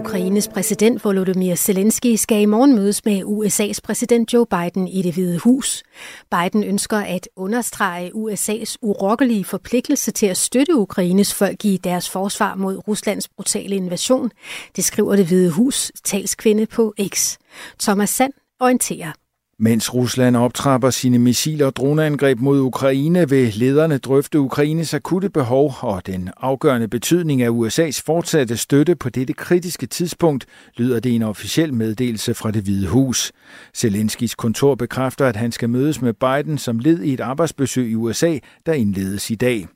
Ukraines 0.00 0.48
præsident 0.48 1.04
Volodymyr 1.04 1.54
Zelensky 1.54 2.14
skal 2.16 2.40
i 2.40 2.44
morgen 2.44 2.74
mødes 2.74 3.04
med 3.04 3.22
USA's 3.22 3.78
præsident 3.84 4.32
Joe 4.32 4.46
Biden 4.46 4.88
i 4.88 5.02
det 5.02 5.14
hvide 5.14 5.38
hus. 5.38 5.82
Biden 6.30 6.64
ønsker 6.64 6.96
at 6.96 7.28
understrege 7.36 8.10
USA's 8.14 8.74
urokkelige 8.82 9.44
forpligtelse 9.44 10.10
til 10.10 10.26
at 10.26 10.36
støtte 10.36 10.76
Ukraines 10.76 11.34
folk 11.34 11.64
i 11.64 11.76
deres 11.76 12.10
forsvar 12.10 12.54
mod 12.54 12.88
Ruslands 12.88 13.28
brutale 13.28 13.76
invasion. 13.76 14.30
Det 14.76 14.84
skriver 14.84 15.16
det 15.16 15.26
hvide 15.26 15.50
hus 15.50 15.92
talskvinde 16.04 16.66
på 16.66 16.94
X. 17.08 17.36
Thomas 17.80 18.10
Sand 18.10 18.32
orienterer. 18.60 19.12
Mens 19.62 19.94
Rusland 19.94 20.36
optrapper 20.36 20.90
sine 20.90 21.18
missil- 21.18 21.64
og 21.64 21.76
droneangreb 21.76 22.40
mod 22.40 22.60
Ukraine, 22.60 23.28
vil 23.28 23.52
lederne 23.56 23.98
drøfte 23.98 24.40
Ukraines 24.40 24.94
akutte 24.94 25.30
behov 25.30 25.74
og 25.80 26.06
den 26.06 26.30
afgørende 26.36 26.88
betydning 26.88 27.42
af 27.42 27.48
USA's 27.50 28.02
fortsatte 28.06 28.56
støtte 28.56 28.96
på 28.96 29.08
dette 29.08 29.32
kritiske 29.32 29.86
tidspunkt, 29.86 30.46
lyder 30.76 31.00
det 31.00 31.14
en 31.14 31.22
officiel 31.22 31.74
meddelelse 31.74 32.34
fra 32.34 32.50
det 32.50 32.62
hvide 32.62 32.88
hus. 32.88 33.32
Zelenskis 33.76 34.34
kontor 34.34 34.74
bekræfter, 34.74 35.26
at 35.26 35.36
han 35.36 35.52
skal 35.52 35.70
mødes 35.70 36.02
med 36.02 36.12
Biden 36.12 36.58
som 36.58 36.78
led 36.78 37.02
i 37.02 37.12
et 37.12 37.20
arbejdsbesøg 37.20 37.90
i 37.90 37.94
USA, 37.94 38.38
der 38.66 38.72
indledes 38.72 39.30
i 39.30 39.34
dag. 39.34 39.66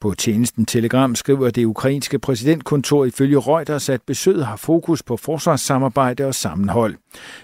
På 0.00 0.14
tjenesten 0.14 0.66
Telegram 0.66 1.14
skriver 1.14 1.50
det 1.50 1.64
ukrainske 1.64 2.18
præsidentkontor 2.18 3.04
ifølge 3.04 3.38
Reuters, 3.38 3.88
at 3.88 4.02
besøget 4.02 4.46
har 4.46 4.56
fokus 4.56 5.02
på 5.02 5.16
forsvarssamarbejde 5.16 6.24
og 6.24 6.34
sammenhold. 6.34 6.96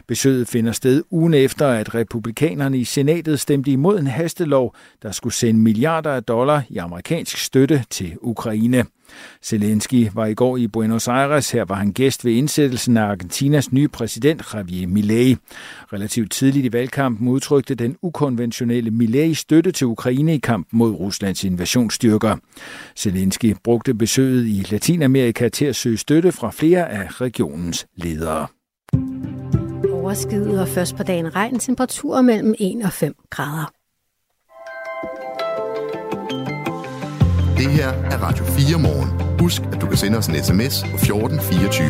Besøget 0.06 0.48
finder 0.48 0.72
sted 0.72 1.02
ugen 1.10 1.34
efter, 1.34 1.68
at 1.68 1.94
republikanerne 1.94 2.78
i 2.78 2.84
senatet 2.84 3.40
stemte 3.40 3.70
imod 3.70 3.98
en 3.98 4.06
hastelov, 4.06 4.74
der 5.02 5.12
skulle 5.12 5.34
sende 5.34 5.60
milliarder 5.60 6.12
af 6.12 6.24
dollar 6.24 6.62
i 6.68 6.76
amerikansk 6.76 7.38
støtte 7.38 7.84
til 7.90 8.16
Ukraine. 8.20 8.84
Zelensky 9.44 10.08
var 10.14 10.26
i 10.26 10.34
går 10.34 10.56
i 10.56 10.66
Buenos 10.66 11.08
Aires. 11.08 11.50
Her 11.50 11.64
var 11.64 11.74
han 11.74 11.92
gæst 11.92 12.24
ved 12.24 12.32
indsættelsen 12.32 12.96
af 12.96 13.02
Argentinas 13.02 13.72
nye 13.72 13.88
præsident 13.88 14.42
Javier 14.54 14.86
Milei. 14.86 15.36
Relativt 15.92 16.32
tidligt 16.32 16.66
i 16.66 16.72
valgkampen 16.72 17.28
udtrykte 17.28 17.74
den 17.74 17.96
ukonventionelle 18.02 18.90
Milei 18.90 19.34
støtte 19.34 19.72
til 19.72 19.86
Ukraine 19.86 20.34
i 20.34 20.38
kampen 20.38 20.78
mod 20.78 20.90
Ruslands 20.90 21.44
invasionsstyrker. 21.44 22.36
Zelensky 22.96 23.56
brugte 23.64 23.94
besøget 23.94 24.46
i 24.46 24.66
Latinamerika 24.70 25.48
til 25.48 25.64
at 25.64 25.76
søge 25.76 25.96
støtte 25.96 26.32
fra 26.32 26.50
flere 26.50 26.90
af 26.90 27.20
regionens 27.20 27.86
ledere. 27.96 28.46
Overskyet 29.92 30.60
og 30.60 30.68
først 30.68 30.96
på 30.96 31.02
dagen 31.02 31.36
regn 31.36 31.58
temperaturer 31.58 32.22
mellem 32.22 32.54
1 32.58 32.84
og 32.84 32.92
5 32.92 33.14
grader. 33.30 33.75
Det 37.56 37.70
her 37.70 37.88
er 37.88 38.18
Radio 38.18 38.44
4 38.44 38.78
morgen. 38.78 39.38
Husk, 39.40 39.62
at 39.72 39.80
du 39.80 39.86
kan 39.86 39.96
sende 39.96 40.18
os 40.18 40.26
en 40.26 40.34
sms 40.34 40.84
på 40.90 40.96
1424. 40.96 41.88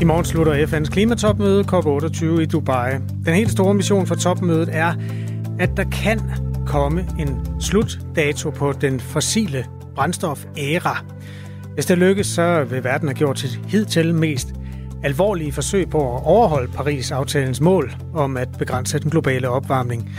I 0.00 0.04
morgen 0.04 0.24
slutter 0.24 0.66
FN's 0.66 0.90
klimatopmøde 0.90 1.64
COP28 1.72 2.40
i 2.40 2.46
Dubai. 2.46 2.92
Den 3.24 3.34
helt 3.34 3.50
store 3.50 3.74
mission 3.74 4.06
for 4.06 4.14
topmødet 4.14 4.68
er, 4.72 4.94
at 5.58 5.70
der 5.76 5.84
kan 5.84 6.20
komme 6.66 7.08
en 7.18 7.46
slutdato 7.60 8.50
på 8.50 8.72
den 8.72 9.00
fossile 9.00 9.66
brændstof-æra. 9.94 11.04
Hvis 11.74 11.86
det 11.86 11.98
lykkes, 11.98 12.26
så 12.26 12.64
vil 12.64 12.84
verden 12.84 13.08
have 13.08 13.16
gjort 13.16 13.38
sit 13.38 13.60
hidtil 13.66 14.14
mest 14.14 14.48
alvorlige 15.02 15.52
forsøg 15.52 15.90
på 15.90 16.16
at 16.16 16.22
overholde 16.24 16.72
Paris-aftalens 16.72 17.60
mål 17.60 17.92
om 18.14 18.36
at 18.36 18.48
begrænse 18.58 18.98
den 18.98 19.10
globale 19.10 19.48
opvarmning. 19.48 20.10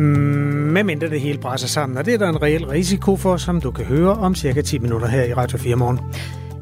Mm, 0.00 0.06
med 0.06 0.84
mindre 0.84 1.08
det 1.08 1.20
hele 1.20 1.38
brænder 1.38 1.66
sammen, 1.66 1.98
og 1.98 2.06
det 2.06 2.14
er 2.14 2.18
der 2.18 2.28
en 2.28 2.42
reel 2.42 2.66
risiko 2.66 3.16
for, 3.16 3.36
som 3.36 3.60
du 3.60 3.70
kan 3.70 3.84
høre 3.84 4.12
om 4.12 4.34
cirka 4.34 4.62
10 4.62 4.78
minutter 4.78 5.08
her 5.08 5.24
i 5.24 5.34
Radio 5.34 5.58
4 5.58 5.76
morgen. 5.76 6.00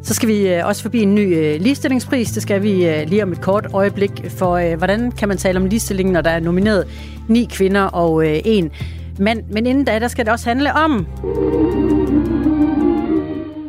Så 0.03 0.14
skal 0.14 0.29
vi 0.29 0.48
øh, 0.48 0.66
også 0.66 0.83
forbi 0.83 1.03
en 1.03 1.14
ny 1.14 1.37
øh, 1.37 1.61
ligestillingspris. 1.61 2.31
Det 2.31 2.42
skal 2.42 2.62
vi 2.62 2.87
øh, 2.87 3.09
lige 3.09 3.22
om 3.22 3.33
et 3.33 3.40
kort 3.40 3.66
øjeblik. 3.72 4.11
For 4.29 4.53
øh, 4.53 4.79
hvordan 4.79 5.12
kan 5.12 5.29
man 5.29 5.37
tale 5.37 5.59
om 5.59 5.66
ligestilling, 5.66 6.11
når 6.11 6.20
der 6.20 6.31
er 6.31 6.40
nomineret 6.40 6.87
ni 7.29 7.48
kvinder 7.53 7.83
og 7.83 8.27
øh, 8.27 8.40
en 8.44 8.70
mand? 9.18 9.42
Men 9.51 9.66
inden 9.66 9.85
da, 9.85 9.98
der 9.98 10.09
skal 10.09 10.24
det 10.24 10.33
også 10.33 10.48
handle 10.48 10.72
om 10.74 11.07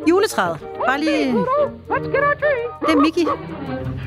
juletræet. 0.08 0.58
Bare 0.86 1.00
lige... 1.00 1.26
Det 2.80 2.94
er 2.94 3.00
Mickey. 3.00 3.24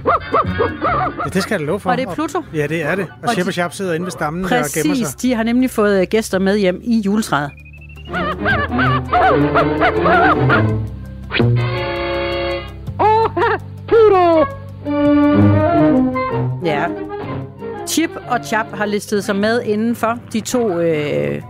Ja, 0.06 1.30
det 1.34 1.44
skal 1.44 1.58
jeg 1.60 1.68
love 1.68 1.80
for. 1.80 1.90
Og 1.92 1.98
det 1.98 2.08
er 2.08 2.14
Pluto. 2.14 2.44
Ja, 2.54 2.68
det 2.68 2.84
er 2.84 2.96
det. 2.96 3.06
Og, 3.24 3.28
Og 3.28 3.34
Shep 3.34 3.48
og 3.48 3.54
Sharp 3.54 3.74
sidder 3.74 3.94
inde 3.94 4.06
ved 4.06 4.12
stammen 4.12 4.44
og 4.44 4.50
gemmer 4.50 4.62
Præcis, 4.64 5.08
sig. 5.08 5.22
de 5.22 5.34
har 5.34 5.44
nemlig 5.44 5.70
fået 5.70 6.02
øh, 6.02 6.08
gæster 6.10 6.40
med 6.40 6.58
hjem 6.58 6.82
i 6.84 7.00
juletræet. 7.06 7.52
Pluto! 13.88 14.46
Ja. 16.66 16.86
Chip 17.88 18.10
og 18.30 18.40
Chap 18.46 18.66
har 18.74 18.86
listet 18.86 19.24
sig 19.24 19.36
med 19.36 19.62
indenfor. 19.62 20.18
De 20.34 20.40
to 20.40 20.80
øh, 20.80 21.42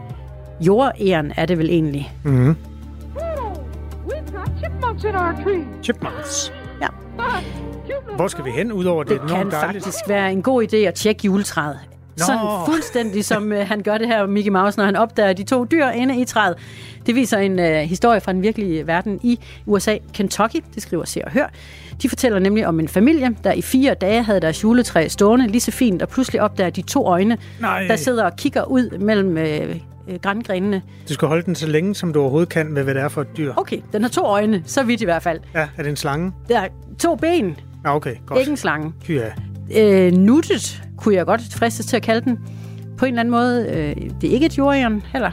jordæren 0.60 1.34
er 1.38 1.46
det 1.46 1.58
vel 1.58 1.70
egentlig. 1.70 2.14
Mm-hmm. 2.24 2.56
Chipmunks 4.58 5.04
in 5.04 5.16
our 5.16 5.32
tree. 5.44 5.66
Chipmunks. 5.84 6.54
Ja. 6.82 6.88
Hvor 8.16 8.28
skal 8.28 8.46
vi 8.46 8.50
hen, 8.50 8.72
udover 8.72 9.04
det, 9.04 9.12
Det 9.22 9.30
kan 9.30 9.52
dejligt? 9.52 9.56
faktisk 9.84 9.98
være 10.08 10.32
en 10.32 10.42
god 10.42 10.64
idé 10.64 10.76
at 10.76 10.94
tjekke 10.94 11.22
juletræet. 11.26 11.80
Nå. 12.18 12.24
Sådan 12.26 12.48
fuldstændig 12.66 13.26
som 13.26 13.52
øh, 13.52 13.68
han 13.68 13.82
gør 13.82 13.98
det 13.98 14.08
her, 14.08 14.26
Mickey 14.26 14.52
Mouse, 14.52 14.78
når 14.78 14.86
han 14.86 14.96
opdager 14.96 15.34
de 15.34 15.44
to 15.44 15.66
dyr 15.66 15.88
inde 15.88 16.22
i 16.22 16.26
træet. 16.26 16.56
Det 17.06 17.16
viser 17.16 17.38
en 17.38 17.60
øh, 17.60 17.76
historie 17.76 18.22
fra 18.22 18.34
den 18.34 18.42
virkelige 18.42 18.88
verden 18.88 19.20
i 19.24 19.40
USA, 19.66 19.98
Kentucky. 20.14 20.56
Det 20.76 20.84
skriver 20.84 21.06
Se 21.06 21.26
og 21.26 21.32
Hør. 21.32 21.48
De 22.02 22.10
fortæller 22.10 22.40
nemlig 22.40 22.68
om 22.68 22.80
en 22.80 22.88
familie, 22.88 23.36
der 23.44 23.52
i 23.52 23.62
fire 23.62 23.94
dage 23.94 24.24
havde 24.24 24.40
deres 24.40 24.64
juletræ 24.64 25.08
stående 25.08 25.48
lige 25.48 25.62
så 25.62 25.72
fint, 25.72 26.02
og 26.02 26.10
pludselig 26.10 26.42
opdager 26.42 26.70
de 26.70 26.82
to 26.82 27.06
øjne, 27.08 27.38
Nej. 27.62 27.84
der 27.88 27.96
sidder 27.96 28.26
og 28.26 28.36
kigger 28.36 28.64
ud 28.64 28.98
mellem 29.00 29.38
øh, 29.38 29.76
øh, 30.10 30.20
grængrenene. 30.22 30.82
Du 31.10 31.14
skal 31.14 31.28
holde 31.28 31.44
den 31.44 31.56
så 31.56 31.68
længe, 31.68 31.96
som 31.96 32.14
du 32.14 32.22
overhovedet 32.22 32.50
kan 32.50 32.72
med, 32.74 32.84
hvad 32.84 32.94
det 32.94 33.02
er 33.02 33.08
for 33.10 33.22
et 33.22 33.38
dyr. 33.38 33.54
Okay, 33.58 33.80
den 33.94 34.02
har 34.02 34.10
to 34.10 34.22
øjne, 34.22 34.64
så 34.66 34.84
vidt 34.84 35.02
i 35.02 35.06
hvert 35.06 35.24
fald. 35.24 35.40
Ja, 35.54 35.68
er 35.78 35.84
det 35.84 35.90
en 35.90 35.96
slange? 35.96 36.32
Der 36.50 36.60
er 36.60 36.68
to 37.00 37.16
ben, 37.16 37.56
okay, 37.86 38.16
godt. 38.26 38.40
ikke 38.40 38.52
en 38.52 38.58
slange. 38.58 38.94
Ja. 39.10 39.30
Øh, 39.78 40.12
nuttet 40.14 40.84
kunne 40.98 41.16
jeg 41.16 41.26
godt 41.26 41.42
fristes 41.54 41.86
til 41.86 41.96
at 41.96 42.02
kalde 42.02 42.22
den. 42.22 42.40
På 42.98 43.06
en 43.06 43.10
eller 43.14 43.20
anden 43.20 43.32
måde. 43.32 43.68
Øh, 43.70 44.10
det 44.22 44.30
er 44.30 44.34
ikke 44.34 44.46
et 44.46 44.58
jordjern 44.58 45.02
heller. 45.12 45.32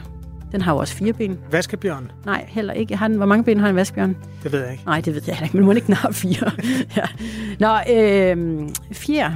Den 0.51 0.61
har 0.61 0.71
jo 0.73 0.77
også 0.77 0.93
fire 0.95 1.13
ben. 1.13 1.37
Vaskebjørn? 1.51 2.11
Nej, 2.25 2.45
heller 2.47 2.73
ikke. 2.73 2.95
Har 2.95 3.07
den, 3.07 3.17
hvor 3.17 3.25
mange 3.25 3.43
ben 3.43 3.59
har 3.59 3.69
en 3.69 3.75
vaskebjørn? 3.75 4.15
Det 4.43 4.51
ved 4.51 4.59
jeg 4.61 4.71
ikke. 4.71 4.83
Nej, 4.85 5.01
det 5.01 5.15
ved 5.15 5.21
jeg 5.27 5.39
ikke, 5.43 5.57
men 5.57 5.65
må 5.65 5.71
ikke 5.71 5.87
den 5.87 5.95
har 5.95 6.11
fire. 6.11 6.51
ja. 6.97 7.03
Nå, 7.59 7.77
øh, 7.93 8.69
fire. 8.91 9.35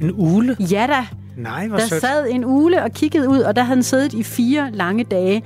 En 0.00 0.10
ule? 0.14 0.56
Ja 0.60 0.86
da. 0.88 1.06
Nej, 1.36 1.68
hvor 1.68 1.76
Der 1.78 1.86
sødt. 1.86 2.00
sad 2.00 2.26
en 2.30 2.44
ule 2.44 2.82
og 2.82 2.90
kiggede 2.90 3.28
ud, 3.28 3.38
og 3.38 3.56
der 3.56 3.62
havde 3.62 3.74
den 3.76 3.82
siddet 3.82 4.12
i 4.12 4.22
fire 4.22 4.70
lange 4.72 5.04
dage. 5.04 5.42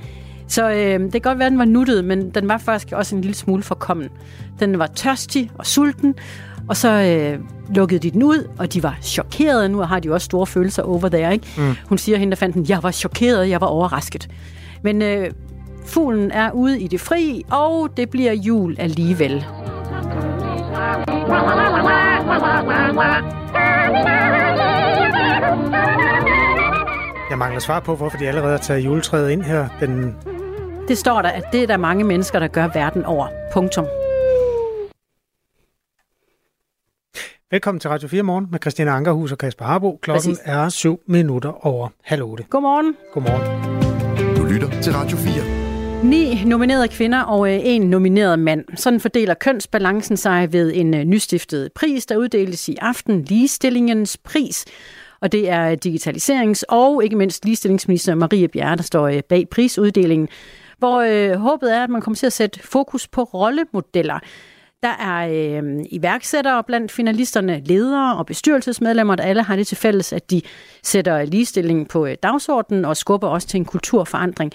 Så 0.47 0.71
øh, 0.71 0.99
det 0.99 1.11
kan 1.11 1.21
godt 1.21 1.39
være, 1.39 1.45
at 1.45 1.51
den 1.51 1.59
var 1.59 1.65
nuttet, 1.65 2.05
men 2.05 2.29
den 2.29 2.47
var 2.49 2.57
faktisk 2.57 2.91
også 2.91 3.15
en 3.15 3.21
lille 3.21 3.35
smule 3.35 3.63
forkommen. 3.63 4.09
Den 4.59 4.79
var 4.79 4.87
tørstig 4.87 5.51
og 5.57 5.65
sulten, 5.65 6.15
og 6.67 6.77
så 6.77 6.89
øh, 6.89 7.39
lukkede 7.75 7.99
de 7.99 8.11
den 8.11 8.23
ud, 8.23 8.49
og 8.59 8.73
de 8.73 8.83
var 8.83 8.97
chokerede. 9.01 9.69
Nu 9.69 9.77
har 9.77 9.99
de 9.99 10.07
jo 10.07 10.13
også 10.13 10.25
store 10.25 10.45
følelser 10.47 10.83
over 10.83 11.09
there, 11.09 11.33
ikke? 11.33 11.47
Mm. 11.57 11.75
Hun 11.89 11.97
siger, 11.97 12.17
hende 12.17 12.31
der 12.31 12.37
fandt 12.37 12.55
den, 12.55 12.65
jeg 12.69 12.83
var 12.83 12.91
chokeret, 12.91 13.49
jeg 13.49 13.61
var 13.61 13.67
overrasket. 13.67 14.27
Men 14.81 15.01
øh, 15.01 15.31
fuglen 15.85 16.31
er 16.31 16.51
ude 16.51 16.79
i 16.79 16.87
det 16.87 17.01
fri, 17.01 17.43
og 17.51 17.89
det 17.97 18.09
bliver 18.09 18.33
jul 18.33 18.75
alligevel. 18.79 19.45
Jeg 27.29 27.37
mangler 27.37 27.59
svar 27.59 27.79
på, 27.79 27.95
hvorfor 27.95 28.17
de 28.17 28.27
allerede 28.27 28.51
har 28.51 28.57
taget 28.57 28.85
juletræet 28.85 29.29
ind 29.29 29.41
her. 29.41 29.67
Den... 29.79 30.15
Det 30.87 30.97
står 30.97 31.21
der, 31.21 31.29
at 31.29 31.43
det 31.51 31.63
er 31.63 31.67
der 31.67 31.77
mange 31.77 32.03
mennesker, 32.03 32.39
der 32.39 32.47
gør 32.47 32.67
verden 32.73 33.05
over. 33.05 33.27
Punktum. 33.53 33.85
Velkommen 37.51 37.79
til 37.79 37.89
Radio 37.89 38.07
4 38.07 38.23
Morgen 38.23 38.47
med 38.51 38.59
Christina 38.59 38.91
Ankerhus 38.91 39.31
og 39.31 39.37
Kasper 39.37 39.65
Harbo. 39.65 39.99
Klokken 40.01 40.31
Præcis. 40.31 40.43
er 40.45 40.69
7 40.69 40.99
minutter 41.05 41.65
over 41.65 41.89
halv 42.03 42.23
8. 42.23 42.43
Godmorgen. 42.49 42.95
Godmorgen. 43.13 44.35
Du 44.35 44.45
lytter 44.53 44.81
til 44.81 44.93
Radio 44.93 45.17
4. 45.17 46.03
Ni 46.09 46.43
nominerede 46.45 46.87
kvinder 46.87 47.21
og 47.21 47.53
øh, 47.53 47.59
en 47.63 47.81
nomineret 47.81 48.39
mand. 48.39 48.65
Sådan 48.75 48.99
fordeler 48.99 49.33
kønsbalancen 49.33 50.17
sig 50.17 50.53
ved 50.53 50.71
en 50.75 50.93
øh, 50.93 51.03
nystiftet 51.03 51.71
pris, 51.75 52.05
der 52.05 52.17
uddeles 52.17 52.69
i 52.69 52.75
aften, 52.81 53.21
ligestillingens 53.23 54.17
pris. 54.17 54.65
Og 55.21 55.31
det 55.31 55.49
er 55.49 55.75
digitaliserings- 55.85 56.63
og 56.69 57.03
ikke 57.03 57.15
mindst 57.15 57.45
ligestillingsminister 57.45 58.15
Marie 58.15 58.47
Bjerre, 58.47 58.75
der 58.75 58.83
står 58.83 59.07
øh, 59.07 59.21
bag 59.29 59.49
prisuddelingen, 59.51 60.27
hvor 60.77 61.01
øh, 61.01 61.39
håbet 61.39 61.75
er, 61.75 61.83
at 61.83 61.89
man 61.89 62.01
kommer 62.01 62.15
til 62.15 62.25
at 62.25 62.33
sætte 62.33 62.59
fokus 62.63 63.07
på 63.07 63.23
rollemodeller. 63.23 64.19
Der 64.83 64.89
er 64.89 65.27
øh, 65.27 65.85
iværksættere 65.89 66.63
blandt 66.63 66.91
finalisterne, 66.91 67.59
ledere 67.65 68.17
og 68.17 68.25
bestyrelsesmedlemmer, 68.25 69.15
der 69.15 69.23
alle 69.23 69.43
har 69.43 69.55
det 69.55 69.67
til 69.67 69.77
fælles, 69.77 70.13
at 70.13 70.31
de 70.31 70.41
sætter 70.83 71.25
ligestilling 71.25 71.89
på 71.89 72.05
øh, 72.05 72.15
dagsordenen 72.23 72.85
og 72.85 72.97
skubber 72.97 73.27
også 73.27 73.47
til 73.47 73.57
en 73.57 73.65
kulturforandring. 73.65 74.51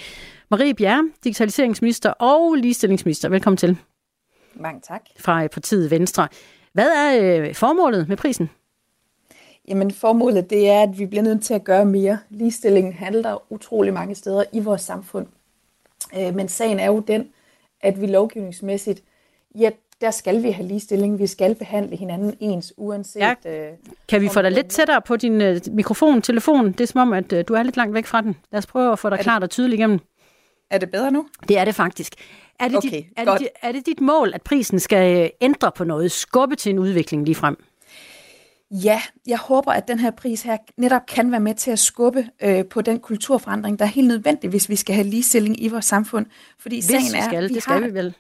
Marie 0.51 0.75
Bjerre, 0.75 1.11
digitaliseringsminister 1.25 2.11
og 2.11 2.55
ligestillingsminister. 2.55 3.29
Velkommen 3.29 3.57
til 3.57 3.79
Mange 4.55 4.81
tak. 4.81 5.03
fra 5.19 5.43
øh, 5.45 5.49
partiet 5.49 5.91
Venstre. 5.91 6.29
Hvad 6.73 6.89
er 6.89 7.39
øh, 7.41 7.55
formålet 7.55 8.09
med 8.09 8.17
prisen? 8.17 8.51
Jamen 9.69 9.91
formålet 9.91 10.51
det 10.51 10.71
er, 10.71 10.83
at 10.83 10.99
vi 10.99 11.07
bliver 11.07 11.23
nødt 11.23 11.45
til 11.45 11.55
at 11.55 11.65
gøre 11.65 11.85
mere. 11.85 12.19
Ligestillingen 12.31 12.93
handler 12.93 13.53
utrolig 13.53 13.93
mange 13.93 14.15
steder 14.15 14.45
i 14.53 14.61
vores 14.61 14.83
samfund. 14.83 15.27
Øh, 16.19 16.35
Men 16.35 16.49
sagen 16.49 16.81
er 16.81 16.87
jo 16.87 17.01
den, 17.01 17.29
at 17.81 18.01
vi 18.01 18.07
lovgivningsmæssigt, 18.07 19.03
ja, 19.55 19.71
der 20.03 20.11
skal 20.11 20.43
vi 20.43 20.51
have 20.51 20.69
ligestilling. 20.69 21.19
Vi 21.19 21.27
skal 21.27 21.55
behandle 21.55 21.97
hinanden 21.97 22.35
ens, 22.41 22.73
uanset... 22.77 23.21
Ja. 23.21 23.35
øh, 23.47 23.73
Kan 24.09 24.21
vi 24.21 24.29
få 24.29 24.43
dig 24.43 24.51
det- 24.51 24.53
lidt 24.53 24.67
tættere 24.69 25.03
på 25.03 25.17
din 25.17 25.41
øh, 25.41 25.61
mikrofon, 25.71 26.23
telefon? 26.23 26.73
Det 26.73 26.81
er 26.81 26.87
som 26.87 27.01
om, 27.01 27.13
at 27.13 27.33
øh, 27.33 27.45
du 27.49 27.55
er 27.55 27.63
lidt 27.63 27.77
langt 27.77 27.95
væk 27.95 28.07
fra 28.07 28.21
den. 28.21 28.37
Lad 28.53 28.59
os 28.59 28.67
prøve 28.67 28.93
at 28.93 28.99
få 28.99 29.11
dig 29.11 29.19
klart 29.19 29.43
og 29.43 29.51
tydeligt 29.51 29.79
igennem. 29.79 29.99
Er 30.71 30.79
det 30.79 30.91
bedre 30.91 31.11
nu? 31.11 31.27
Det 31.49 31.59
er 31.59 31.65
det 31.65 31.75
faktisk. 31.75 32.15
Er 32.61 32.69
det, 32.69 32.77
Okay, 32.77 32.89
dit, 32.91 33.05
er, 33.17 33.21
det, 33.25 33.27
godt. 33.27 33.43
er 33.63 33.73
det 33.73 33.87
dit 33.87 34.01
mål, 34.01 34.35
at 34.35 34.43
prisen 34.43 34.81
skal 34.81 35.23
øh, 35.23 35.29
ændre 35.41 35.73
på 35.77 35.85
noget, 35.85 36.13
skubbe 36.13 36.57
til 36.57 36.71
en 36.71 36.79
udvikling 36.79 37.25
lige 37.25 37.35
frem? 37.35 37.57
Ja, 38.71 39.03
jeg 39.27 39.39
håber, 39.39 39.73
at 39.73 39.89
den 39.89 39.99
her 39.99 40.11
pris 40.11 40.43
her 40.43 40.57
netop 40.77 41.07
kan 41.09 41.31
være 41.31 41.41
med 41.41 41.55
til 41.55 41.71
at 41.71 41.79
skubbe 41.79 42.27
øh, 42.43 42.65
på 42.67 42.81
den 42.83 43.01
kulturforandring, 43.01 43.79
der 43.79 43.85
er 43.85 43.89
helt 43.89 44.09
nødvendig, 44.09 44.51
hvis 44.51 44.69
vi 44.69 44.77
skal 44.77 44.95
have 44.95 45.07
ligestilling 45.07 45.63
i 45.63 45.69
vores 45.69 45.85
samfund. 45.85 46.27
Fordi 46.59 46.77
Hvis 46.77 46.85
sagen 46.85 47.05
vi 47.13 47.19
er, 47.19 47.23
skal, 47.25 47.49
vi 47.49 47.55
det 47.55 47.63
skal 47.63 47.73
har, 47.75 47.89
vi 47.89 47.95
vel. 47.95 48.15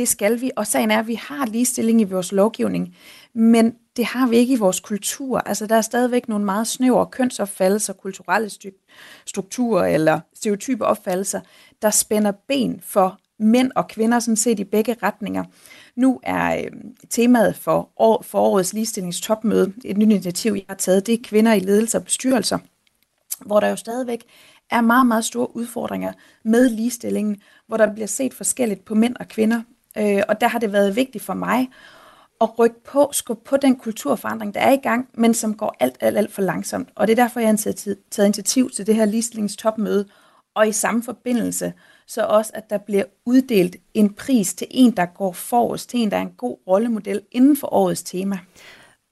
Det 0.00 0.08
skal 0.08 0.40
vi, 0.40 0.50
og 0.56 0.66
sagen 0.66 0.90
er, 0.90 0.98
at 0.98 1.06
vi 1.06 1.14
har 1.14 1.46
ligestilling 1.46 2.00
i 2.00 2.04
vores 2.04 2.32
lovgivning, 2.32 2.96
men 3.34 3.74
det 3.96 4.04
har 4.04 4.28
vi 4.28 4.36
ikke 4.36 4.54
i 4.54 4.56
vores 4.56 4.80
kultur. 4.80 5.38
Altså, 5.38 5.66
der 5.66 5.74
er 5.74 5.80
stadigvæk 5.80 6.28
nogle 6.28 6.44
meget 6.44 6.66
snævre 6.66 7.06
kønsopfattelser, 7.06 7.92
kulturelle 7.92 8.50
strukturer 9.26 9.86
eller 9.86 10.20
stereotype 10.34 10.86
opfattelser, 10.86 11.40
der 11.82 11.90
spænder 11.90 12.32
ben 12.48 12.80
for 12.84 13.18
mænd 13.38 13.72
og 13.74 13.88
kvinder, 13.88 14.18
sådan 14.18 14.36
set 14.36 14.60
i 14.60 14.64
begge 14.64 14.96
retninger. 15.02 15.44
Nu 15.96 16.20
er 16.22 16.56
øh, 16.56 16.70
temaet 17.10 17.56
for 17.56 17.90
år, 17.96 18.22
forårets 18.22 18.72
ligestillingstopmøde, 18.72 19.72
et 19.84 19.98
nyt 19.98 20.10
initiativ, 20.10 20.52
jeg 20.52 20.64
har 20.68 20.76
taget, 20.76 21.06
det 21.06 21.14
er 21.14 21.18
kvinder 21.24 21.52
i 21.52 21.60
ledelse 21.60 21.98
og 21.98 22.04
bestyrelser, 22.04 22.58
hvor 23.46 23.60
der 23.60 23.68
jo 23.68 23.76
stadigvæk 23.76 24.24
er 24.70 24.80
meget, 24.80 25.06
meget 25.06 25.24
store 25.24 25.56
udfordringer 25.56 26.12
med 26.42 26.68
ligestillingen, 26.68 27.36
hvor 27.66 27.76
der 27.76 27.94
bliver 27.94 28.06
set 28.06 28.34
forskelligt 28.34 28.84
på 28.84 28.94
mænd 28.94 29.16
og 29.16 29.28
kvinder. 29.28 29.62
Øh, 29.98 30.22
og 30.28 30.40
der 30.40 30.48
har 30.48 30.58
det 30.58 30.72
været 30.72 30.96
vigtigt 30.96 31.24
for 31.24 31.34
mig 31.34 31.68
at 32.40 32.58
rykke 32.58 32.84
på, 32.84 33.10
skubbe 33.12 33.44
på 33.44 33.56
den 33.56 33.76
kulturforandring, 33.76 34.54
der 34.54 34.60
er 34.60 34.72
i 34.72 34.80
gang, 34.82 35.08
men 35.14 35.34
som 35.34 35.54
går 35.54 35.76
alt, 35.80 35.96
alt, 36.00 36.18
alt 36.18 36.32
for 36.32 36.42
langsomt. 36.42 36.88
Og 36.94 37.06
det 37.06 37.18
er 37.18 37.22
derfor, 37.22 37.40
jeg 37.40 37.48
har 37.48 37.56
taget 38.10 38.26
initiativ 38.26 38.70
til 38.70 38.86
det 38.86 38.94
her 38.94 39.04
ligestillingstopmøde, 39.04 40.06
og 40.54 40.68
i 40.68 40.72
samme 40.72 41.02
forbindelse, 41.02 41.72
så 42.06 42.22
også, 42.22 42.50
at 42.54 42.70
der 42.70 42.78
bliver 42.78 43.04
uddelt 43.26 43.76
en 43.94 44.14
pris 44.14 44.54
til 44.54 44.66
en, 44.70 44.90
der 44.90 45.06
går 45.06 45.32
forrest, 45.32 45.90
til 45.90 46.00
en, 46.00 46.10
der 46.10 46.16
er 46.16 46.22
en 46.22 46.34
god 46.36 46.56
rollemodel 46.66 47.20
inden 47.32 47.56
for 47.56 47.74
årets 47.74 48.02
tema. 48.02 48.38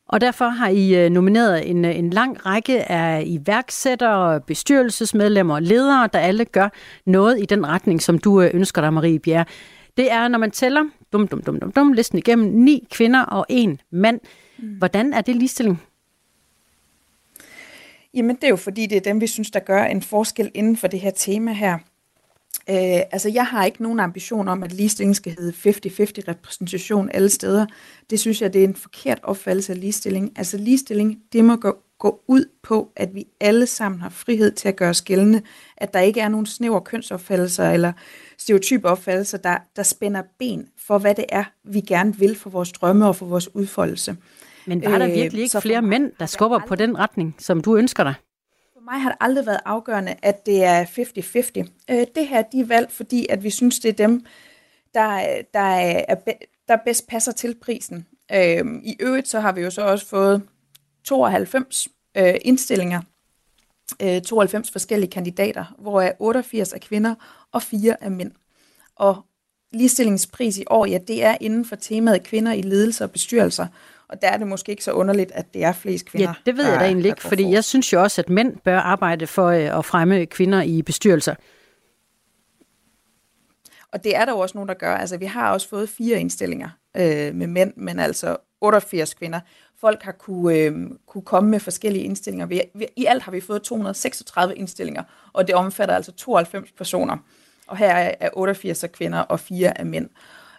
Og 0.09 0.21
derfor 0.21 0.49
har 0.49 0.69
I 0.69 0.95
øh, 1.05 1.11
nomineret 1.11 1.71
en, 1.71 1.85
øh, 1.85 1.99
en 1.99 2.11
lang 2.11 2.47
række 2.47 2.91
af 2.91 3.23
iværksættere, 3.27 4.41
bestyrelsesmedlemmer 4.41 5.55
og 5.55 5.63
ledere, 5.63 6.09
der 6.13 6.19
alle 6.19 6.45
gør 6.45 6.69
noget 7.07 7.43
i 7.43 7.45
den 7.45 7.67
retning, 7.67 8.03
som 8.03 8.19
du 8.19 8.41
øh, 8.41 8.51
ønsker 8.55 8.81
dig, 8.81 8.93
Marie 8.93 9.19
Bjerre. 9.19 9.45
Det 9.99 10.13
er, 10.13 10.29
når 10.29 10.39
man 10.39 10.51
tæller 10.51 10.85
dum, 11.13 11.29
dum, 11.29 11.43
dum, 11.43 11.61
dum, 11.61 11.73
dum, 11.73 11.93
listen 11.93 12.19
igennem, 12.19 12.49
ni 12.53 12.89
kvinder 12.91 13.21
og 13.21 13.47
en 13.49 13.81
mand. 13.91 14.21
Hvordan 14.79 15.13
er 15.13 15.21
det 15.21 15.37
ligestilling? 15.37 15.83
Jamen, 18.15 18.37
det 18.37 18.45
er 18.45 18.49
jo 18.49 18.57
fordi, 18.57 18.87
det 18.87 18.97
er 18.97 19.01
dem, 19.01 19.21
vi 19.21 19.27
synes, 19.27 19.51
der 19.51 19.61
gør 19.61 19.85
en 19.85 20.03
forskel 20.03 20.51
inden 20.55 20.77
for 20.77 20.89
det 20.89 21.01
her 21.01 21.11
tema 21.11 21.53
her. 21.53 21.75
Øh, 22.71 23.01
altså, 23.13 23.29
jeg 23.29 23.47
har 23.47 23.65
ikke 23.65 23.83
nogen 23.83 24.01
ambition 24.01 24.49
om, 24.49 24.63
at 24.63 24.73
ligestilling 24.73 25.17
skal 25.17 25.37
hedde 25.39 25.71
50-50 25.71 26.29
repræsentation 26.29 27.11
alle 27.15 27.29
steder. 27.29 27.67
Det 28.11 28.21
synes 28.21 28.43
jeg, 28.43 28.53
det 28.53 28.65
er 28.65 28.69
en 28.69 28.77
forkert 28.77 29.21
opfattelse 29.23 29.73
af 29.73 29.81
ligestilling. 29.81 30.33
Altså, 30.37 30.57
ligestilling, 30.57 31.19
det 31.33 31.45
må 31.45 31.57
gå, 31.57 31.77
gå 31.99 32.21
ud 32.27 32.45
på, 32.63 32.93
at 32.97 33.15
vi 33.15 33.27
alle 33.41 33.67
sammen 33.67 34.01
har 34.01 34.09
frihed 34.09 34.53
til 34.53 34.69
at 34.69 34.77
gøre 34.77 34.91
os 34.91 35.03
gældende, 35.03 35.43
at 35.77 35.95
der 35.95 36.01
ikke 36.01 36.21
er 36.21 36.29
nogen 36.29 36.47
snæver 36.47 36.81
kønsopfattelser 36.81 37.71
eller 37.71 37.93
stereotype 38.39 38.89
opfattelser, 38.89 39.39
der, 39.39 39.59
der 39.77 39.83
spænder 39.83 40.23
ben 40.39 40.69
for, 40.87 40.99
hvad 40.99 41.15
det 41.15 41.25
er, 41.29 41.45
vi 41.65 41.81
gerne 41.81 42.17
vil 42.17 42.37
for 42.37 42.51
vores 42.51 42.73
drømme 42.73 43.07
og 43.07 43.17
for 43.17 43.27
vores 43.27 43.55
udfoldelse. 43.55 44.17
Men 44.67 44.83
var 44.85 44.99
der 44.99 45.07
virkelig 45.07 45.43
ikke 45.43 45.61
flere 45.61 45.83
mænd, 45.83 46.13
der 46.21 46.27
skubber 46.27 46.61
på 46.69 46.75
den 46.75 46.99
retning, 46.99 47.37
som 47.39 47.61
du 47.61 47.77
ønsker 47.77 48.05
dig? 48.05 48.15
For 48.73 48.81
mig 48.85 49.01
har 49.01 49.09
det 49.09 49.17
aldrig 49.21 49.47
været 49.47 49.61
afgørende, 49.65 50.15
at 50.23 50.47
det 50.47 50.65
er 50.65 50.85
50-50. 50.85 51.95
Øh, 51.95 52.07
det 52.15 52.27
her, 52.29 52.43
de 52.43 52.61
er 52.61 52.67
valgt, 52.67 52.93
fordi 52.93 53.27
at 53.31 53.45
vi 53.45 53.51
synes, 53.51 53.79
det 53.79 53.89
er 53.89 54.07
dem, 54.07 54.25
der, 54.95 55.25
der, 55.55 55.61
er, 55.61 56.15
der 56.69 56.77
bedst 56.85 57.09
passer 57.09 57.33
til 57.33 57.55
prisen. 57.63 58.07
Øh, 58.33 58.65
I 58.85 58.97
øvrigt 59.01 59.29
så 59.29 59.41
har 59.41 59.53
vi 59.53 59.61
jo 59.61 59.71
så 59.71 59.83
også 59.83 60.07
fået 60.07 60.43
92 61.09 61.89
øh, 62.17 62.35
indstillinger, 62.43 63.01
92 64.25 64.71
forskellige 64.71 65.11
kandidater, 65.11 65.75
hvor 65.79 66.13
88 66.19 66.73
er 66.73 66.79
kvinder 66.79 67.15
og 67.53 67.63
4 67.63 67.97
er 68.01 68.09
mænd. 68.09 68.33
Og 68.97 69.25
ligestillingspris 69.73 70.59
i 70.59 70.65
år, 70.71 70.87
ja, 70.87 70.99
det 71.09 71.25
er 71.25 71.37
inden 71.41 71.65
for 71.65 71.77
temaet 71.77 72.23
kvinder 72.23 72.53
i 72.53 72.63
ledelse 72.63 73.05
og 73.05 73.11
bestyrelser. 73.11 73.67
Og 74.09 74.23
der 74.23 74.29
er 74.29 74.37
det 74.37 74.47
måske 74.47 74.71
ikke 74.71 74.85
så 74.85 74.93
underligt, 74.93 75.33
at 75.33 75.55
det 75.55 75.65
er 75.65 75.73
flest 75.73 76.07
kvinder. 76.07 76.29
Ja, 76.29 76.35
det 76.47 76.57
ved 76.57 76.71
jeg 76.71 76.81
da 76.81 76.85
egentlig 76.85 77.09
ikke, 77.09 77.23
fordi 77.23 77.51
jeg 77.51 77.65
synes 77.65 77.93
jo 77.93 78.03
også, 78.03 78.21
at 78.21 78.29
mænd 78.29 78.57
bør 78.57 78.79
arbejde 78.79 79.27
for 79.27 79.47
øh, 79.47 79.79
at 79.79 79.85
fremme 79.85 80.27
kvinder 80.27 80.63
i 80.63 80.83
bestyrelser. 80.83 81.35
Og 83.93 84.05
det 84.05 84.17
er 84.17 84.25
der 84.25 84.33
jo 84.33 84.39
også 84.39 84.57
nogen, 84.57 84.69
der 84.69 84.75
gør. 84.75 84.95
Altså, 84.95 85.17
vi 85.17 85.27
har 85.27 85.53
også 85.53 85.69
fået 85.69 85.89
fire 85.89 86.21
indstillinger 86.21 86.69
øh, 86.97 87.35
med 87.35 87.47
mænd, 87.47 87.73
men 87.77 87.99
altså 87.99 88.37
88 88.61 89.15
kvinder. 89.15 89.41
Folk 89.81 90.03
har 90.03 90.13
kunne, 90.13 90.57
øh, 90.57 90.91
kunne 91.07 91.23
komme 91.23 91.51
med 91.51 91.61
forskellige 91.61 92.05
indstillinger. 92.05 92.47
Vi, 92.47 92.63
vi, 92.75 92.87
I 92.97 93.05
alt 93.05 93.23
har 93.23 93.33
vi 93.33 93.41
fået 93.41 93.63
236 93.63 94.57
indstillinger, 94.57 95.03
og 95.33 95.47
det 95.47 95.55
omfatter 95.55 95.95
altså 95.95 96.13
92 96.13 96.71
personer. 96.73 97.17
Og 97.67 97.77
her 97.77 97.95
er 98.21 98.29
88 98.33 98.85
kvinder 98.93 99.19
og 99.19 99.41
fire 99.41 99.79
af 99.79 99.87
mænd. 99.87 100.09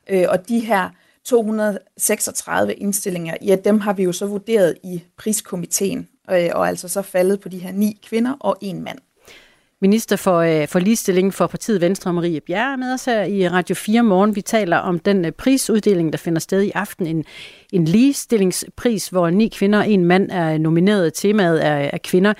Øh, 0.09 0.26
og 0.30 0.49
de 0.49 0.59
her 0.59 0.89
236 1.24 2.74
indstillinger, 2.74 3.38
ja, 3.41 3.55
dem 3.55 3.80
har 3.80 3.93
vi 3.93 4.03
jo 4.03 4.11
så 4.11 4.26
vurderet 4.26 4.78
i 4.84 5.03
priskomiteen, 5.17 6.07
øh, 6.32 6.49
og 6.53 6.67
altså 6.67 6.88
så 6.88 7.01
faldet 7.01 7.39
på 7.39 7.49
de 7.49 7.57
her 7.57 7.72
ni 7.72 7.99
kvinder 8.07 8.36
og 8.39 8.57
en 8.61 8.84
mand. 8.84 8.99
Minister 9.82 10.15
for, 10.15 10.38
øh, 10.38 10.67
for 10.67 10.80
ligestilling 10.80 11.34
for 11.34 11.47
partiet 11.47 11.82
Venstre, 11.82 12.13
Marie 12.13 12.41
Bjerre, 12.41 12.73
er 12.73 12.77
med 12.77 12.93
os 12.93 13.05
her 13.05 13.23
i 13.23 13.49
Radio 13.49 13.75
4 13.75 14.03
morgen. 14.03 14.36
Vi 14.36 14.41
taler 14.41 14.77
om 14.77 14.99
den 14.99 15.25
øh, 15.25 15.32
prisuddeling, 15.32 16.13
der 16.13 16.17
finder 16.17 16.39
sted 16.39 16.61
i 16.61 16.71
aften. 16.75 17.07
En, 17.07 17.25
en 17.73 17.86
ligestillingspris, 17.86 19.07
hvor 19.07 19.30
ni 19.30 19.47
kvinder 19.47 19.80
og 19.80 19.89
en 19.89 20.05
mand 20.05 20.32
er 20.32 20.57
nomineret. 20.57 21.13
Temaet 21.13 21.65
er, 21.65 21.89
er 21.93 21.97
kvinder 22.03 22.34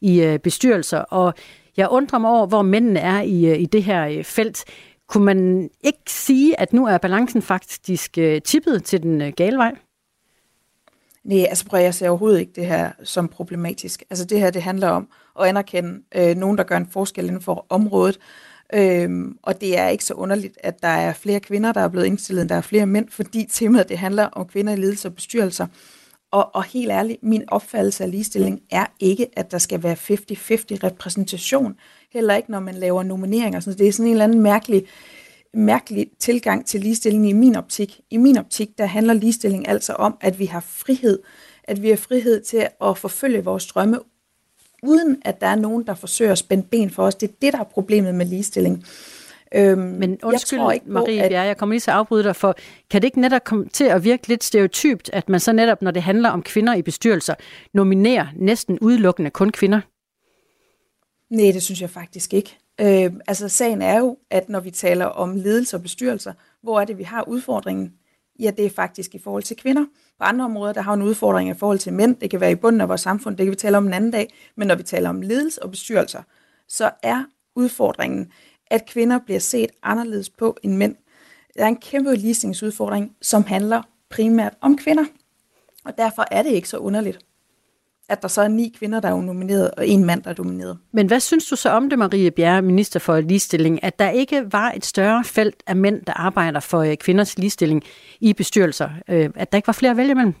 i 0.00 0.22
øh, 0.22 0.38
bestyrelser. 0.38 0.98
Og 0.98 1.34
jeg 1.76 1.88
undrer 1.88 2.18
mig 2.18 2.30
over, 2.30 2.46
hvor 2.46 2.62
mændene 2.62 3.00
er 3.00 3.20
i, 3.20 3.46
øh, 3.46 3.60
i 3.60 3.66
det 3.66 3.82
her 3.82 4.06
øh, 4.06 4.24
felt. 4.24 4.64
Kunne 5.08 5.24
man 5.24 5.70
ikke 5.80 5.98
sige, 6.08 6.60
at 6.60 6.72
nu 6.72 6.86
er 6.86 6.98
balancen 6.98 7.42
faktisk 7.42 8.18
øh, 8.18 8.42
tippet 8.42 8.84
til 8.84 9.02
den 9.02 9.32
gale 9.32 9.56
vej? 9.56 9.72
Nej, 11.24 11.46
altså 11.48 11.66
prøv, 11.66 11.80
jeg 11.80 11.94
ser 11.94 12.08
overhovedet 12.08 12.40
ikke 12.40 12.52
det 12.56 12.66
her 12.66 12.90
som 13.04 13.28
problematisk. 13.28 14.02
Altså 14.10 14.24
det 14.24 14.40
her, 14.40 14.50
det 14.50 14.62
handler 14.62 14.88
om 14.88 15.08
at 15.40 15.48
anerkende 15.48 16.00
øh, 16.14 16.36
nogen, 16.36 16.58
der 16.58 16.64
gør 16.64 16.76
en 16.76 16.88
forskel 16.90 17.24
inden 17.24 17.42
for 17.42 17.66
området. 17.68 18.18
Øhm, 18.74 19.38
og 19.42 19.60
det 19.60 19.78
er 19.78 19.88
ikke 19.88 20.04
så 20.04 20.14
underligt, 20.14 20.58
at 20.62 20.82
der 20.82 20.88
er 20.88 21.12
flere 21.12 21.40
kvinder, 21.40 21.72
der 21.72 21.80
er 21.80 21.88
blevet 21.88 22.06
indstillet, 22.06 22.42
end 22.42 22.48
der 22.48 22.54
er 22.54 22.60
flere 22.60 22.86
mænd, 22.86 23.08
fordi 23.10 23.46
temaet 23.50 23.88
det 23.88 23.98
handler 23.98 24.24
om 24.24 24.46
kvinder 24.46 24.72
i 24.72 24.76
ledelse 24.76 25.08
og 25.08 25.14
bestyrelser. 25.14 25.66
Og, 26.30 26.54
og 26.54 26.64
helt 26.64 26.90
ærligt, 26.90 27.22
min 27.22 27.44
opfattelse 27.48 28.04
af 28.04 28.10
ligestilling 28.10 28.60
er 28.70 28.86
ikke, 29.00 29.26
at 29.32 29.50
der 29.50 29.58
skal 29.58 29.82
være 29.82 29.94
50-50 29.94 29.96
repræsentation. 30.84 31.74
Heller 32.12 32.36
ikke, 32.36 32.50
når 32.50 32.60
man 32.60 32.74
laver 32.74 33.02
nomineringer. 33.02 33.60
Så 33.60 33.72
det 33.72 33.88
er 33.88 33.92
sådan 33.92 34.06
en 34.06 34.12
eller 34.12 34.24
anden 34.24 34.40
mærkelig 34.40 34.86
mærkelig 35.54 36.06
tilgang 36.18 36.66
til 36.66 36.80
ligestilling 36.80 37.28
i 37.28 37.32
min 37.32 37.56
optik. 37.56 38.00
I 38.10 38.16
min 38.16 38.38
optik, 38.38 38.78
der 38.78 38.86
handler 38.86 39.14
ligestilling 39.14 39.68
altså 39.68 39.92
om, 39.92 40.16
at 40.20 40.38
vi 40.38 40.46
har 40.46 40.60
frihed. 40.60 41.18
At 41.64 41.82
vi 41.82 41.88
har 41.88 41.96
frihed 41.96 42.42
til 42.42 42.66
at 42.84 42.98
forfølge 42.98 43.44
vores 43.44 43.66
drømme, 43.66 43.98
uden 44.86 45.22
at 45.24 45.40
der 45.40 45.46
er 45.46 45.56
nogen, 45.56 45.86
der 45.86 45.94
forsøger 45.94 46.32
at 46.32 46.38
spænde 46.38 46.66
ben 46.70 46.90
for 46.90 47.02
os. 47.02 47.14
Det 47.14 47.28
er 47.28 47.32
det, 47.42 47.52
der 47.52 47.58
er 47.58 47.64
problemet 47.64 48.14
med 48.14 48.26
ligestilling. 48.26 48.84
Øhm, 49.54 49.78
Men 49.78 50.18
undskyld, 50.22 50.58
jeg 50.58 50.64
tror 50.64 50.72
ikke 50.72 50.90
Marie 50.90 51.22
at... 51.22 51.30
Bjerre, 51.30 51.46
jeg 51.46 51.56
kommer 51.56 51.72
lige 51.72 51.80
til 51.80 51.90
at 51.90 51.96
afbryde 51.96 52.24
dig, 52.24 52.36
for 52.36 52.56
kan 52.90 53.02
det 53.02 53.06
ikke 53.06 53.20
netop 53.20 53.44
komme 53.44 53.68
til 53.68 53.84
at 53.84 54.04
virke 54.04 54.28
lidt 54.28 54.44
stereotypt, 54.44 55.10
at 55.12 55.28
man 55.28 55.40
så 55.40 55.52
netop, 55.52 55.82
når 55.82 55.90
det 55.90 56.02
handler 56.02 56.30
om 56.30 56.42
kvinder 56.42 56.74
i 56.74 56.82
bestyrelser, 56.82 57.34
nominerer 57.72 58.26
næsten 58.36 58.78
udelukkende 58.78 59.30
kun 59.30 59.50
kvinder? 59.50 59.80
Nej, 61.30 61.52
det 61.52 61.62
synes 61.62 61.80
jeg 61.80 61.90
faktisk 61.90 62.34
ikke. 62.34 62.58
Øh, 62.80 63.12
altså 63.26 63.48
sagen 63.48 63.82
er 63.82 63.98
jo, 63.98 64.16
at 64.30 64.48
når 64.48 64.60
vi 64.60 64.70
taler 64.70 65.04
om 65.04 65.36
ledelse 65.36 65.76
og 65.76 65.82
bestyrelser, 65.82 66.32
hvor 66.62 66.80
er 66.80 66.84
det, 66.84 66.98
vi 66.98 67.02
har 67.02 67.28
udfordringen? 67.28 67.92
Ja, 68.40 68.50
det 68.56 68.66
er 68.66 68.70
faktisk 68.70 69.14
i 69.14 69.18
forhold 69.18 69.42
til 69.42 69.56
kvinder. 69.56 69.84
På 70.18 70.24
andre 70.24 70.44
områder, 70.44 70.72
der 70.72 70.80
har 70.80 70.94
en 70.94 71.02
udfordring 71.02 71.50
i 71.50 71.54
forhold 71.54 71.78
til 71.78 71.92
mænd. 71.92 72.16
Det 72.16 72.30
kan 72.30 72.40
være 72.40 72.50
i 72.50 72.54
bunden 72.54 72.80
af 72.80 72.88
vores 72.88 73.00
samfund, 73.00 73.36
det 73.36 73.46
kan 73.46 73.50
vi 73.50 73.56
tale 73.56 73.76
om 73.76 73.86
en 73.86 73.92
anden 73.92 74.10
dag. 74.10 74.34
Men 74.56 74.68
når 74.68 74.74
vi 74.74 74.82
taler 74.82 75.08
om 75.08 75.22
ledelse 75.22 75.62
og 75.62 75.70
bestyrelser, 75.70 76.22
så 76.68 76.90
er 77.02 77.24
udfordringen, 77.56 78.32
at 78.66 78.86
kvinder 78.86 79.18
bliver 79.18 79.40
set 79.40 79.70
anderledes 79.82 80.30
på 80.30 80.56
end 80.62 80.76
mænd. 80.76 80.96
Der 81.56 81.64
er 81.64 81.68
en 81.68 81.76
kæmpe 81.76 82.14
ligestillingsudfordring, 82.14 83.16
som 83.22 83.44
handler 83.44 83.82
primært 84.10 84.54
om 84.60 84.76
kvinder. 84.76 85.04
Og 85.84 85.98
derfor 85.98 86.24
er 86.30 86.42
det 86.42 86.50
ikke 86.50 86.68
så 86.68 86.78
underligt, 86.78 87.18
at 88.08 88.22
der 88.22 88.28
så 88.28 88.42
er 88.42 88.48
ni 88.48 88.74
kvinder, 88.78 89.00
der 89.00 89.08
er 89.08 89.22
nomineret, 89.22 89.70
og 89.70 89.88
en 89.88 90.04
mand, 90.04 90.22
der 90.22 90.30
er 90.30 90.34
domineret. 90.34 90.78
Men 90.92 91.06
hvad 91.06 91.20
synes 91.20 91.48
du 91.48 91.56
så 91.56 91.70
om 91.70 91.90
det, 91.90 91.98
Marie 91.98 92.30
Bjerre, 92.30 92.62
minister 92.62 93.00
for 93.00 93.20
ligestilling, 93.20 93.84
at 93.84 93.98
der 93.98 94.10
ikke 94.10 94.52
var 94.52 94.72
et 94.72 94.84
større 94.84 95.24
felt 95.24 95.62
af 95.66 95.76
mænd, 95.76 96.02
der 96.06 96.12
arbejder 96.12 96.60
for 96.60 96.78
øh, 96.78 96.96
kvinders 96.96 97.38
ligestilling 97.38 97.82
i 98.20 98.32
bestyrelser? 98.32 98.90
Øh, 99.08 99.30
at 99.34 99.52
der 99.52 99.58
ikke 99.58 99.66
var 99.66 99.72
flere 99.72 99.90
at 99.90 99.96
vælge 99.96 100.10
imellem? 100.10 100.34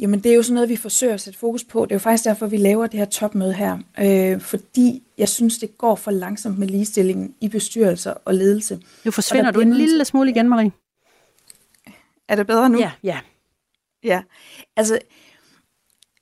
Jamen, 0.00 0.20
det 0.20 0.32
er 0.32 0.36
jo 0.36 0.42
sådan 0.42 0.54
noget, 0.54 0.68
vi 0.68 0.76
forsøger 0.76 1.14
at 1.14 1.20
sætte 1.20 1.38
fokus 1.38 1.64
på. 1.64 1.84
Det 1.84 1.92
er 1.92 1.94
jo 1.94 1.98
faktisk 1.98 2.24
derfor, 2.24 2.46
vi 2.46 2.56
laver 2.56 2.86
det 2.86 2.98
her 2.98 3.04
topmøde 3.04 3.52
her. 3.52 3.78
Øh, 4.00 4.40
fordi 4.40 5.02
jeg 5.18 5.28
synes, 5.28 5.58
det 5.58 5.78
går 5.78 5.94
for 5.94 6.10
langsomt 6.10 6.58
med 6.58 6.68
ligestillingen 6.68 7.34
i 7.40 7.48
bestyrelser 7.48 8.14
og 8.24 8.34
ledelse. 8.34 8.80
Nu 9.04 9.10
forsvinder 9.10 9.50
du 9.50 9.60
en 9.60 9.72
lille 9.72 10.04
smule 10.04 10.30
igen, 10.30 10.48
Marie. 10.48 10.72
Er 12.28 12.36
det 12.36 12.46
bedre 12.46 12.70
nu? 12.70 12.78
Ja, 12.78 12.90
ja. 13.02 13.18
Ja, 14.04 14.22
altså 14.76 14.98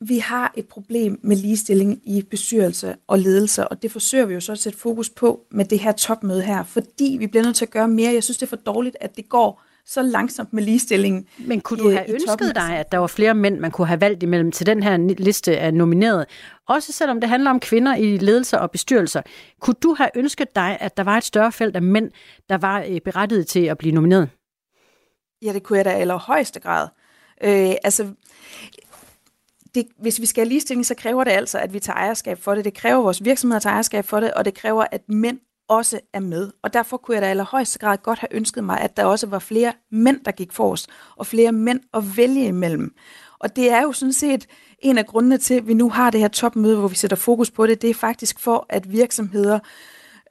vi 0.01 0.19
har 0.19 0.53
et 0.57 0.69
problem 0.69 1.21
med 1.23 1.37
ligestilling 1.37 2.01
i 2.05 2.23
bestyrelse 2.23 2.97
og 3.07 3.19
ledelse, 3.19 3.69
og 3.69 3.83
det 3.83 3.93
forsøger 3.93 4.27
vi 4.27 4.35
jo 4.35 4.41
så 4.41 4.53
at 4.53 4.59
sætte 4.59 4.79
fokus 4.79 5.11
på 5.11 5.47
med 5.51 5.65
det 5.65 5.79
her 5.79 5.93
topmøde 5.93 6.43
her, 6.43 6.65
fordi 6.65 7.17
vi 7.19 7.27
bliver 7.27 7.45
nødt 7.45 7.57
til 7.57 7.65
at 7.65 7.71
gøre 7.71 7.89
mere. 7.89 8.13
Jeg 8.13 8.25
synes, 8.25 8.39
det 8.39 8.47
er 8.47 8.49
for 8.49 8.57
dårligt, 8.57 8.97
at 9.01 9.17
det 9.17 9.29
går 9.29 9.63
så 9.87 10.03
langsomt 10.03 10.53
med 10.53 10.63
ligestillingen. 10.63 11.27
Men 11.39 11.61
kunne 11.61 11.83
du 11.83 11.91
have 11.91 12.11
ønsket 12.15 12.55
dig, 12.55 12.79
at 12.79 12.93
der 12.93 12.99
var 12.99 13.07
flere 13.07 13.35
mænd, 13.35 13.59
man 13.59 13.71
kunne 13.71 13.87
have 13.87 14.01
valgt 14.01 14.23
imellem 14.23 14.53
til 14.53 14.67
den 14.67 14.83
her 14.83 14.97
liste 15.19 15.59
af 15.59 15.75
nomineret? 15.75 16.27
Også 16.69 16.93
selvom 16.93 17.21
det 17.21 17.29
handler 17.29 17.51
om 17.51 17.61
kvinder 17.61 17.97
i 17.97 18.17
ledelser 18.17 18.59
og 18.59 18.71
bestyrelser. 18.71 19.23
Kunne 19.61 19.77
du 19.83 19.95
have 19.95 20.11
ønsket 20.15 20.57
dig, 20.57 20.79
at 20.81 20.97
der 20.97 21.03
var 21.03 21.17
et 21.17 21.25
større 21.25 21.53
felt 21.53 21.77
af 21.77 21.83
mænd, 21.83 22.11
der 22.49 22.59
var 22.59 22.85
øh, 22.89 23.01
berettiget 23.01 23.47
til 23.47 23.65
at 23.65 23.79
blive 23.79 23.95
nomineret? 23.95 24.29
Ja, 25.43 25.53
det 25.53 25.63
kunne 25.63 25.77
jeg 25.77 25.85
da 25.85 25.97
i 25.97 26.01
allerhøjeste 26.01 26.61
grad. 26.61 26.89
Øh, 27.41 27.75
altså, 27.85 28.09
det, 29.75 29.87
hvis 29.99 30.21
vi 30.21 30.27
skal 30.27 30.45
have 30.45 30.49
ligestilling, 30.49 30.87
så 30.87 30.95
kræver 30.95 31.25
det 31.25 31.31
altså, 31.31 31.59
at 31.59 31.73
vi 31.73 31.81
tager 31.81 31.97
ejerskab 31.97 32.39
for 32.39 32.55
det. 32.55 32.65
Det 32.65 32.75
kræver, 32.75 32.99
at 32.99 33.05
vores 33.05 33.25
virksomheder 33.25 33.61
tager 33.61 33.73
ejerskab 33.73 34.05
for 34.05 34.21
det, 34.21 34.35
og 34.35 34.45
det 34.45 34.55
kræver, 34.55 34.85
at 34.93 35.09
mænd 35.09 35.39
også 35.69 36.01
er 36.13 36.21
med. 36.21 36.51
Og 36.63 36.73
derfor 36.73 36.97
kunne 36.97 37.15
jeg 37.15 37.23
da 37.23 37.27
i 37.27 37.31
allerhøjeste 37.31 37.79
grad 37.79 37.99
godt 37.99 38.19
have 38.19 38.35
ønsket 38.35 38.65
mig, 38.65 38.81
at 38.81 38.97
der 38.97 39.05
også 39.05 39.27
var 39.27 39.39
flere 39.39 39.73
mænd, 39.91 40.25
der 40.25 40.33
gik 40.33 40.53
for 40.53 40.73
os, 40.73 40.87
og 41.17 41.27
flere 41.27 41.53
mænd 41.53 41.81
at 41.95 42.17
vælge 42.17 42.47
imellem. 42.47 42.95
Og 43.39 43.57
det 43.57 43.71
er 43.71 43.83
jo 43.83 43.93
sådan 43.93 44.13
set 44.13 44.47
en 44.79 44.99
af 44.99 45.07
grundene 45.07 45.39
til, 45.39 45.55
at 45.55 45.69
vi 45.69 45.75
nu 45.75 45.91
har 45.91 46.11
det 46.11 46.21
her 46.21 46.29
topmøde, 46.29 46.79
hvor 46.79 46.89
vi 46.89 46.95
sætter 46.95 47.17
fokus 47.17 47.51
på 47.51 47.67
det. 47.67 47.83
Det 47.83 47.91
er 47.91 47.95
faktisk 47.95 48.39
for, 48.41 48.67
at 48.69 48.93
virksomheder, 48.93 49.59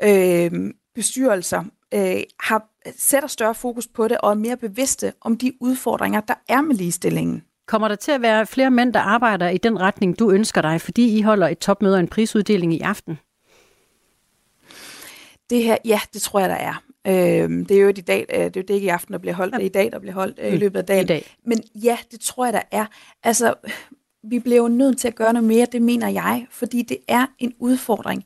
øh, 0.04 0.52
bestyrelser, 0.96 1.64
øh, 1.94 2.22
har, 2.40 2.70
sætter 2.98 3.30
større 3.30 3.56
fokus 3.56 3.88
på 3.88 4.08
det 4.08 4.18
og 4.18 4.32
er 4.32 4.36
mere 4.36 4.58
bevidste 4.58 5.14
om 5.22 5.38
de 5.38 5.54
udfordringer, 5.62 6.22
der 6.22 6.34
er 6.50 6.62
med 6.62 6.76
ligestillingen. 6.76 7.44
Kommer 7.68 7.88
der 7.88 7.96
til 7.96 8.12
at 8.12 8.22
være 8.22 8.46
flere 8.46 8.72
mænd, 8.72 8.94
der 8.94 9.00
arbejder 9.00 9.50
i 9.50 9.58
den 9.58 9.80
retning, 9.80 10.20
du 10.20 10.32
ønsker 10.32 10.62
dig, 10.62 10.82
fordi 10.82 11.18
I 11.18 11.22
holder 11.22 11.48
et 11.48 11.58
topmøde 11.58 11.94
og 11.94 12.00
en 12.00 12.08
prisuddeling 12.08 12.74
i 12.74 12.80
aften? 12.80 13.20
Det 15.50 15.64
her, 15.64 15.78
ja, 15.86 16.00
det 16.14 16.22
tror 16.22 16.40
jeg, 16.40 16.50
der 16.50 16.56
er. 16.56 16.84
Øh, 17.08 17.50
det 17.50 17.72
er 17.72 17.82
jo 17.82 17.90
i 17.90 17.92
dag, 17.92 18.26
det 18.30 18.38
er 18.38 18.44
jo 18.44 18.50
det 18.50 18.70
ikke 18.70 18.86
i 18.86 18.88
aften, 18.88 19.14
der 19.14 19.20
bliver 19.20 19.34
holdt, 19.34 19.54
det 19.54 19.62
er 19.62 19.66
i 19.66 19.70
dag, 19.70 19.92
der 19.92 20.00
bliver 20.00 20.14
holdt 20.14 20.40
øh, 20.42 20.48
i 20.48 20.52
mm, 20.52 20.60
løbet 20.60 20.80
af 20.80 20.86
dagen. 20.86 21.04
I 21.04 21.08
dag. 21.08 21.36
Men 21.46 21.64
ja, 21.76 21.98
det 22.12 22.20
tror 22.20 22.46
jeg, 22.46 22.54
der 22.54 22.62
er. 22.72 22.86
Altså, 23.24 23.54
vi 24.24 24.40
bliver 24.40 24.58
jo 24.58 24.68
nødt 24.68 24.98
til 24.98 25.08
at 25.08 25.16
gøre 25.16 25.34
noget 25.34 25.48
mere, 25.48 25.68
det 25.72 25.82
mener 25.82 26.08
jeg, 26.08 26.48
fordi 26.52 26.82
det 26.82 26.98
er 27.08 27.26
en 27.40 27.54
udfordring, 27.60 28.26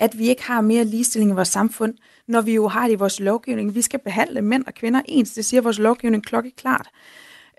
at 0.00 0.18
vi 0.18 0.28
ikke 0.28 0.42
har 0.42 0.60
mere 0.60 0.84
ligestilling 0.84 1.30
i 1.30 1.34
vores 1.34 1.48
samfund, 1.48 1.94
når 2.28 2.40
vi 2.40 2.54
jo 2.54 2.68
har 2.68 2.86
det 2.86 2.92
i 2.92 2.96
vores 2.96 3.20
lovgivning. 3.20 3.74
Vi 3.74 3.82
skal 3.82 3.98
behandle 3.98 4.42
mænd 4.42 4.64
og 4.66 4.74
kvinder 4.74 5.00
ens, 5.08 5.32
det 5.32 5.44
siger 5.44 5.60
vores 5.60 5.78
lovgivning 5.78 6.24
klokkeklart. 6.24 6.88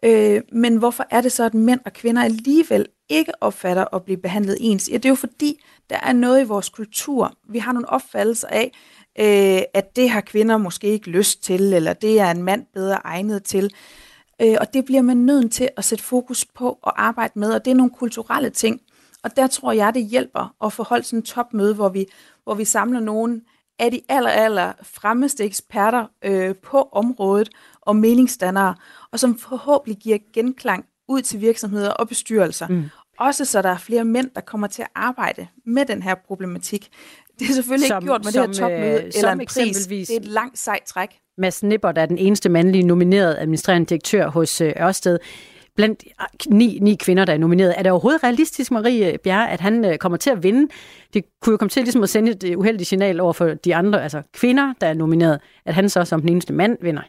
Øh, 0.06 0.42
men 0.52 0.76
hvorfor 0.76 1.06
er 1.10 1.22
det 1.22 1.32
så, 1.32 1.44
at 1.44 1.54
mænd 1.54 1.80
og 1.86 1.94
kvinder 1.94 2.24
alligevel 2.24 2.86
ikke 3.10 3.32
opfatter 3.42 3.96
at 3.96 4.04
blive 4.04 4.18
behandlet 4.18 4.58
ens? 4.60 4.90
Ja, 4.90 4.94
det 4.94 5.06
er 5.06 5.10
jo 5.10 5.16
fordi, 5.16 5.64
der 5.90 5.98
er 6.04 6.14
noget 6.14 6.42
i 6.42 6.48
vores 6.48 6.70
kultur. 6.70 7.34
Vi 7.50 7.60
har 7.60 7.72
nogle 7.72 7.90
opfattelser 7.90 8.48
af, 8.48 8.72
øh, 9.20 9.62
at 9.74 9.96
det 9.96 10.10
har 10.10 10.22
kvinder 10.22 10.58
måske 10.58 10.88
ikke 10.88 11.10
lyst 11.10 11.44
til, 11.44 11.74
eller 11.74 11.94
det 11.94 12.20
er 12.20 12.32
en 12.32 12.44
mand 12.44 12.66
bedre 12.74 13.00
egnet 13.04 13.44
til. 13.44 13.72
Øh, 14.42 14.58
og 14.60 14.74
det 14.74 14.86
bliver 14.86 15.02
man 15.02 15.18
nødt 15.18 15.54
til 15.54 15.70
at 15.78 15.86
sætte 15.86 16.04
fokus 16.04 16.46
på 16.46 16.80
og 16.82 17.04
arbejde 17.04 17.40
med, 17.40 17.54
og 17.54 17.66
det 17.66 17.72
er 17.72 17.76
nogle 17.76 17.92
kulturelle 17.92 18.50
ting. 18.50 18.82
Og 19.24 19.36
der 19.36 19.48
tror 19.48 19.72
jeg, 19.72 19.94
det 19.94 20.06
hjælper 20.06 20.56
at 20.66 20.74
få 20.74 20.84
holdt 20.84 21.06
sådan 21.06 21.20
en 21.20 21.24
topmøde, 21.24 21.76
hvor 21.76 21.90
vi, 21.90 22.06
hvor 22.44 22.54
vi 22.54 22.66
samler 22.66 23.00
nogen 23.00 23.42
af 23.80 23.92
de 23.92 24.02
aller, 24.10 24.30
aller 24.30 24.74
fremmeste 24.84 25.44
eksperter 25.44 26.06
øh, 26.24 26.56
på 26.56 26.90
området 26.92 27.50
og 27.82 27.96
meningsdannere, 27.96 28.76
og 29.12 29.20
som 29.20 29.38
forhåbentlig 29.38 29.98
giver 29.98 30.18
genklang 30.34 30.86
ud 31.08 31.22
til 31.22 31.42
virksomheder 31.42 31.92
og 31.92 32.08
bestyrelser. 32.08 32.68
Mm. 32.68 32.84
Også 33.20 33.46
så 33.46 33.62
der 33.62 33.70
er 33.70 33.78
flere 33.78 34.06
mænd, 34.06 34.30
der 34.36 34.42
kommer 34.42 34.68
til 34.68 34.82
at 34.82 34.88
arbejde 34.96 35.48
med 35.66 35.86
den 35.86 36.04
her 36.04 36.16
problematik. 36.16 36.90
Det 37.40 37.50
er 37.50 37.54
selvfølgelig 37.54 37.88
som, 37.88 37.98
ikke 37.98 38.08
gjort 38.08 38.24
med 38.24 38.32
som, 38.32 38.48
det 38.48 38.60
her 38.60 38.70
topmøde 38.70 39.04
øh, 39.04 39.12
eller 39.16 39.32
en 39.32 39.46
pris. 39.48 39.88
Det 39.88 40.10
er 40.10 40.20
et 40.20 40.26
langt 40.26 40.60
sejt 40.60 40.84
træk. 40.84 41.10
Mads 41.38 41.64
Nippert 41.64 41.98
er 41.98 42.06
den 42.06 42.18
eneste 42.18 42.50
mandlige 42.50 42.84
nominerede 42.84 43.40
administrerende 43.40 43.86
direktør 43.86 44.28
hos 44.28 44.62
øh, 44.62 44.74
Ørsted. 44.82 45.20
Blandt 45.82 46.04
ah, 46.20 46.28
ni, 46.50 46.80
ni 46.82 46.96
kvinder, 46.96 47.26
der 47.26 47.34
er 47.34 47.38
nomineret. 47.38 47.74
Er 47.78 47.84
det 47.84 47.92
overhovedet 47.92 48.24
realistisk, 48.24 48.72
Marie 48.72 49.18
Bjerre, 49.18 49.52
at 49.52 49.60
han 49.60 49.86
øh, 49.86 49.98
kommer 49.98 50.18
til 50.18 50.30
at 50.30 50.44
vinde? 50.44 50.72
Det 51.14 51.24
kunne 51.42 51.52
jo 51.52 51.58
komme 51.58 51.70
til 51.70 51.84
ligesom 51.84 52.04
at 52.04 52.10
sende 52.10 52.32
et 52.32 52.44
øh, 52.44 52.60
uheldigt 52.60 52.90
signal 52.90 53.20
over 53.20 53.34
for 53.34 53.48
de 53.54 53.76
andre, 53.76 54.04
altså 54.04 54.22
kvinder, 54.34 54.74
der 54.82 54.88
er 54.88 54.94
nomineret, 54.94 55.40
at 55.66 55.74
han 55.74 55.90
så 55.90 56.06
som 56.06 56.22
den 56.22 56.30
eneste 56.30 56.54
mand 56.54 56.78
vinder 56.82 57.02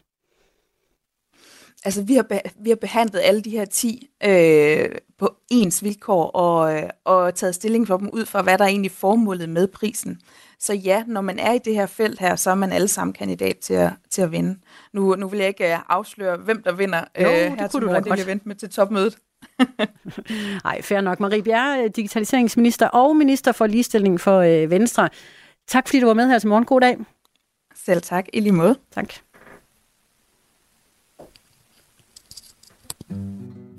altså 1.85 2.03
vi 2.03 2.13
har, 2.13 2.25
vi 2.63 2.69
har 2.69 2.75
behandlet 2.75 3.21
alle 3.23 3.41
de 3.41 3.49
her 3.49 3.65
10 3.65 4.09
øh, 4.25 4.89
på 5.17 5.35
ens 5.51 5.83
vilkår 5.83 6.25
og, 6.25 6.75
øh, 6.75 6.89
og 7.05 7.35
taget 7.35 7.55
stilling 7.55 7.87
for 7.87 7.97
dem 7.97 8.09
ud 8.13 8.25
fra, 8.25 8.41
hvad 8.41 8.57
der 8.57 8.63
er 8.63 8.69
egentlig 8.69 8.91
formålet 8.91 9.49
med 9.49 9.67
prisen. 9.67 10.19
Så 10.63 10.73
ja, 10.73 11.03
når 11.07 11.21
man 11.21 11.39
er 11.39 11.53
i 11.53 11.57
det 11.57 11.75
her 11.75 11.85
felt 11.85 12.19
her, 12.19 12.35
så 12.35 12.49
er 12.49 12.55
man 12.55 12.71
alle 12.71 12.87
sammen 12.87 13.13
kandidat 13.13 13.57
til 13.57 13.73
at, 13.73 13.91
til 14.09 14.21
at 14.21 14.31
vinde. 14.31 14.59
Nu, 14.93 15.15
nu 15.15 15.27
vil 15.27 15.39
jeg 15.39 15.47
ikke 15.47 15.73
uh, 15.73 15.79
afsløre, 15.89 16.37
hvem 16.37 16.63
der 16.63 16.71
vinder 16.71 17.03
jo, 17.21 17.29
øh, 17.29 17.35
det 17.35 17.59
her 17.59 17.67
kunne 17.67 17.87
du 17.87 17.93
det 17.95 18.05
vil 18.05 18.17
jeg 18.17 18.27
vente 18.27 18.47
med 18.47 18.55
til 18.55 18.69
topmødet. 18.69 19.17
Nej, 20.63 20.81
fair 20.81 21.01
nok. 21.01 21.19
Marie 21.19 21.43
Bjerre, 21.43 21.87
digitaliseringsminister 21.87 22.87
og 22.87 23.15
minister 23.15 23.51
for 23.51 23.67
ligestilling 23.67 24.19
for 24.19 24.39
øh, 24.39 24.69
Venstre. 24.69 25.09
Tak 25.67 25.87
fordi 25.87 25.99
du 25.99 26.07
var 26.07 26.13
med 26.13 26.27
her 26.27 26.39
til 26.39 26.49
morgen. 26.49 26.65
God 26.65 26.81
dag. 26.81 26.97
Selv 27.75 28.01
tak. 28.01 28.25
I 28.33 28.39
lige 28.39 28.53
måde. 28.53 28.75
Tak. 28.91 29.13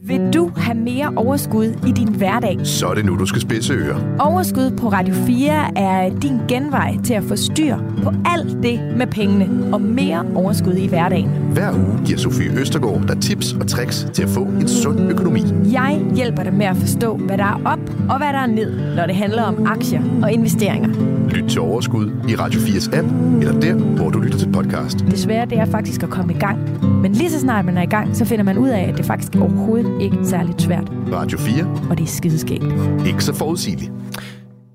Vil 0.06 0.30
du 0.34 0.50
have 0.56 0.78
mere 0.78 1.12
overskud 1.16 1.64
i 1.64 1.92
din 1.92 2.08
hverdag? 2.08 2.58
Så 2.64 2.86
er 2.86 2.94
det 2.94 3.04
nu, 3.04 3.18
du 3.18 3.26
skal 3.26 3.40
spidse 3.40 3.72
ører. 3.72 4.16
Overskud 4.18 4.70
på 4.70 4.88
Radio 4.88 5.14
4 5.14 5.78
er 5.78 6.18
din 6.18 6.38
genvej 6.48 6.96
til 7.04 7.14
at 7.14 7.24
få 7.24 7.36
styr 7.36 7.76
på 8.02 8.12
alt 8.24 8.62
det 8.62 8.80
med 8.96 9.06
pengene 9.06 9.74
og 9.74 9.80
mere 9.80 10.26
overskud 10.34 10.72
i 10.72 10.86
hverdagen. 10.86 11.28
Hver 11.28 11.72
uge 11.72 12.00
giver 12.06 12.18
Sofie 12.18 12.60
Østergaard 12.60 13.06
dig 13.08 13.20
tips 13.22 13.52
og 13.52 13.68
tricks 13.68 14.06
til 14.12 14.22
at 14.22 14.28
få 14.28 14.40
en 14.40 14.68
sund 14.68 15.00
økonomi. 15.00 15.42
Jeg 15.72 16.02
hjælper 16.14 16.42
dig 16.42 16.54
med 16.54 16.66
at 16.66 16.76
forstå, 16.76 17.16
hvad 17.16 17.38
der 17.38 17.44
er 17.44 17.60
op 17.64 17.80
og 18.08 18.18
hvad 18.18 18.32
der 18.32 18.38
er 18.38 18.46
ned, 18.46 18.96
når 18.96 19.06
det 19.06 19.14
handler 19.14 19.42
om 19.42 19.66
aktier 19.66 20.02
og 20.22 20.32
investeringer. 20.32 20.88
Lyt 21.30 21.50
til 21.50 21.60
Overskud 21.60 22.10
i 22.28 22.34
Radio 22.34 22.60
4's 22.60 22.96
app, 22.96 23.08
eller 23.40 23.60
der, 23.60 23.74
hvor 23.74 24.10
du 24.10 24.20
lytter 24.20 24.38
til 24.38 24.52
podcast. 24.52 24.98
Det 24.98 25.18
svære 25.18 25.46
det 25.46 25.58
er 25.58 25.64
faktisk 25.64 26.02
at 26.02 26.10
komme 26.10 26.32
i 26.34 26.38
gang. 26.38 26.58
Men 27.02 27.12
lige 27.12 27.30
så 27.30 27.40
snart 27.40 27.64
man 27.64 27.78
er 27.78 27.82
i 27.82 27.86
gang, 27.86 28.16
så 28.16 28.24
finder 28.24 28.44
man 28.44 28.58
ud 28.58 28.68
af, 28.68 28.88
at 28.92 28.96
det 28.96 29.06
faktisk 29.06 29.36
overhovedet 29.36 29.93
ikke 30.00 30.16
særligt 30.24 30.62
svært. 30.62 30.90
Radio 31.12 31.38
4. 31.38 31.88
Og 31.90 31.98
det 31.98 32.04
er 32.04 32.08
skideskægt. 32.08 32.62
Ikke 33.06 33.24
så 33.24 33.34
forudsigeligt. 33.34 33.92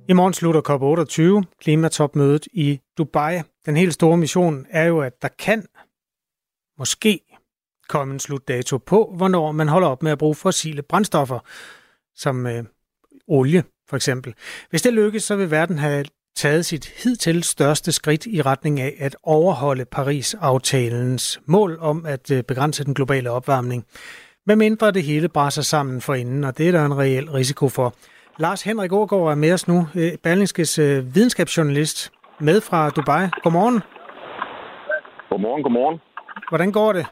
I 0.09 0.13
morgen 0.13 0.33
slutter 0.33 0.61
COP28, 0.69 1.45
klimatopmødet 1.61 2.47
i 2.53 2.79
Dubai. 2.97 3.41
Den 3.65 3.77
helt 3.77 3.93
store 3.93 4.17
mission 4.17 4.65
er 4.69 4.83
jo, 4.83 4.99
at 4.99 5.21
der 5.21 5.27
kan 5.39 5.65
måske 6.77 7.19
komme 7.89 8.13
en 8.13 8.19
slutdato 8.19 8.77
på, 8.77 9.13
hvornår 9.17 9.51
man 9.51 9.67
holder 9.67 9.87
op 9.87 10.03
med 10.03 10.11
at 10.11 10.17
bruge 10.17 10.35
fossile 10.35 10.81
brændstoffer, 10.81 11.39
som 12.15 12.47
øh, 12.47 12.63
olie 13.27 13.63
for 13.89 13.95
eksempel. 13.95 14.33
Hvis 14.69 14.81
det 14.81 14.93
lykkes, 14.93 15.23
så 15.23 15.35
vil 15.35 15.51
verden 15.51 15.77
have 15.77 16.05
taget 16.35 16.65
sit 16.65 16.85
hidtil 17.03 17.43
største 17.43 17.91
skridt 17.91 18.25
i 18.25 18.41
retning 18.41 18.79
af 18.79 18.95
at 18.99 19.15
overholde 19.23 19.85
Paris-aftalens 19.85 21.39
mål 21.45 21.77
om 21.79 22.05
at 22.05 22.31
øh, 22.31 22.43
begrænse 22.43 22.83
den 22.83 22.93
globale 22.93 23.31
opvarmning 23.31 23.85
med 24.49 24.55
mindre 24.55 24.91
det 24.97 25.03
hele 25.03 25.29
brænder 25.35 25.65
sammen 25.73 26.01
for 26.01 26.13
inden, 26.13 26.43
og 26.43 26.57
det 26.57 26.67
er 26.67 26.71
der 26.71 26.85
en 26.85 26.97
reel 27.01 27.27
risiko 27.39 27.65
for. 27.77 27.87
Lars 28.43 28.61
Henrik 28.67 28.91
Aargaard 28.91 29.31
er 29.31 29.35
med 29.35 29.51
os 29.57 29.67
nu, 29.71 29.79
øh, 29.99 30.11
Berlingskes 30.23 30.79
øh, 30.79 30.97
videnskabsjournalist 31.15 31.97
med 32.47 32.57
fra 32.69 32.79
Dubai. 32.95 33.23
Godmorgen. 33.43 33.77
Godmorgen, 35.29 35.63
godmorgen. 35.63 35.97
Hvordan 36.51 36.71
går 36.71 36.91
det? 36.97 37.05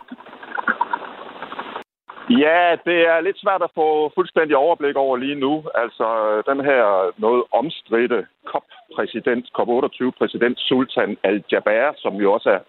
Ja, 2.44 2.62
det 2.88 3.00
er 3.12 3.26
lidt 3.28 3.40
svært 3.44 3.64
at 3.68 3.76
få 3.80 3.88
fuldstændig 4.18 4.56
overblik 4.66 4.96
over 4.96 5.18
lige 5.18 5.40
nu. 5.46 5.54
Altså, 5.84 6.08
den 6.50 6.60
her 6.70 6.84
noget 7.26 7.44
omstridte 7.60 8.20
COP-præsident, 8.52 9.46
COP28-præsident 9.58 10.58
Sultan 10.68 11.18
Al-Jaber, 11.24 11.94
som 12.04 12.14
jo 12.24 12.34
også 12.34 12.50
er 12.50 12.62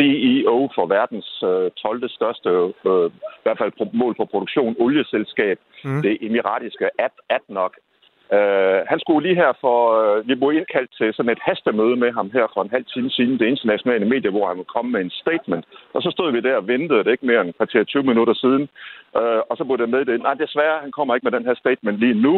CEO 0.00 0.56
for 0.74 0.86
verdens 0.86 1.30
øh, 1.50 1.70
12. 1.70 2.08
største, 2.08 2.48
øh, 2.90 3.06
i 3.40 3.42
hvert 3.44 3.58
fald 3.58 3.72
mål 3.92 4.14
på 4.16 4.24
produktion, 4.24 4.76
olieselskab, 4.78 5.58
mm. 5.84 6.02
det 6.02 6.18
emiratiske 6.20 6.86
ADNOC. 7.36 7.74
Uh, 8.38 8.80
han 8.92 8.98
skulle 9.00 9.22
lige 9.26 9.40
her 9.42 9.52
for, 9.60 9.78
uh, 9.98 10.28
vi 10.28 10.34
blev 10.34 10.52
indkaldt 10.52 10.90
til 10.98 11.14
sådan 11.14 11.32
et 11.32 11.46
hastemøde 11.48 11.96
med 11.96 12.10
ham 12.12 12.30
her 12.36 12.46
for 12.54 12.62
en 12.62 12.74
halv 12.76 12.84
time 12.84 13.10
siden, 13.10 13.38
det 13.38 13.46
internationale 13.46 14.06
medie, 14.12 14.30
hvor 14.30 14.46
han 14.48 14.64
kom 14.74 14.86
med 14.86 15.00
en 15.00 15.10
statement. 15.10 15.64
Og 15.94 16.02
så 16.02 16.10
stod 16.10 16.32
vi 16.32 16.40
der 16.40 16.56
og 16.56 16.68
ventede, 16.68 17.04
det 17.04 17.12
ikke 17.12 17.26
mere 17.26 17.40
end 17.40 17.52
kvarter 17.52 17.84
20 17.84 18.02
minutter 18.02 18.34
siden. 18.34 18.68
Uh, 19.18 19.40
og 19.50 19.54
så 19.56 19.64
blev 19.64 19.78
det 19.78 19.88
med 19.88 20.04
det, 20.04 20.22
nej 20.22 20.34
desværre, 20.34 20.82
han 20.84 20.92
kommer 20.92 21.14
ikke 21.14 21.24
med 21.24 21.36
den 21.38 21.46
her 21.48 21.54
statement 21.54 21.98
lige 21.98 22.22
nu. 22.26 22.34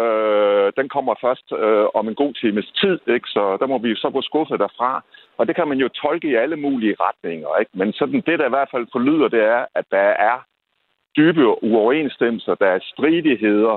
Øh, 0.00 0.72
den 0.78 0.88
kommer 0.88 1.14
først 1.26 1.46
øh, 1.62 1.86
om 1.98 2.08
en 2.08 2.14
god 2.22 2.32
times 2.42 2.68
tid, 2.80 2.98
ikke? 3.16 3.28
så 3.28 3.56
der 3.60 3.66
må 3.66 3.78
vi 3.78 3.94
så 3.94 4.10
gå 4.10 4.22
skuffet 4.22 4.60
derfra. 4.60 5.02
Og 5.38 5.46
det 5.46 5.56
kan 5.56 5.68
man 5.68 5.78
jo 5.78 5.88
tolke 5.88 6.28
i 6.28 6.34
alle 6.34 6.56
mulige 6.56 6.96
retninger. 7.00 7.56
Ikke? 7.60 7.70
Men 7.74 7.92
sådan 7.92 8.22
det, 8.26 8.38
der 8.38 8.46
i 8.46 8.54
hvert 8.56 8.70
fald 8.70 8.86
forlyder, 8.92 9.28
det 9.28 9.42
er, 9.42 9.66
at 9.74 9.84
der 9.90 10.08
er 10.30 10.36
dybe 11.16 11.64
uoverensstemmelser, 11.64 12.54
der 12.54 12.66
er 12.66 12.78
stridigheder. 12.82 13.74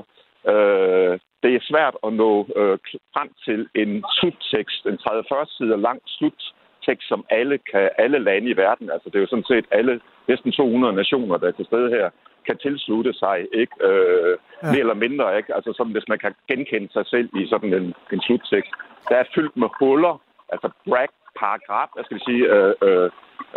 Øh, 0.51 1.19
det 1.43 1.51
er 1.55 1.67
svært 1.71 1.95
at 2.07 2.13
nå 2.13 2.31
øh, 2.55 2.77
frem 3.13 3.29
til 3.45 3.59
en 3.75 4.03
sluttekst, 4.15 4.85
en 4.85 4.99
30-40 5.07 5.57
sider 5.57 5.77
lang 5.77 6.01
sluttekst, 6.05 7.07
som 7.07 7.25
alle, 7.29 7.57
kan, 7.71 7.89
alle 7.97 8.19
lande 8.19 8.49
i 8.49 8.57
verden, 8.57 8.89
altså 8.91 9.09
det 9.09 9.15
er 9.15 9.19
jo 9.19 9.33
sådan 9.33 9.51
set 9.51 9.65
alle 9.71 10.01
næsten 10.27 10.51
200 10.51 10.93
nationer, 10.93 11.37
der 11.37 11.47
er 11.47 11.51
til 11.51 11.65
stede 11.65 11.89
her, 11.89 12.09
kan 12.47 12.57
tilslutte 12.57 13.13
sig, 13.13 13.47
ikke? 13.53 13.75
Øh, 13.87 14.37
ja. 14.63 14.67
Mere 14.71 14.79
eller 14.79 15.03
mindre, 15.05 15.37
ikke? 15.37 15.55
Altså 15.55 15.73
sådan, 15.77 15.95
hvis 15.95 16.07
man 16.07 16.19
kan 16.19 16.33
genkende 16.51 16.89
sig 16.93 17.05
selv 17.13 17.29
i 17.41 17.47
sådan 17.47 17.73
en, 17.73 17.93
en 18.13 18.21
sluttekst. 18.21 18.71
Der 19.09 19.15
er 19.15 19.31
fyldt 19.35 19.57
med 19.57 19.69
huller, 19.79 20.21
altså 20.53 20.69
brag, 20.87 21.07
paragraf, 21.41 21.89
hvad 21.93 22.03
skal 22.03 22.17
vi 22.17 22.23
sige, 22.29 22.43
øh, 22.55 22.73
øh, 22.87 23.07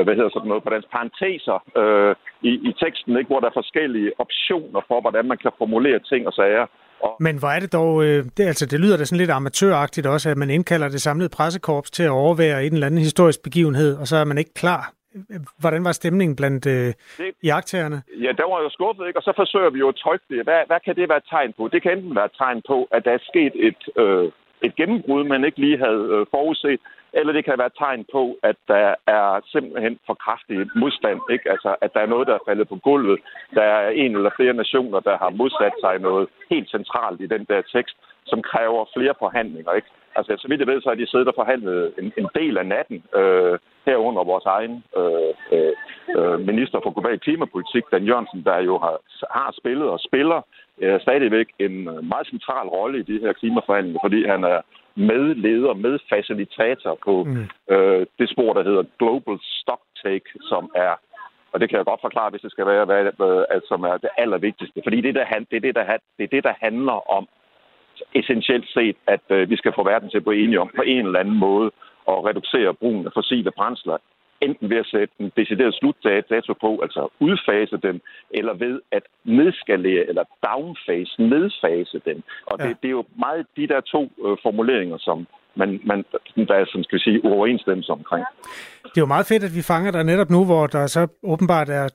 hvad 0.04 0.14
hedder 0.18 0.32
sådan 0.32 0.48
noget 0.48 0.64
på 0.64 0.70
dansk, 0.74 0.88
parenteser 0.96 1.58
øh, 1.80 2.14
i, 2.50 2.52
i 2.68 2.70
teksten, 2.82 3.12
ikke? 3.18 3.30
hvor 3.30 3.40
der 3.40 3.48
er 3.48 3.60
forskellige 3.62 4.10
optioner 4.22 4.80
for, 4.88 5.00
hvordan 5.00 5.24
man 5.30 5.38
kan 5.42 5.52
formulere 5.58 5.98
ting 6.10 6.22
og 6.26 6.32
sager. 6.32 6.66
Og... 7.06 7.12
Men 7.26 7.38
hvor 7.38 7.48
er 7.56 7.60
det 7.60 7.72
dog, 7.72 8.04
øh, 8.04 8.20
det, 8.36 8.44
altså, 8.52 8.66
det 8.66 8.80
lyder 8.80 8.96
da 8.96 9.04
sådan 9.04 9.22
lidt 9.22 9.36
amatøragtigt 9.38 10.06
også, 10.06 10.30
at 10.30 10.38
man 10.42 10.50
indkalder 10.50 10.88
det 10.88 11.00
samlede 11.02 11.34
pressekorps 11.36 11.90
til 11.90 12.02
at 12.02 12.16
overvære 12.24 12.64
en 12.66 12.72
eller 12.72 12.86
anden 12.86 13.06
historisk 13.08 13.42
begivenhed, 13.42 13.90
og 14.00 14.06
så 14.06 14.16
er 14.16 14.24
man 14.24 14.38
ikke 14.38 14.54
klar 14.54 14.82
Hvordan 15.60 15.84
var 15.84 15.92
stemningen 15.92 16.36
blandt 16.36 16.66
øh, 16.66 16.92
jagttagerne? 17.44 18.02
Ja, 18.24 18.30
der 18.40 18.46
var 18.52 18.60
jo 18.64 18.70
skuffet, 18.70 19.06
ikke? 19.06 19.18
og 19.18 19.22
så 19.22 19.32
forsøger 19.36 19.70
vi 19.70 19.78
jo 19.78 19.88
at 19.88 19.94
tolke 19.94 20.24
det. 20.28 20.44
Hvad, 20.44 20.60
hvad 20.66 20.80
kan 20.84 20.96
det 20.96 21.08
være 21.08 21.22
et 21.24 21.30
tegn 21.30 21.52
på? 21.56 21.68
Det 21.72 21.82
kan 21.82 21.92
enten 21.92 22.14
være 22.14 22.24
et 22.24 22.38
tegn 22.38 22.62
på, 22.66 22.88
at 22.90 23.04
der 23.04 23.12
er 23.12 23.28
sket 23.30 23.52
et, 23.68 23.82
øh, 24.02 24.32
et 24.66 24.76
gennembrud, 24.76 25.24
man 25.24 25.44
ikke 25.44 25.60
lige 25.60 25.78
havde 25.78 26.04
øh, 26.14 26.26
forudset, 26.30 26.80
eller 27.14 27.32
det 27.32 27.44
kan 27.44 27.58
være 27.58 27.72
et 27.72 27.78
tegn 27.78 28.04
på, 28.12 28.22
at 28.42 28.56
der 28.68 28.94
er 29.06 29.40
simpelthen 29.52 29.98
for 30.06 30.14
kraftig 30.14 30.58
modstand. 30.76 31.20
Ikke? 31.30 31.50
Altså, 31.50 31.76
at 31.80 31.94
der 31.94 32.00
er 32.00 32.12
noget, 32.14 32.26
der 32.26 32.34
er 32.34 32.46
faldet 32.48 32.68
på 32.68 32.76
gulvet. 32.76 33.18
Der 33.54 33.62
er 33.62 33.88
en 33.88 34.16
eller 34.16 34.30
flere 34.36 34.54
nationer, 34.54 35.00
der 35.00 35.16
har 35.18 35.30
modsat 35.30 35.74
sig 35.80 35.98
noget 35.98 36.28
helt 36.50 36.70
centralt 36.70 37.20
i 37.20 37.26
den 37.26 37.44
der 37.44 37.62
tekst, 37.72 37.96
som 38.26 38.42
kræver 38.42 38.84
flere 38.96 39.14
forhandlinger. 39.18 39.72
Ikke? 39.72 39.88
Altså, 40.16 40.32
så 40.38 40.48
vidt 40.48 40.60
jeg 40.60 40.66
ved, 40.66 40.80
så 40.80 40.88
har 40.88 40.94
de 40.94 41.10
siddet 41.10 41.28
og 41.28 41.34
forhandlet 41.36 41.92
en, 41.98 42.12
en 42.18 42.28
del 42.34 42.58
af 42.58 42.66
natten, 42.66 43.04
øh, 43.16 43.58
herunder 43.86 44.24
vores 44.24 44.44
egen 44.44 44.84
øh, 45.00 45.32
øh, 45.56 45.72
øh 46.18 46.40
minister 46.50 46.78
for 46.82 46.90
global 46.90 47.18
klimapolitik, 47.20 47.84
Dan 47.92 48.04
Jørgensen, 48.04 48.42
der 48.44 48.58
jo 48.58 48.78
har, 48.78 48.96
har 49.30 49.54
spillet 49.60 49.88
og 49.88 50.00
spiller 50.00 50.40
øh, 50.82 51.00
stadigvæk 51.00 51.48
en 51.58 51.88
øh, 51.88 52.04
meget 52.04 52.26
central 52.26 52.66
rolle 52.68 52.98
i 52.98 53.02
de 53.02 53.20
her 53.20 53.32
klimaforhandlinger, 53.32 54.00
fordi 54.04 54.26
han 54.26 54.44
er 54.44 54.60
medleder, 54.94 55.74
medfacilitator 55.74 56.98
på 57.04 57.24
mm. 57.24 57.74
øh, 57.74 58.06
det 58.18 58.30
spor, 58.30 58.52
der 58.52 58.62
hedder 58.64 58.84
Global 58.98 59.38
Stocktake, 59.42 60.30
som 60.40 60.70
er 60.74 60.94
og 61.52 61.60
det 61.60 61.68
kan 61.68 61.76
jeg 61.76 61.84
godt 61.84 62.00
forklare, 62.00 62.30
hvis 62.30 62.40
det 62.40 62.50
skal 62.50 62.66
være, 62.66 62.84
hvad, 62.84 63.02
hvad, 63.16 63.60
som 63.68 63.82
er 63.82 63.96
det 63.96 64.10
allervigtigste. 64.18 64.80
Fordi 64.84 65.00
det, 65.00 65.14
der, 65.14 65.24
det, 65.50 65.56
er 65.56 65.60
det, 65.60 65.74
der, 65.74 65.96
det 66.18 66.24
er 66.24 66.34
det, 66.36 66.44
der 66.44 66.54
handler 66.60 67.10
om 67.16 67.28
essentielt 68.14 68.68
set, 68.68 68.96
at 69.06 69.26
øh, 69.30 69.50
vi 69.50 69.56
skal 69.56 69.72
få 69.74 69.82
verden 69.84 70.10
til 70.10 70.16
at 70.16 70.24
blive 70.24 70.44
enige 70.44 70.60
om 70.60 70.70
på 70.76 70.82
en 70.82 71.06
eller 71.06 71.20
anden 71.20 71.38
måde 71.38 71.70
at 72.08 72.24
reducere 72.28 72.74
brugen 72.74 73.06
af 73.06 73.12
fossile 73.14 73.50
brændsler 73.50 73.98
enten 74.46 74.70
ved 74.70 74.76
at 74.84 74.86
sætte 74.86 75.14
en 75.20 75.32
decideret 75.36 75.74
slutdato 75.74 76.52
på, 76.64 76.70
altså 76.84 77.02
udfase 77.20 77.76
den, 77.86 78.00
eller 78.30 78.54
ved 78.54 78.80
at 78.92 79.04
nedskalere 79.24 80.04
eller 80.10 80.24
downfase, 80.48 81.12
nedfase 81.34 82.00
den. 82.08 82.18
Og 82.46 82.56
ja. 82.58 82.68
det, 82.68 82.76
det 82.82 82.88
er 82.88 82.96
jo 83.00 83.04
meget 83.18 83.46
de 83.56 83.68
der 83.72 83.80
to 83.80 84.02
øh, 84.26 84.36
formuleringer, 84.42 84.98
som 84.98 85.26
man, 85.56 85.80
man, 85.84 86.04
der 86.48 86.54
er 86.54 86.64
sådan, 86.66 86.84
skal 86.84 86.98
vi 86.98 87.02
sige, 87.02 87.24
uoverensstemmelse 87.24 87.92
omkring. 87.92 88.24
Det 88.84 88.96
er 88.96 89.06
jo 89.06 89.06
meget 89.06 89.26
fedt, 89.26 89.44
at 89.44 89.54
vi 89.54 89.62
fanger 89.62 89.90
dig 89.90 90.04
netop 90.04 90.30
nu, 90.30 90.44
hvor 90.44 90.66
der 90.66 90.86
så 90.86 91.06
åbenbart 91.22 91.68
er 91.68 91.88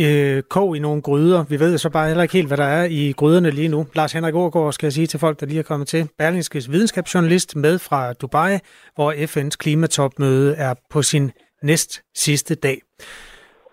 øh, 0.00 0.42
kog 0.42 0.76
i 0.76 0.78
nogle 0.78 1.02
gryder. 1.02 1.44
Vi 1.44 1.60
ved 1.60 1.78
så 1.78 1.90
bare 1.90 2.06
heller 2.06 2.22
ikke 2.22 2.34
helt, 2.34 2.48
hvad 2.48 2.56
der 2.56 2.64
er 2.64 2.84
i 2.84 3.12
gryderne 3.16 3.50
lige 3.50 3.68
nu. 3.68 3.86
Lars 3.94 4.12
Henrik 4.12 4.34
Aargaard 4.34 4.72
skal 4.72 4.86
jeg 4.86 4.92
sige 4.92 5.06
til 5.06 5.20
folk, 5.20 5.40
der 5.40 5.46
lige 5.46 5.58
er 5.58 5.62
kommet 5.62 5.88
til. 5.88 6.08
Berlingskes 6.18 6.70
videnskabsjournalist 6.70 7.56
med 7.56 7.78
fra 7.78 8.12
Dubai, 8.12 8.58
hvor 8.94 9.12
FN's 9.12 9.56
klimatopmøde 9.58 10.54
er 10.56 10.74
på 10.90 11.02
sin 11.02 11.32
næst 11.62 12.02
sidste 12.14 12.54
dag. 12.54 12.80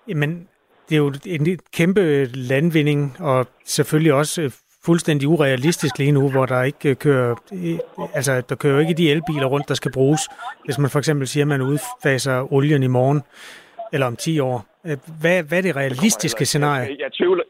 Men 0.08 0.48
det 0.90 0.96
er 0.96 0.98
jo 0.98 1.14
en 1.26 1.60
kæmpe 1.74 2.26
landvinding, 2.26 3.16
og 3.20 3.48
selvfølgelig 3.66 4.14
også 4.14 4.42
øh, 4.42 4.52
fuldstændig 4.86 5.28
urealistisk 5.28 5.98
lige 5.98 6.12
nu, 6.12 6.32
hvor 6.32 6.46
der 6.46 6.64
ikke 6.64 6.96
kører, 6.96 7.36
altså 8.14 8.42
der 8.50 8.56
kører 8.56 8.80
ikke 8.80 8.94
de 8.94 9.12
elbiler 9.12 9.46
rundt, 9.46 9.70
der 9.70 9.74
skal 9.74 9.92
bruges. 9.92 10.22
Hvis 10.66 10.80
man 10.80 10.90
for 10.90 11.00
eksempel 11.00 11.28
siger, 11.28 11.44
at 11.44 11.48
man 11.48 11.62
udfaser 11.62 12.54
olien 12.54 12.84
i 12.84 12.88
morgen, 12.88 13.22
eller 13.94 14.08
om 14.08 14.16
10 14.16 14.40
år. 14.40 14.66
Øh, 14.86 14.98
hvad, 15.22 15.44
hvad 15.44 15.58
er 15.58 15.62
det 15.62 15.76
realistiske 15.76 16.46
scenarie? 16.46 16.90
Jeg, 16.90 17.00
jeg, 17.00 17.12
tvivler, 17.14 17.44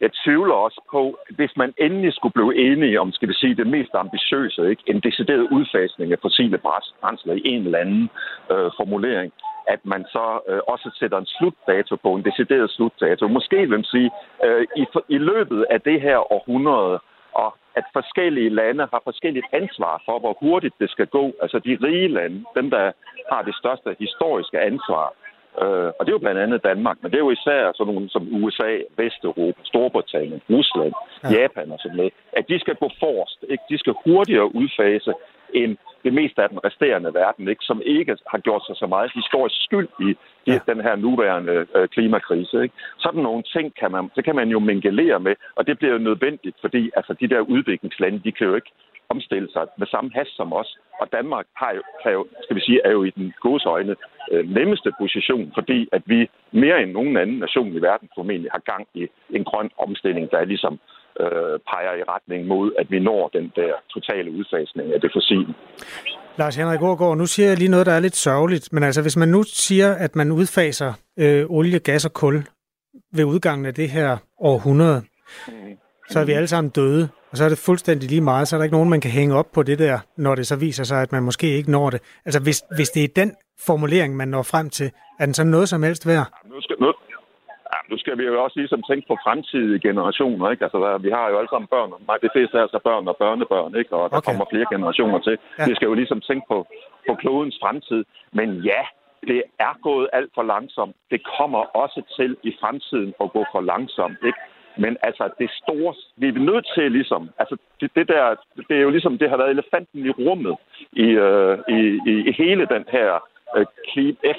jeg 0.00 0.10
tvivler 0.24 0.54
også 0.54 0.80
på, 0.90 1.18
hvis 1.38 1.52
man 1.56 1.70
endelig 1.78 2.12
skulle 2.14 2.32
blive 2.32 2.52
enige 2.68 3.00
om, 3.00 3.12
skal 3.12 3.28
vi 3.28 3.34
sige, 3.34 3.54
det 3.54 3.66
mest 3.66 3.90
ambitiøse, 3.94 4.70
ikke? 4.70 4.82
en 4.86 5.00
decideret 5.00 5.48
udfasning 5.56 6.12
af 6.12 6.18
fossile 6.22 6.58
brændsler 6.58 7.34
i 7.34 7.42
en 7.44 7.62
eller 7.64 7.78
anden 7.78 8.10
øh, 8.52 8.70
formulering, 8.78 9.32
at 9.74 9.80
man 9.92 10.02
så 10.14 10.26
øh, 10.48 10.60
også 10.72 10.88
sætter 10.98 11.18
en 11.18 11.32
slutdato 11.36 11.96
på, 11.96 12.08
en 12.14 12.24
decideret 12.24 12.70
slutdato. 12.70 13.28
Måske 13.28 13.56
vil 13.56 13.70
man 13.78 13.84
sige, 13.84 14.10
øh, 14.44 14.66
i, 14.76 14.84
i 15.08 15.18
løbet 15.18 15.66
af 15.70 15.80
det 15.80 16.00
her 16.00 16.32
århundrede, 16.32 16.98
og 17.32 17.50
at 17.76 17.84
forskellige 17.92 18.54
lande 18.60 18.88
har 18.92 19.00
forskelligt 19.04 19.46
ansvar 19.52 20.02
for, 20.06 20.18
hvor 20.18 20.36
hurtigt 20.40 20.74
det 20.80 20.90
skal 20.90 21.06
gå. 21.06 21.24
Altså 21.42 21.58
de 21.58 21.78
rige 21.86 22.08
lande, 22.08 22.44
dem 22.56 22.70
der 22.70 22.92
har 23.32 23.42
det 23.42 23.54
største 23.54 23.96
historiske 23.98 24.60
ansvar. 24.60 25.06
Øh, 25.62 25.90
og 25.96 26.00
det 26.02 26.10
er 26.10 26.18
jo 26.18 26.26
blandt 26.26 26.40
andet 26.40 26.64
Danmark, 26.70 26.96
men 27.00 27.10
det 27.10 27.16
er 27.18 27.26
jo 27.26 27.36
især 27.38 27.72
sådan 27.74 27.94
nogle 27.94 28.10
som 28.10 28.28
USA, 28.42 28.70
Vesteuropa, 28.96 29.60
Storbritannien, 29.64 30.42
Rusland, 30.50 30.94
ja. 31.24 31.28
Japan 31.34 31.72
og 31.72 31.78
sådan 31.78 31.96
noget, 31.96 32.12
at 32.32 32.44
de 32.48 32.60
skal 32.60 32.74
gå 32.74 32.88
forrest. 33.00 33.38
Ikke? 33.52 33.64
De 33.68 33.78
skal 33.78 33.94
hurtigere 34.04 34.54
udfase 34.54 35.12
end 35.54 35.76
det 36.04 36.12
meste 36.14 36.42
af 36.42 36.48
den 36.48 36.64
resterende 36.64 37.14
verden, 37.14 37.48
ikke, 37.48 37.64
som 37.64 37.82
ikke 37.84 38.16
har 38.32 38.38
gjort 38.38 38.62
sig 38.66 38.76
så 38.76 38.86
meget 38.86 39.10
historisk 39.14 39.56
skyld 39.64 39.88
i 40.00 40.16
ja. 40.46 40.58
den 40.66 40.80
her 40.80 40.96
nuværende 40.96 41.66
øh, 41.76 41.88
klimakrise. 41.88 42.62
Ikke. 42.62 42.74
Sådan 42.98 43.22
nogle 43.22 43.42
ting 43.42 43.74
kan 43.80 43.90
man, 43.92 44.10
det 44.16 44.24
kan 44.24 44.36
man 44.36 44.48
jo 44.48 44.58
mingelere 44.58 45.20
med, 45.20 45.34
og 45.56 45.66
det 45.66 45.78
bliver 45.78 45.92
jo 45.92 45.98
nødvendigt, 45.98 46.56
fordi 46.60 46.90
altså, 46.96 47.12
de 47.20 47.28
der 47.28 47.40
udviklingslande, 47.40 48.20
de 48.24 48.32
kan 48.32 48.46
jo 48.46 48.54
ikke 48.54 48.72
omstille 49.08 49.48
sig 49.52 49.64
med 49.78 49.86
samme 49.86 50.10
hast 50.14 50.36
som 50.36 50.52
os. 50.52 50.78
Og 51.00 51.06
Danmark 51.12 51.46
har 51.56 51.72
jo, 51.76 51.82
kan 52.02 52.12
jo, 52.12 52.26
skal 52.42 52.56
vi 52.56 52.60
sige, 52.60 52.80
er 52.84 52.90
jo 52.90 53.02
i 53.04 53.10
den 53.10 53.32
gode 53.42 53.68
øjne 53.68 53.94
øh, 54.32 54.44
nemmeste 54.58 54.92
position, 55.00 55.52
fordi 55.54 55.88
at 55.92 56.02
vi 56.06 56.30
mere 56.52 56.82
end 56.82 56.92
nogen 56.92 57.16
anden 57.16 57.38
nation 57.38 57.72
i 57.76 57.80
verden 57.88 58.08
formentlig 58.14 58.50
har 58.52 58.62
gang 58.72 58.86
i 58.94 59.02
en 59.30 59.44
grøn 59.44 59.70
omstilling, 59.78 60.30
der 60.30 60.38
er 60.38 60.44
ligesom 60.44 60.80
øh, 61.24 61.54
peger 61.70 61.94
i 62.00 62.02
retning 62.14 62.46
mod, 62.46 62.72
at 62.78 62.86
vi 62.90 62.98
når 62.98 63.28
den 63.28 63.52
der 63.56 63.72
totale 63.94 64.30
udfasning 64.38 64.86
af 64.94 65.00
det 65.00 65.10
fossile. 65.16 65.54
Lars 66.38 66.56
Henrik 66.56 66.80
Aargaard, 66.80 67.16
nu 67.16 67.26
siger 67.26 67.48
jeg 67.48 67.58
lige 67.58 67.70
noget, 67.70 67.86
der 67.86 67.92
er 67.92 68.00
lidt 68.00 68.16
sørgeligt, 68.16 68.72
men 68.72 68.82
altså 68.82 69.02
hvis 69.02 69.16
man 69.16 69.28
nu 69.28 69.42
siger, 69.42 69.94
at 69.94 70.16
man 70.16 70.32
udfaser 70.32 70.92
øh, 71.18 71.44
olie, 71.48 71.78
gas 71.78 72.04
og 72.04 72.12
kul 72.12 72.36
ved 73.12 73.24
udgangen 73.24 73.66
af 73.66 73.74
det 73.74 73.88
her 73.90 74.16
århundrede, 74.38 75.02
så 76.08 76.20
er 76.20 76.24
vi 76.24 76.32
alle 76.32 76.46
sammen 76.48 76.70
døde, 76.70 77.08
og 77.30 77.36
så 77.36 77.44
er 77.44 77.48
det 77.48 77.58
fuldstændig 77.58 78.08
lige 78.10 78.20
meget, 78.20 78.48
så 78.48 78.56
er 78.56 78.58
der 78.58 78.64
ikke 78.64 78.76
nogen, 78.76 78.90
man 78.90 79.00
kan 79.00 79.10
hænge 79.10 79.34
op 79.34 79.52
på 79.52 79.62
det 79.62 79.78
der, 79.78 79.98
når 80.16 80.34
det 80.34 80.46
så 80.46 80.56
viser 80.56 80.84
sig, 80.84 81.02
at 81.02 81.12
man 81.12 81.22
måske 81.22 81.46
ikke 81.46 81.70
når 81.70 81.90
det. 81.90 82.00
Altså 82.24 82.40
hvis, 82.42 82.62
hvis 82.76 82.90
det 82.90 83.04
er 83.04 83.08
den 83.16 83.34
formulering, 83.66 84.16
man 84.16 84.28
når 84.28 84.42
frem 84.42 84.70
til, 84.70 84.90
er 85.20 85.24
den 85.24 85.34
så 85.34 85.44
noget 85.44 85.68
som 85.68 85.82
helst 85.82 86.06
værd? 86.06 86.26
Nu 86.44 86.60
skal, 86.60 86.76
nu, 86.80 86.92
nu 87.90 87.96
skal 87.98 88.18
vi 88.18 88.24
jo 88.24 88.42
også 88.44 88.56
ligesom 88.58 88.82
tænke 88.82 89.04
på 89.08 89.16
fremtidige 89.24 89.80
generationer, 89.88 90.50
ikke? 90.50 90.64
Altså, 90.64 90.98
vi 91.06 91.10
har 91.10 91.24
jo 91.30 91.38
alle 91.38 91.52
sammen 91.52 91.68
børn, 91.74 91.90
og 91.92 92.18
det 92.22 92.30
fleste 92.34 92.58
er 92.58 92.62
altså 92.62 92.80
børn 92.88 93.08
og 93.08 93.16
børnebørn, 93.16 93.74
ikke? 93.80 93.92
Og 93.96 94.10
der 94.10 94.16
okay. 94.16 94.26
kommer 94.28 94.44
flere 94.52 94.66
generationer 94.74 95.18
til. 95.18 95.38
Ja. 95.58 95.64
Vi 95.68 95.74
skal 95.74 95.88
jo 95.90 95.94
ligesom 95.94 96.20
tænke 96.20 96.44
på, 96.52 96.58
på 97.08 97.14
klodens 97.22 97.58
fremtid. 97.62 98.02
Men 98.38 98.48
ja, 98.70 98.82
det 99.30 99.42
er 99.66 99.74
gået 99.82 100.08
alt 100.12 100.30
for 100.34 100.42
langsomt. 100.42 100.96
Det 101.10 101.20
kommer 101.38 101.58
også 101.82 102.00
til 102.16 102.36
i 102.42 102.52
fremtiden 102.60 103.14
at 103.22 103.32
gå 103.36 103.42
for 103.52 103.60
langsomt, 103.60 104.18
ikke? 104.28 104.40
Men 104.84 104.96
altså, 105.02 105.24
det 105.38 105.50
store, 105.62 105.94
vi 106.16 106.28
er 106.28 106.46
nødt 106.50 106.66
til 106.74 106.92
ligesom, 106.92 107.30
altså 107.38 107.56
det, 107.80 107.90
det 107.96 108.08
der, 108.08 108.34
det 108.68 108.76
er 108.76 108.84
jo 108.86 108.90
ligesom, 108.90 109.18
det 109.18 109.30
har 109.30 109.36
været 109.36 109.50
elefanten 109.50 110.06
i 110.06 110.10
rummet 110.10 110.56
i, 110.92 111.08
øh, 111.26 111.58
i, 111.68 111.80
i, 112.12 112.14
i 112.30 112.32
hele 112.42 112.66
den 112.74 112.84
her 112.88 113.08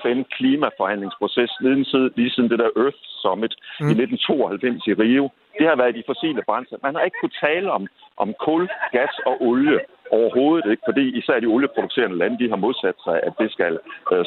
FN-klimaforhandlingsproces 0.02 1.52
lige 1.62 1.86
siden, 1.86 2.12
lige 2.16 2.32
siden 2.32 2.50
det 2.50 2.60
der 2.60 2.70
Earth 2.84 3.02
Summit 3.22 3.54
mm. 3.80 3.90
i 3.92 3.94
1992 3.94 4.88
i 4.88 4.94
Rio. 4.94 5.30
Det 5.60 5.68
har 5.68 5.76
været 5.76 5.96
de 5.96 6.04
fossile 6.12 6.42
brændsler. 6.48 6.80
Man 6.84 6.96
har 6.96 7.04
ikke 7.04 7.18
kunnet 7.22 7.38
tale 7.48 7.72
om, 7.72 7.88
om 8.18 8.34
kul, 8.46 8.70
gas 8.92 9.14
og 9.26 9.36
olie 9.42 9.80
overhovedet 10.12 10.72
ikke, 10.72 10.84
fordi 10.90 11.06
især 11.20 11.40
de 11.40 11.54
olieproducerende 11.56 12.18
lande, 12.18 12.40
de 12.44 12.50
har 12.50 12.64
modsat 12.66 12.98
sig, 13.06 13.18
at 13.28 13.34
det 13.40 13.52
skal 13.52 13.74
øh, 14.14 14.26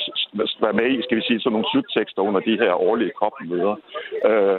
være 0.65 0.79
med 0.81 0.89
i, 0.91 1.03
skal 1.03 1.17
vi 1.17 1.23
sige, 1.27 1.41
sådan 1.41 1.53
nogle 1.53 1.71
sluttekster 1.73 2.23
under 2.23 2.41
de 2.41 2.59
her 2.63 2.73
årlige 2.89 3.13
COP-møder. 3.21 3.75
Øh, 4.29 4.59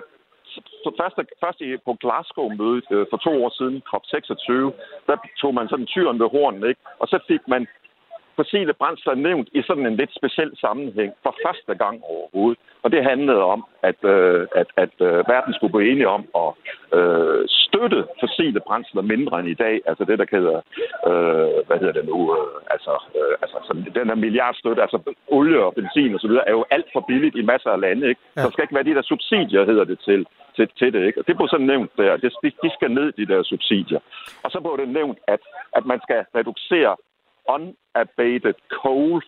så 0.84 0.90
først, 1.00 1.16
først 1.44 1.60
på 1.86 1.92
Glasgow-mødet 2.04 2.88
øh, 2.96 3.06
for 3.12 3.18
to 3.18 3.32
år 3.44 3.52
siden, 3.60 3.76
COP26, 3.92 4.52
der 5.08 5.16
tog 5.42 5.54
man 5.54 5.68
sådan 5.70 5.86
tyren 5.94 6.20
ved 6.20 6.30
hornen, 6.36 6.64
ikke? 6.70 6.82
Og 7.00 7.08
så 7.08 7.18
fik 7.28 7.44
man 7.48 7.68
fossile 8.36 8.74
brændsler 8.74 9.14
er 9.14 9.26
nævnt 9.30 9.50
i 9.54 9.62
sådan 9.68 9.86
en 9.86 9.96
lidt 9.96 10.14
speciel 10.16 10.52
sammenhæng 10.58 11.14
for 11.24 11.36
første 11.46 11.76
gang 11.76 12.02
overhovedet. 12.04 12.60
Og 12.84 12.92
det 12.92 13.04
handlede 13.04 13.44
om, 13.44 13.66
at, 13.84 14.00
øh, 14.04 14.48
at, 14.56 14.68
at 14.84 14.96
øh, 15.08 15.18
verden 15.34 15.54
skulle 15.54 15.72
gå 15.72 15.80
enige 15.80 16.10
om 16.18 16.24
at 16.44 16.50
øh, 16.98 17.46
støtte 17.48 18.00
fossile 18.20 18.60
brændsler 18.60 19.02
mindre 19.02 19.40
end 19.40 19.50
i 19.50 19.54
dag. 19.54 19.82
Altså 19.86 20.04
det, 20.06 20.20
der 20.20 20.26
hedder, 20.32 20.58
øh, 21.10 21.58
hvad 21.68 21.78
hedder 21.80 21.96
det 22.00 22.06
nu, 22.06 22.20
øh, 22.38 22.74
altså, 22.74 22.94
øh, 23.20 23.36
altså 23.44 23.58
sådan, 23.68 23.86
den 24.00 24.08
her 24.08 24.16
milliardstøtte, 24.16 24.82
altså 24.82 25.00
olie 25.28 25.60
og 25.66 25.74
benzin 25.76 26.16
og 26.16 26.20
så 26.20 26.28
videre, 26.28 26.48
er 26.48 26.52
jo 26.52 26.66
alt 26.70 26.90
for 26.94 27.04
billigt 27.08 27.36
i 27.36 27.42
masser 27.52 27.70
af 27.70 27.80
lande. 27.80 28.10
Ikke? 28.10 28.22
Ja. 28.36 28.42
Så 28.42 28.50
skal 28.50 28.64
ikke 28.64 28.76
være 28.76 28.90
de 28.90 28.96
der 28.96 29.02
subsidier, 29.02 29.66
hedder 29.66 29.84
det 29.84 30.00
til, 30.00 30.26
til, 30.56 30.68
til 30.80 30.94
det. 30.94 31.06
Ikke? 31.08 31.20
Og 31.20 31.28
det 31.28 31.36
blev 31.38 31.48
sådan 31.48 31.66
nævnt 31.66 31.92
der. 31.98 32.18
De, 32.18 32.30
de 32.64 32.70
skal 32.78 32.92
ned, 32.92 33.12
de 33.12 33.26
der 33.26 33.44
subsidier. 33.44 34.00
Og 34.44 34.52
så 34.52 34.60
blev 34.60 34.78
det 34.86 34.94
nævnt, 35.00 35.20
at, 35.28 35.42
at 35.78 35.86
man 35.86 36.00
skal 36.06 36.26
reducere 36.36 36.96
unabated 37.50 38.56
coal. 38.82 39.22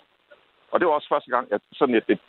Og 0.72 0.80
det 0.80 0.88
var 0.88 0.94
også 0.94 1.10
første 1.10 1.32
gang, 1.32 1.48
at 1.52 1.62
sådan 1.74 1.96
et, 1.96 2.04
et 2.10 2.20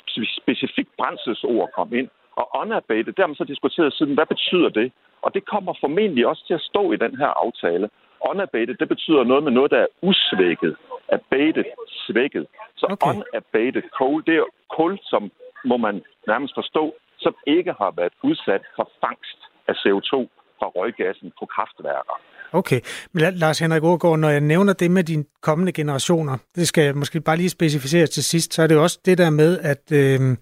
specifikt 0.42 0.90
brændselsord 0.98 1.68
kom 1.74 1.94
ind. 1.94 2.08
Og 2.36 2.46
unabated, 2.60 3.12
det 3.12 3.18
har 3.18 3.26
man 3.26 3.36
så 3.42 3.44
diskuteret 3.44 3.92
siden, 3.94 4.14
hvad 4.14 4.26
betyder 4.26 4.68
det? 4.68 4.92
Og 5.22 5.34
det 5.34 5.46
kommer 5.46 5.72
formentlig 5.80 6.26
også 6.26 6.46
til 6.46 6.54
at 6.54 6.66
stå 6.70 6.92
i 6.92 6.96
den 6.96 7.16
her 7.16 7.26
aftale. 7.44 7.90
Unabated, 8.30 8.74
det 8.74 8.88
betyder 8.88 9.24
noget 9.24 9.44
med 9.44 9.52
noget, 9.52 9.70
der 9.70 9.78
er 9.78 9.86
usvækket. 10.02 10.76
Abated, 11.08 11.64
svækket. 12.06 12.46
Så 12.76 12.86
okay. 12.90 13.08
unabated 13.08 13.82
coal, 13.98 14.22
det 14.26 14.34
er 14.36 14.44
kul, 14.76 14.98
som 15.02 15.30
må 15.64 15.76
man 15.76 16.02
nærmest 16.26 16.54
forstå, 16.54 16.94
som 17.18 17.34
ikke 17.46 17.72
har 17.72 17.90
været 17.90 18.12
udsat 18.22 18.62
for 18.76 18.90
fangst 19.00 19.40
af 19.68 19.74
CO2 19.82 20.12
fra 20.58 20.66
røggassen 20.76 21.32
på 21.38 21.46
kraftværker. 21.46 22.16
Okay, 22.52 22.80
men 23.12 23.34
Lars 23.34 23.58
Henrik 23.58 23.82
Aargaard, 23.82 24.18
når 24.18 24.30
jeg 24.30 24.40
nævner 24.40 24.72
det 24.72 24.90
med 24.90 25.04
de 25.04 25.24
kommende 25.42 25.72
generationer, 25.72 26.36
det 26.54 26.68
skal 26.68 26.84
jeg 26.84 26.96
måske 26.96 27.20
bare 27.20 27.36
lige 27.36 27.48
specificere 27.48 28.06
til 28.06 28.24
sidst, 28.24 28.54
så 28.54 28.62
er 28.62 28.66
det 28.66 28.74
jo 28.74 28.82
også 28.82 28.98
det 29.04 29.18
der 29.18 29.30
med, 29.30 29.58
at 29.58 29.92
øh, 29.92 30.36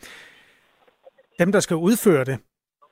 dem, 1.38 1.52
der 1.52 1.60
skal 1.60 1.76
udføre 1.76 2.24
det, 2.24 2.38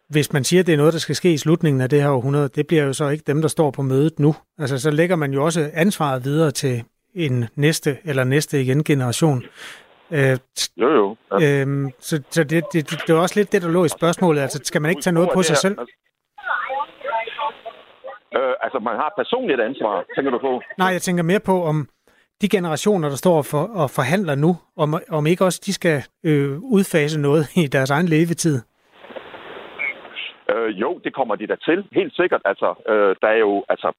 hvis 0.09 0.33
man 0.33 0.45
siger, 0.45 0.61
at 0.61 0.67
det 0.67 0.73
er 0.73 0.77
noget, 0.77 0.93
der 0.93 0.99
skal 0.99 1.15
ske 1.15 1.33
i 1.33 1.39
slutningen 1.39 1.81
af 1.81 1.91
det 1.91 2.03
her 2.03 2.11
århundrede, 2.11 2.49
det 2.49 2.67
bliver 2.67 2.83
jo 2.83 2.93
så 2.93 3.09
ikke 3.09 3.25
dem, 3.27 3.41
der 3.41 3.49
står 3.49 3.71
på 3.71 3.83
mødet 3.83 4.19
nu. 4.19 4.35
Altså, 4.59 4.79
så 4.79 4.91
lægger 4.91 5.17
man 5.17 5.33
jo 5.33 5.45
også 5.45 5.71
ansvaret 5.75 6.25
videre 6.25 6.51
til 6.51 6.85
en 7.15 7.45
næste 7.57 7.99
eller 8.05 8.25
næste 8.25 8.63
igen 8.63 8.85
generation. 8.85 9.45
Øh, 10.11 10.39
jo, 10.77 10.89
jo. 10.91 11.17
Ja. 11.41 11.65
Øh, 11.65 11.91
så 12.01 12.23
så 12.31 12.45
det, 12.45 12.65
det, 12.73 12.91
det, 12.91 13.01
det 13.07 13.11
er 13.11 13.15
også 13.15 13.41
lidt 13.41 13.53
det, 13.53 13.63
der 13.63 13.69
lå 13.69 13.85
i 13.85 13.89
spørgsmålet. 13.89 14.43
Altså, 14.43 14.61
skal 14.65 14.83
man 14.83 14.91
ikke 14.91 15.03
tage 15.03 15.15
noget 15.15 15.31
på 15.35 15.43
sig 15.43 15.57
selv? 15.57 15.77
Øh, 18.37 18.55
altså, 18.65 18.79
man 18.79 18.97
har 18.97 19.13
personligt 19.17 19.61
ansvar, 19.61 20.05
tænker 20.15 20.31
du 20.31 20.39
på? 20.39 20.63
Nej, 20.79 20.89
jeg 20.89 21.03
tænker 21.03 21.23
mere 21.23 21.41
på, 21.41 21.63
om 21.63 21.89
de 22.43 22.49
generationer, 22.49 23.09
der 23.09 23.17
står 23.17 23.43
for, 23.43 23.65
og 23.81 23.91
forhandler 23.91 24.35
nu, 24.35 24.51
om, 24.77 24.95
om 25.11 25.27
ikke 25.27 25.45
også 25.45 25.61
de 25.67 25.73
skal 25.73 25.99
øh, 26.25 26.59
udfase 26.77 27.21
noget 27.21 27.45
i 27.57 27.67
deres 27.67 27.91
egen 27.91 28.09
levetid. 28.09 28.57
Øh, 30.53 30.81
jo, 30.83 31.01
det 31.05 31.15
kommer 31.15 31.35
de 31.35 31.47
da 31.47 31.57
til. 31.69 31.79
Helt 31.93 32.15
sikkert. 32.17 32.43
Altså, 32.45 32.69
øh, 32.89 33.17
der 33.23 33.29
er 33.29 33.41
jo, 33.47 33.65
altså, 33.69 33.93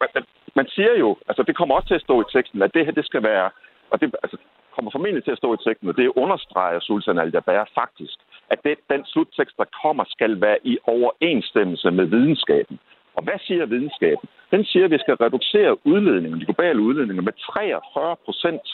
man, 0.00 0.24
man 0.56 0.66
siger 0.74 0.94
jo, 0.98 1.16
altså 1.28 1.42
det 1.42 1.56
kommer 1.56 1.74
også 1.74 1.88
til 1.88 2.00
at 2.00 2.06
stå 2.08 2.20
i 2.20 2.30
teksten, 2.32 2.62
at 2.62 2.74
det 2.74 2.84
her, 2.84 2.92
det 2.92 3.06
skal 3.06 3.22
være, 3.22 3.50
og 3.90 4.00
det 4.00 4.14
altså, 4.22 4.36
kommer 4.74 4.90
formentlig 4.90 5.24
til 5.24 5.30
at 5.36 5.42
stå 5.42 5.54
i 5.54 5.62
teksten, 5.66 5.88
og 5.88 5.96
det 5.96 6.12
understreger 6.16 6.80
Sultan 6.80 7.18
al 7.18 7.32
faktisk, 7.80 8.16
at 8.50 8.58
det, 8.64 8.74
den 8.92 9.04
sluttekst, 9.04 9.56
der 9.56 9.64
kommer, 9.82 10.04
skal 10.08 10.40
være 10.40 10.58
i 10.64 10.78
overensstemmelse 10.84 11.90
med 11.90 12.04
videnskaben. 12.04 12.78
Og 13.16 13.22
hvad 13.24 13.38
siger 13.46 13.66
videnskaben? 13.66 14.28
Den 14.50 14.64
siger, 14.64 14.84
at 14.84 14.90
vi 14.90 14.98
skal 14.98 15.14
reducere 15.14 15.86
udledningen, 15.86 16.40
de 16.40 16.44
globale 16.44 16.80
udledninger 16.80 17.22
med 17.22 17.32
43 17.32 18.16
procent 18.24 18.66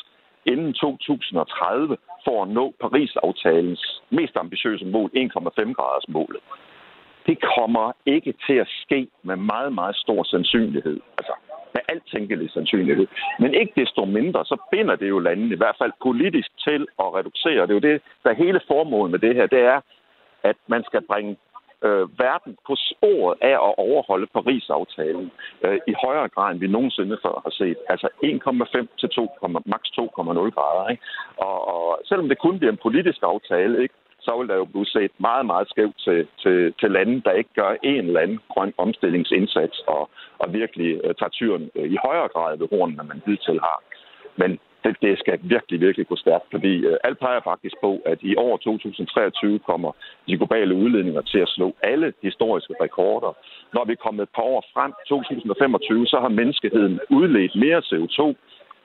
inden 0.46 0.72
2030 0.72 1.96
for 2.24 2.42
at 2.42 2.48
nå 2.48 2.74
Paris-aftalens 2.80 4.02
mest 4.10 4.36
ambitiøse 4.36 4.84
mål, 4.84 5.10
1,5 5.16 5.72
graders 5.72 6.08
målet. 6.08 6.40
Det 7.26 7.38
kommer 7.56 7.92
ikke 8.06 8.34
til 8.46 8.54
at 8.54 8.68
ske 8.82 9.08
med 9.22 9.36
meget, 9.36 9.72
meget 9.72 9.96
stor 9.96 10.22
sandsynlighed. 10.22 11.00
Altså, 11.18 11.32
med 11.74 11.82
alt 11.88 12.02
tænkelig 12.14 12.50
sandsynlighed. 12.50 13.06
Men 13.38 13.54
ikke 13.54 13.72
desto 13.76 14.04
mindre, 14.04 14.44
så 14.44 14.56
binder 14.72 14.96
det 14.96 15.08
jo 15.08 15.18
landene, 15.18 15.54
i 15.54 15.56
hvert 15.62 15.76
fald 15.78 15.92
politisk, 16.02 16.50
til 16.66 16.86
at 16.98 17.14
reducere. 17.18 17.62
Det 17.62 17.70
er 17.70 17.80
jo 17.80 17.88
det, 17.90 18.02
der 18.22 18.30
er 18.30 18.34
hele 18.44 18.60
formålet 18.68 19.10
med 19.10 19.18
det 19.18 19.34
her, 19.34 19.46
det 19.46 19.60
er, 19.60 19.80
at 20.42 20.56
man 20.66 20.84
skal 20.84 21.02
bringe 21.10 21.36
øh, 21.86 22.18
verden 22.18 22.56
på 22.66 22.74
sporet 22.90 23.34
af 23.40 23.56
at 23.68 23.74
overholde 23.86 24.26
Paris-aftalen 24.26 25.30
øh, 25.64 25.78
i 25.86 25.94
højere 26.04 26.28
grad, 26.28 26.50
end 26.50 26.60
vi 26.60 26.66
nogensinde 26.66 27.18
før 27.24 27.40
har 27.44 27.54
set. 27.60 27.78
Altså 27.88 28.08
1,5 28.24 28.86
til 29.00 29.08
2, 29.08 29.28
maks 29.66 29.88
2,0 29.88 30.04
grader. 30.56 30.88
Ikke? 30.88 31.02
Og, 31.36 31.58
og 31.74 32.00
selvom 32.04 32.28
det 32.28 32.38
kun 32.38 32.58
bliver 32.58 32.72
en 32.72 32.84
politisk 32.86 33.18
aftale, 33.22 33.82
ikke, 33.82 33.94
så 34.20 34.38
vil 34.38 34.48
der 34.48 34.56
jo 34.56 34.64
blive 34.64 34.86
set 34.86 35.12
meget, 35.18 35.46
meget 35.46 35.68
skævt 35.68 35.98
til, 35.98 36.26
til, 36.42 36.74
til 36.80 36.90
lande, 36.90 37.22
der 37.26 37.30
ikke 37.30 37.50
gør 37.54 37.76
en 37.82 38.04
eller 38.06 38.20
anden 38.20 38.40
grøn 38.48 38.72
omstillingsindsats 38.78 39.78
og, 39.86 40.10
og 40.38 40.52
virkelig 40.52 41.00
øh, 41.04 41.14
tager 41.14 41.30
tyren 41.30 41.70
øh, 41.74 41.92
i 41.94 41.96
højere 42.04 42.28
grad 42.28 42.58
ved 42.58 42.68
hornene, 42.72 43.02
man 43.02 43.22
hidtil 43.26 43.60
har. 43.60 43.78
Men 44.36 44.58
det, 44.84 44.96
det 45.02 45.18
skal 45.18 45.38
virkelig, 45.42 45.80
virkelig 45.80 46.06
gå 46.08 46.16
stærkt, 46.16 46.46
fordi 46.50 46.72
øh, 46.86 46.96
alt 47.04 47.18
peger 47.18 47.40
faktisk 47.44 47.76
på, 47.80 48.02
at 48.06 48.18
i 48.22 48.36
år 48.36 48.56
2023 48.56 49.58
kommer 49.58 49.92
de 50.28 50.36
globale 50.36 50.74
udledninger 50.74 51.20
til 51.20 51.38
at 51.38 51.48
slå 51.48 51.74
alle 51.82 52.12
historiske 52.22 52.74
rekorder. 52.80 53.32
Når 53.74 53.84
vi 53.84 53.92
er 53.92 54.04
kommet 54.06 54.22
et 54.22 54.34
par 54.34 54.42
år 54.42 54.64
frem, 54.74 54.92
2025, 55.08 56.06
så 56.06 56.20
har 56.20 56.28
menneskeheden 56.28 57.00
udledt 57.10 57.54
mere 57.56 57.82
CO2 57.90 58.20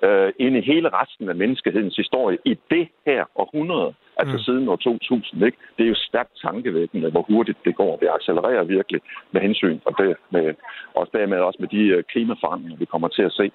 øh, 0.07 0.33
end 0.39 0.57
i 0.57 0.61
hele 0.61 0.89
resten 0.89 1.29
af 1.29 1.35
menneskehedens 1.35 1.95
historie 1.95 2.37
i 2.45 2.57
det 2.69 2.87
her 3.05 3.25
århundrede. 3.35 3.93
Altså 4.19 4.37
mm. 4.37 4.43
siden 4.47 4.69
år 4.69 4.75
2000, 4.75 5.45
ikke? 5.45 5.57
Det 5.77 5.83
er 5.83 5.87
jo 5.87 5.95
stærkt 6.09 6.33
tankevækkende, 6.45 7.11
hvor 7.11 7.25
hurtigt 7.29 7.57
det 7.65 7.75
går. 7.75 7.97
Det 7.97 8.09
accelererer 8.17 8.63
virkelig 8.63 9.01
med 9.33 9.41
hensyn, 9.41 9.79
og 9.85 9.93
det 9.99 10.15
med, 10.31 10.53
og 10.95 11.07
dermed 11.13 11.37
også 11.37 11.57
med 11.63 11.69
de 11.75 11.83
øh, 11.95 12.03
klimaforandringer, 12.11 12.77
vi 12.77 12.85
kommer 12.85 13.07
til 13.07 13.21
at 13.21 13.31
se. 13.31 13.51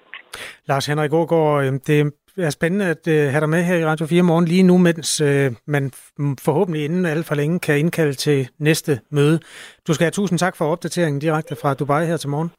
Lars 0.67 0.85
Henrik 0.85 1.13
Aargaard, 1.13 1.65
øh, 1.65 1.73
det 1.87 2.13
er 2.37 2.49
spændende 2.49 2.85
at 2.85 3.07
øh, 3.07 3.31
have 3.31 3.41
dig 3.41 3.49
med 3.49 3.63
her 3.63 3.77
i 3.77 3.85
Radio 3.85 4.05
4 4.05 4.23
morgen 4.23 4.45
lige 4.45 4.63
nu, 4.63 4.77
mens 4.77 5.21
man 5.67 5.91
forhåbentlig 6.45 6.85
inden 6.85 7.05
alt 7.05 7.25
for 7.25 7.35
længe 7.35 7.59
kan 7.59 7.79
indkalde 7.79 8.13
til 8.13 8.47
næste 8.57 8.99
møde. 9.11 9.39
Du 9.87 9.93
skal 9.93 10.05
have 10.05 10.11
tusind 10.11 10.39
tak 10.39 10.55
for 10.55 10.65
opdateringen 10.65 11.21
direkte 11.21 11.55
fra 11.61 11.73
Dubai 11.73 12.05
her 12.05 12.17
til 12.17 12.29
morgen 12.29 12.51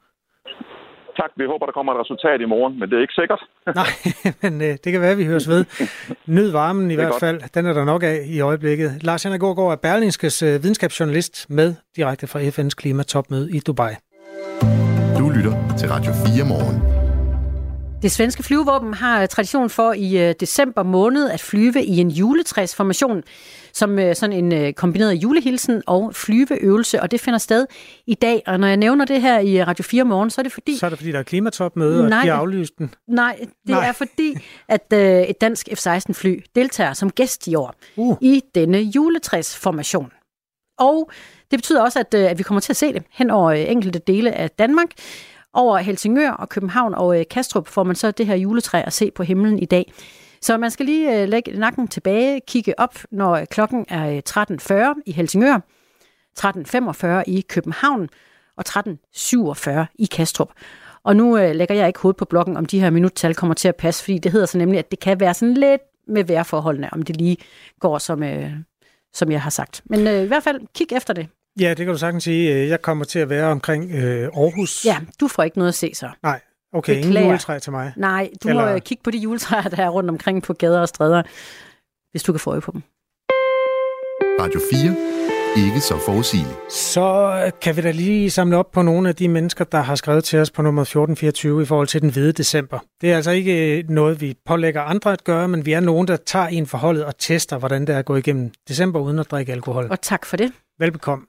tak. 1.19 1.31
Vi 1.37 1.45
håber, 1.45 1.65
der 1.65 1.73
kommer 1.77 1.93
et 1.93 1.99
resultat 2.03 2.41
i 2.41 2.45
morgen, 2.45 2.79
men 2.79 2.89
det 2.89 2.95
er 2.97 3.01
ikke 3.01 3.13
sikkert. 3.21 3.41
Nej, 3.81 3.91
men 4.41 4.53
øh, 4.61 4.73
det 4.83 4.91
kan 4.91 5.01
være, 5.01 5.11
at 5.11 5.17
vi 5.17 5.25
høres 5.25 5.49
ved. 5.49 5.65
Nyd 6.25 6.51
varmen 6.51 6.91
i 6.91 6.95
hvert 6.95 7.11
godt. 7.11 7.19
fald. 7.19 7.41
Den 7.55 7.65
er 7.65 7.73
der 7.73 7.85
nok 7.85 8.03
af 8.03 8.17
i 8.25 8.39
øjeblikket. 8.41 9.03
Lars 9.03 9.23
Henrik 9.23 9.41
Gård 9.41 9.71
er 9.71 9.75
Berlingskes 9.75 10.43
øh, 10.43 10.63
videnskabsjournalist 10.63 11.49
med 11.49 11.75
direkte 11.95 12.27
fra 12.27 12.39
FN's 12.39 12.75
klimatopmøde 12.77 13.51
i 13.57 13.59
Dubai. 13.59 13.93
Du 15.19 15.29
lytter 15.29 15.53
til 15.79 15.89
Radio 15.89 16.11
4 16.11 16.45
morgen. 16.47 17.00
Det 18.01 18.11
svenske 18.11 18.43
flyvevåben 18.43 18.93
har 18.93 19.25
tradition 19.25 19.69
for 19.69 19.93
i 19.93 20.29
øh, 20.29 20.35
december 20.39 20.83
måned 20.83 21.29
at 21.29 21.39
flyve 21.39 21.83
i 21.83 21.97
en 21.97 22.09
juletræsformation 22.09 23.23
som 23.73 23.99
øh, 23.99 24.15
sådan 24.15 24.35
en 24.35 24.53
øh, 24.53 24.73
kombineret 24.73 25.13
julehilsen 25.13 25.83
og 25.87 26.15
flyveøvelse, 26.15 27.01
og 27.01 27.11
det 27.11 27.21
finder 27.21 27.39
sted 27.39 27.65
i 28.07 28.13
dag. 28.13 28.43
Og 28.47 28.59
når 28.59 28.67
jeg 28.67 28.77
nævner 28.77 29.05
det 29.05 29.21
her 29.21 29.39
i 29.39 29.63
Radio 29.63 29.83
4 29.83 30.03
morgen, 30.03 30.29
så 30.29 30.41
er 30.41 30.43
det 30.43 30.51
fordi... 30.51 30.77
Så 30.77 30.85
er 30.85 30.89
det 30.89 30.99
fordi, 30.99 31.11
der 31.11 31.19
er 31.19 31.23
klimatopmøde, 31.23 32.09
nej, 32.09 32.19
og 32.19 32.25
de 32.25 32.29
har 32.29 32.37
aflyst 32.37 32.77
den? 32.77 32.93
Nej, 33.07 33.35
det 33.39 33.49
nej. 33.67 33.87
er 33.87 33.91
fordi, 33.91 34.37
at 34.67 34.93
øh, 34.93 35.21
et 35.21 35.41
dansk 35.41 35.69
F-16-fly 35.73 36.39
deltager 36.55 36.93
som 36.93 37.09
gæst 37.09 37.47
i 37.47 37.55
år 37.55 37.75
uh. 37.95 38.17
i 38.21 38.41
denne 38.55 38.77
juletræsformation. 38.77 40.11
Og 40.79 41.11
det 41.51 41.59
betyder 41.59 41.81
også, 41.81 41.99
at, 41.99 42.13
at 42.13 42.37
vi 42.37 42.43
kommer 42.43 42.61
til 42.61 42.73
at 42.73 42.77
se 42.77 42.93
det 42.93 43.03
hen 43.11 43.29
over 43.29 43.51
enkelte 43.51 43.99
dele 43.99 44.31
af 44.31 44.51
Danmark. 44.51 44.89
Over 45.53 45.77
Helsingør 45.77 46.31
og 46.31 46.49
København 46.49 46.93
og 46.93 47.19
øh, 47.19 47.25
Kastrup 47.29 47.67
får 47.67 47.83
man 47.83 47.95
så 47.95 48.11
det 48.11 48.25
her 48.25 48.35
juletræ 48.35 48.81
at 48.85 48.93
se 48.93 49.11
på 49.11 49.23
himlen 49.23 49.59
i 49.59 49.65
dag. 49.65 49.93
Så 50.41 50.57
man 50.57 50.71
skal 50.71 50.85
lige 50.85 51.21
øh, 51.21 51.29
lægge 51.29 51.59
nakken 51.59 51.87
tilbage, 51.87 52.41
kigge 52.47 52.79
op, 52.79 52.97
når 53.11 53.31
øh, 53.31 53.45
klokken 53.45 53.85
er 53.89 54.11
øh, 54.11 54.21
13.40 54.95 55.01
i 55.05 55.11
Helsingør, 55.11 55.59
13.45 56.39 57.23
i 57.27 57.41
København 57.49 58.09
og 58.57 58.63
13.47 58.69 59.69
i 59.95 60.05
Kastrup. 60.05 60.51
Og 61.03 61.15
nu 61.15 61.37
øh, 61.37 61.55
lægger 61.55 61.75
jeg 61.75 61.87
ikke 61.87 61.99
hoved 61.99 62.13
på 62.13 62.25
blokken, 62.25 62.57
om 62.57 62.65
de 62.65 62.79
her 62.79 62.89
minuttal 62.89 63.35
kommer 63.35 63.53
til 63.53 63.67
at 63.67 63.75
passe, 63.75 64.03
fordi 64.03 64.17
det 64.17 64.31
hedder 64.31 64.45
så 64.45 64.57
nemlig, 64.57 64.79
at 64.79 64.91
det 64.91 64.99
kan 64.99 65.19
være 65.19 65.33
sådan 65.33 65.53
lidt 65.53 65.81
med 66.07 66.23
vejrforholdene, 66.23 66.93
om 66.93 67.01
det 67.01 67.17
lige 67.17 67.37
går, 67.79 67.97
som, 67.97 68.23
øh, 68.23 68.51
som 69.13 69.31
jeg 69.31 69.41
har 69.41 69.49
sagt. 69.49 69.81
Men 69.85 70.07
øh, 70.07 70.23
i 70.23 70.27
hvert 70.27 70.43
fald, 70.43 70.61
kig 70.75 70.87
efter 70.91 71.13
det. 71.13 71.27
Ja, 71.59 71.69
det 71.69 71.77
kan 71.77 71.87
du 71.87 71.97
sagtens 71.97 72.23
sige. 72.23 72.67
Jeg 72.69 72.81
kommer 72.81 73.05
til 73.05 73.19
at 73.19 73.29
være 73.29 73.51
omkring 73.51 73.91
øh, 73.91 74.23
Aarhus. 74.23 74.85
Ja, 74.85 74.97
du 75.19 75.27
får 75.27 75.43
ikke 75.43 75.57
noget 75.57 75.69
at 75.69 75.75
se 75.75 75.91
så. 75.95 76.09
Nej, 76.23 76.39
okay, 76.73 76.95
Beklager. 76.95 77.17
ingen 77.17 77.29
juletræ 77.31 77.59
til 77.59 77.71
mig. 77.71 77.93
Nej, 77.97 78.29
du 78.43 78.47
Eller... 78.49 78.65
må 78.65 78.71
øh, 78.71 78.81
kigge 78.81 79.03
på 79.03 79.11
de 79.11 79.17
juletræer, 79.17 79.61
der 79.61 79.83
er 79.83 79.89
rundt 79.89 80.09
omkring 80.09 80.43
på 80.43 80.53
gader 80.53 80.79
og 80.81 80.87
stræder, 80.87 81.23
hvis 82.11 82.23
du 82.23 82.31
kan 82.33 82.39
få 82.39 82.51
øje 82.51 82.61
på 82.61 82.71
dem. 82.71 82.81
Radio 84.39 84.59
4. 84.71 85.20
Ikke 85.57 85.81
så 85.81 85.97
forudsigeligt. 86.05 86.73
Så 86.73 87.51
kan 87.61 87.77
vi 87.77 87.81
da 87.81 87.91
lige 87.91 88.29
samle 88.29 88.57
op 88.57 88.71
på 88.71 88.81
nogle 88.81 89.09
af 89.09 89.15
de 89.15 89.27
mennesker, 89.27 89.65
der 89.65 89.77
har 89.77 89.95
skrevet 89.95 90.23
til 90.23 90.39
os 90.39 90.51
på 90.51 90.61
nummer 90.61 90.81
1424 90.81 91.61
i 91.61 91.65
forhold 91.65 91.87
til 91.87 92.01
den 92.01 92.11
hvide 92.11 92.31
december. 92.31 92.79
Det 93.01 93.11
er 93.11 93.15
altså 93.15 93.31
ikke 93.31 93.77
øh, 93.77 93.89
noget, 93.89 94.21
vi 94.21 94.35
pålægger 94.45 94.81
andre 94.81 95.13
at 95.13 95.23
gøre, 95.23 95.47
men 95.47 95.65
vi 95.65 95.73
er 95.73 95.79
nogen, 95.79 96.07
der 96.07 96.15
tager 96.15 96.47
en 96.47 96.67
forholdet 96.67 97.05
og 97.05 97.17
tester, 97.17 97.57
hvordan 97.57 97.87
det 97.87 97.95
er 97.95 97.99
at 97.99 98.05
gå 98.05 98.15
igennem 98.15 98.51
december 98.67 98.99
uden 98.99 99.19
at 99.19 99.31
drikke 99.31 99.51
alkohol. 99.51 99.87
Og 99.89 100.01
tak 100.01 100.25
for 100.25 100.37
det. 100.37 100.51
Velbekomme. 100.79 101.25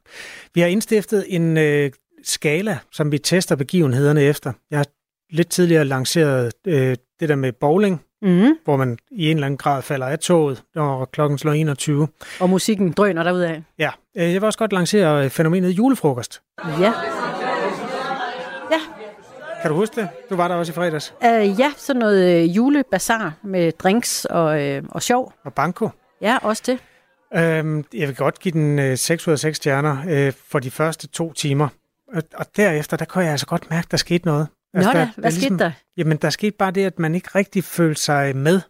Vi 0.55 0.61
har 0.61 0.68
indstiftet 0.68 1.25
en 1.29 1.57
øh, 1.57 1.91
skala, 2.25 2.79
som 2.93 3.12
vi 3.12 3.18
tester 3.18 3.57
begivenhederne 3.57 4.23
efter. 4.23 4.53
Jeg 4.70 4.79
har 4.79 4.87
lidt 5.31 5.49
tidligere 5.49 5.85
lanceret 5.85 6.53
øh, 6.66 6.97
det 7.20 7.29
der 7.29 7.37
med 7.37 7.53
bowling, 7.53 8.01
mm. 8.23 8.57
hvor 8.64 8.77
man 8.77 8.99
i 9.11 9.31
en 9.31 9.37
eller 9.37 9.47
anden 9.47 9.59
grad 9.59 9.83
falder 9.83 10.07
af 10.07 10.18
toget, 10.18 10.62
når 10.75 11.05
klokken 11.05 11.39
slår 11.39 11.53
21. 11.53 12.09
Og 12.41 12.51
musikken 12.51 12.93
drøner 12.93 13.23
derudad. 13.23 13.62
Ja, 13.79 13.91
øh, 14.16 14.23
jeg 14.23 14.35
vil 14.35 14.45
også 14.45 14.59
godt 14.59 14.73
lancere 14.73 15.31
fænomenet 15.31 15.70
julefrokost. 15.70 16.43
Ja. 16.81 16.93
Ja. 18.70 18.81
Kan 19.62 19.70
du 19.70 19.77
huske 19.77 20.01
det? 20.01 20.09
Du 20.31 20.37
var 20.37 20.49
der 20.49 20.55
også 20.55 20.73
i 20.73 20.75
fredags. 20.75 21.14
Uh, 21.20 21.61
ja, 21.61 21.73
sådan 21.77 22.01
noget 22.01 22.43
øh, 22.43 22.57
julebazar 22.57 23.33
med 23.43 23.73
drinks 23.73 24.25
og, 24.25 24.62
øh, 24.62 24.83
og 24.89 25.03
sjov. 25.03 25.33
Og 25.45 25.55
banko. 25.55 25.89
Ja, 26.20 26.39
også 26.43 26.62
det. 26.66 26.79
Øhm, 27.35 27.85
jeg 27.95 28.09
vil 28.09 28.16
godt 28.16 28.39
give 28.41 28.53
den 28.53 28.79
øh, 28.79 28.97
6 28.97 29.29
ud 29.29 29.33
af 29.33 29.39
6 29.39 29.57
stjerner 29.57 29.97
øh, 30.09 30.33
for 30.51 30.59
de 30.59 30.70
første 30.70 31.09
to 31.09 31.33
timer. 31.33 31.68
Og, 32.14 32.23
og 32.35 32.47
derefter, 32.57 32.97
der 32.97 33.05
kunne 33.05 33.25
jeg 33.25 33.31
altså 33.31 33.47
godt 33.47 33.70
mærke, 33.70 33.85
at 33.87 33.91
der 33.91 33.97
skete 33.97 34.27
noget. 34.27 34.49
Altså, 34.75 34.93
Nå 34.93 34.99
da, 34.99 35.05
hvad 35.05 35.23
der 35.23 35.31
ligesom, 35.31 35.41
skete 35.41 35.64
der? 35.64 35.73
Jamen, 35.97 36.16
der 36.16 36.31
skete 36.31 36.57
bare 36.59 36.70
det, 36.70 36.85
at 36.85 36.99
man 36.99 37.14
ikke 37.14 37.29
rigtig 37.35 37.64
følte 37.64 38.01
sig 38.01 38.37
med. 38.37 38.61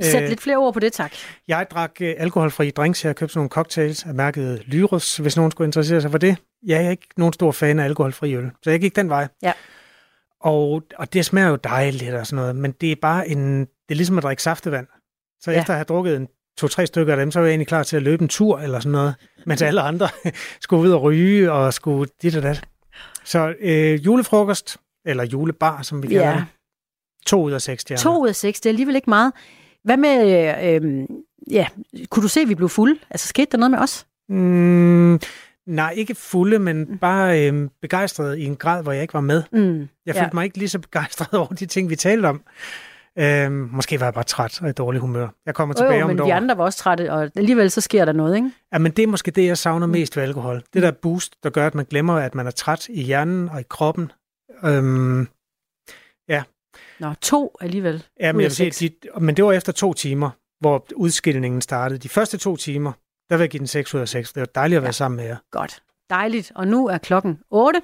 Sæt 0.00 0.22
øh, 0.22 0.28
lidt 0.28 0.40
flere 0.40 0.56
ord 0.56 0.74
på 0.74 0.80
det, 0.80 0.92
tak. 0.92 1.12
Jeg 1.48 1.66
drak 1.70 1.92
øh, 2.00 2.14
alkoholfri 2.18 2.70
drinks. 2.70 3.04
Jeg 3.04 3.08
har 3.08 3.14
købt 3.14 3.32
sådan 3.32 3.38
nogle 3.38 3.50
cocktails 3.50 4.06
af 4.06 4.14
mærket 4.14 4.62
Lyros, 4.66 5.16
hvis 5.16 5.36
nogen 5.36 5.50
skulle 5.50 5.68
interessere 5.68 6.00
sig 6.00 6.10
for 6.10 6.18
det. 6.18 6.36
Jeg 6.66 6.84
er 6.84 6.90
ikke 6.90 7.06
nogen 7.16 7.32
stor 7.32 7.52
fan 7.52 7.78
af 7.78 7.84
alkoholfri 7.84 8.34
øl, 8.34 8.50
så 8.62 8.70
jeg 8.70 8.80
gik 8.80 8.96
den 8.96 9.08
vej. 9.08 9.28
Ja. 9.42 9.52
Og, 10.40 10.82
og 10.98 11.12
det 11.12 11.24
smager 11.24 11.48
jo 11.48 11.56
dejligt 11.56 12.14
og 12.14 12.26
sådan 12.26 12.36
noget, 12.42 12.56
men 12.56 12.72
det 12.72 12.92
er 12.92 12.96
bare 13.02 13.28
en... 13.28 13.60
Det 13.60 13.90
er 13.90 13.94
ligesom 13.94 14.18
at 14.18 14.24
drikke 14.24 14.42
saftevand. 14.42 14.86
Så 15.40 15.50
ja. 15.50 15.60
efter 15.60 15.72
at 15.72 15.76
have 15.76 15.84
drukket 15.84 16.16
en 16.16 16.28
to-tre 16.58 16.86
stykker 16.86 17.12
af 17.12 17.16
dem, 17.16 17.30
så 17.30 17.38
var 17.38 17.46
jeg 17.46 17.52
egentlig 17.52 17.66
klar 17.66 17.82
til 17.82 17.96
at 17.96 18.02
løbe 18.02 18.22
en 18.22 18.28
tur 18.28 18.58
eller 18.58 18.80
sådan 18.80 18.92
noget, 18.92 19.14
mens 19.46 19.62
alle 19.62 19.80
andre 19.80 20.08
skulle 20.60 20.82
ud 20.82 20.90
og 20.90 21.02
ryge 21.02 21.52
og 21.52 21.74
skulle 21.74 22.10
dit 22.22 22.36
og 22.36 22.42
dat. 22.42 22.64
Så 23.24 23.54
øh, 23.60 24.04
julefrokost, 24.04 24.76
eller 25.06 25.24
julebar, 25.24 25.82
som 25.82 26.02
vi 26.02 26.08
kalder 26.08 26.28
ja. 26.28 26.34
det. 26.34 26.44
To 27.26 27.42
ud 27.42 27.52
af 27.52 27.62
seks 27.62 27.82
stjerner. 27.82 28.02
To 28.02 28.22
ud 28.22 28.28
af 28.28 28.36
seks, 28.36 28.60
det 28.60 28.66
er 28.66 28.72
alligevel 28.72 28.96
ikke 28.96 29.10
meget. 29.10 29.32
Hvad 29.84 29.96
med, 29.96 30.18
øh, 30.82 30.90
øh, 30.90 31.06
ja, 31.50 31.66
kunne 32.10 32.22
du 32.22 32.28
se, 32.28 32.40
at 32.40 32.48
vi 32.48 32.54
blev 32.54 32.68
fulde? 32.68 32.98
Altså, 33.10 33.28
skete 33.28 33.48
der 33.52 33.58
noget 33.58 33.70
med 33.70 33.78
os? 33.78 34.06
Mm, 34.28 35.20
Nej, 35.66 35.92
ikke 35.96 36.14
fulde, 36.14 36.58
men 36.58 36.98
bare 36.98 37.48
øh, 37.50 37.68
begejstret 37.82 38.38
i 38.38 38.44
en 38.44 38.56
grad, 38.56 38.82
hvor 38.82 38.92
jeg 38.92 39.02
ikke 39.02 39.14
var 39.14 39.20
med. 39.20 39.42
Mm, 39.52 39.78
Jeg 40.06 40.14
ja. 40.14 40.22
følte 40.22 40.36
mig 40.36 40.44
ikke 40.44 40.58
lige 40.58 40.68
så 40.68 40.78
begejstret 40.78 41.34
over 41.40 41.48
de 41.48 41.66
ting, 41.66 41.90
vi 41.90 41.96
talte 41.96 42.26
om. 42.26 42.42
Øh, 43.18 43.50
måske 43.52 44.00
var 44.00 44.06
jeg 44.06 44.14
bare 44.14 44.24
træt 44.24 44.62
og 44.62 44.68
i 44.68 44.72
dårlig 44.72 45.00
humør. 45.00 45.28
Jeg 45.46 45.54
kommer 45.54 45.74
tilbage 45.74 45.98
jo, 45.98 46.04
om 46.04 46.08
men 46.10 46.16
et 46.16 46.20
år. 46.20 46.26
de 46.26 46.34
andre 46.34 46.56
var 46.58 46.64
også 46.64 46.78
trætte, 46.78 47.12
og 47.12 47.30
alligevel 47.36 47.70
så 47.70 47.80
sker 47.80 48.04
der 48.04 48.12
noget, 48.12 48.36
ikke? 48.36 48.50
Ja, 48.72 48.78
men 48.78 48.92
det 48.92 49.02
er 49.02 49.06
måske 49.06 49.30
det, 49.30 49.46
jeg 49.46 49.58
savner 49.58 49.86
mest 49.86 50.16
ved 50.16 50.22
alkohol. 50.24 50.62
Det 50.74 50.82
der 50.82 50.90
boost, 50.90 51.34
der 51.42 51.50
gør, 51.50 51.66
at 51.66 51.74
man 51.74 51.84
glemmer, 51.84 52.14
at 52.14 52.34
man 52.34 52.46
er 52.46 52.50
træt 52.50 52.88
i 52.88 53.02
hjernen 53.02 53.48
og 53.48 53.60
i 53.60 53.64
kroppen. 53.68 54.12
Øhm, 54.64 55.28
ja. 56.28 56.42
Nå, 57.00 57.14
to 57.20 57.56
alligevel. 57.60 58.04
Ja, 58.20 58.32
men, 58.32 58.40
jeg 58.40 58.50
vil 58.58 58.72
sige, 58.72 58.90
de, 59.02 59.20
men 59.20 59.36
det 59.36 59.44
var 59.44 59.52
efter 59.52 59.72
to 59.72 59.92
timer, 59.94 60.30
hvor 60.60 60.86
udskillingen 60.96 61.60
startede. 61.60 61.98
De 61.98 62.08
første 62.08 62.38
to 62.38 62.56
timer, 62.56 62.92
der 63.30 63.36
vil 63.36 63.42
jeg 63.42 63.50
give 63.50 63.58
den 63.58 63.66
6 63.66 63.94
ud 63.94 64.00
af 64.00 64.08
6. 64.08 64.32
Det 64.32 64.40
var 64.40 64.46
dejligt 64.46 64.76
at 64.76 64.82
være 64.82 64.92
sammen 64.92 65.16
med 65.16 65.24
jer. 65.24 65.36
Godt. 65.50 65.82
Dejligt. 66.10 66.52
Og 66.54 66.68
nu 66.68 66.88
er 66.88 66.98
klokken 66.98 67.38
8. 67.50 67.80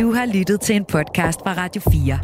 Du 0.00 0.12
har 0.12 0.26
lyttet 0.26 0.60
til 0.60 0.76
en 0.76 0.84
podcast 0.84 1.40
fra 1.40 1.54
Radio 1.56 1.82
4. 1.90 2.20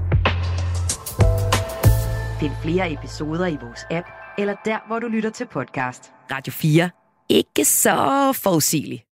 Find 2.40 2.52
flere 2.62 2.92
episoder 2.92 3.46
i 3.46 3.56
vores 3.62 3.80
app, 3.90 4.06
eller 4.38 4.54
der, 4.64 4.78
hvor 4.86 4.98
du 4.98 5.08
lytter 5.08 5.30
til 5.30 5.46
podcast. 5.46 6.12
Radio 6.30 6.52
4. 6.52 6.90
Ikke 7.28 7.64
så 7.64 8.32
forudsigeligt. 8.42 9.04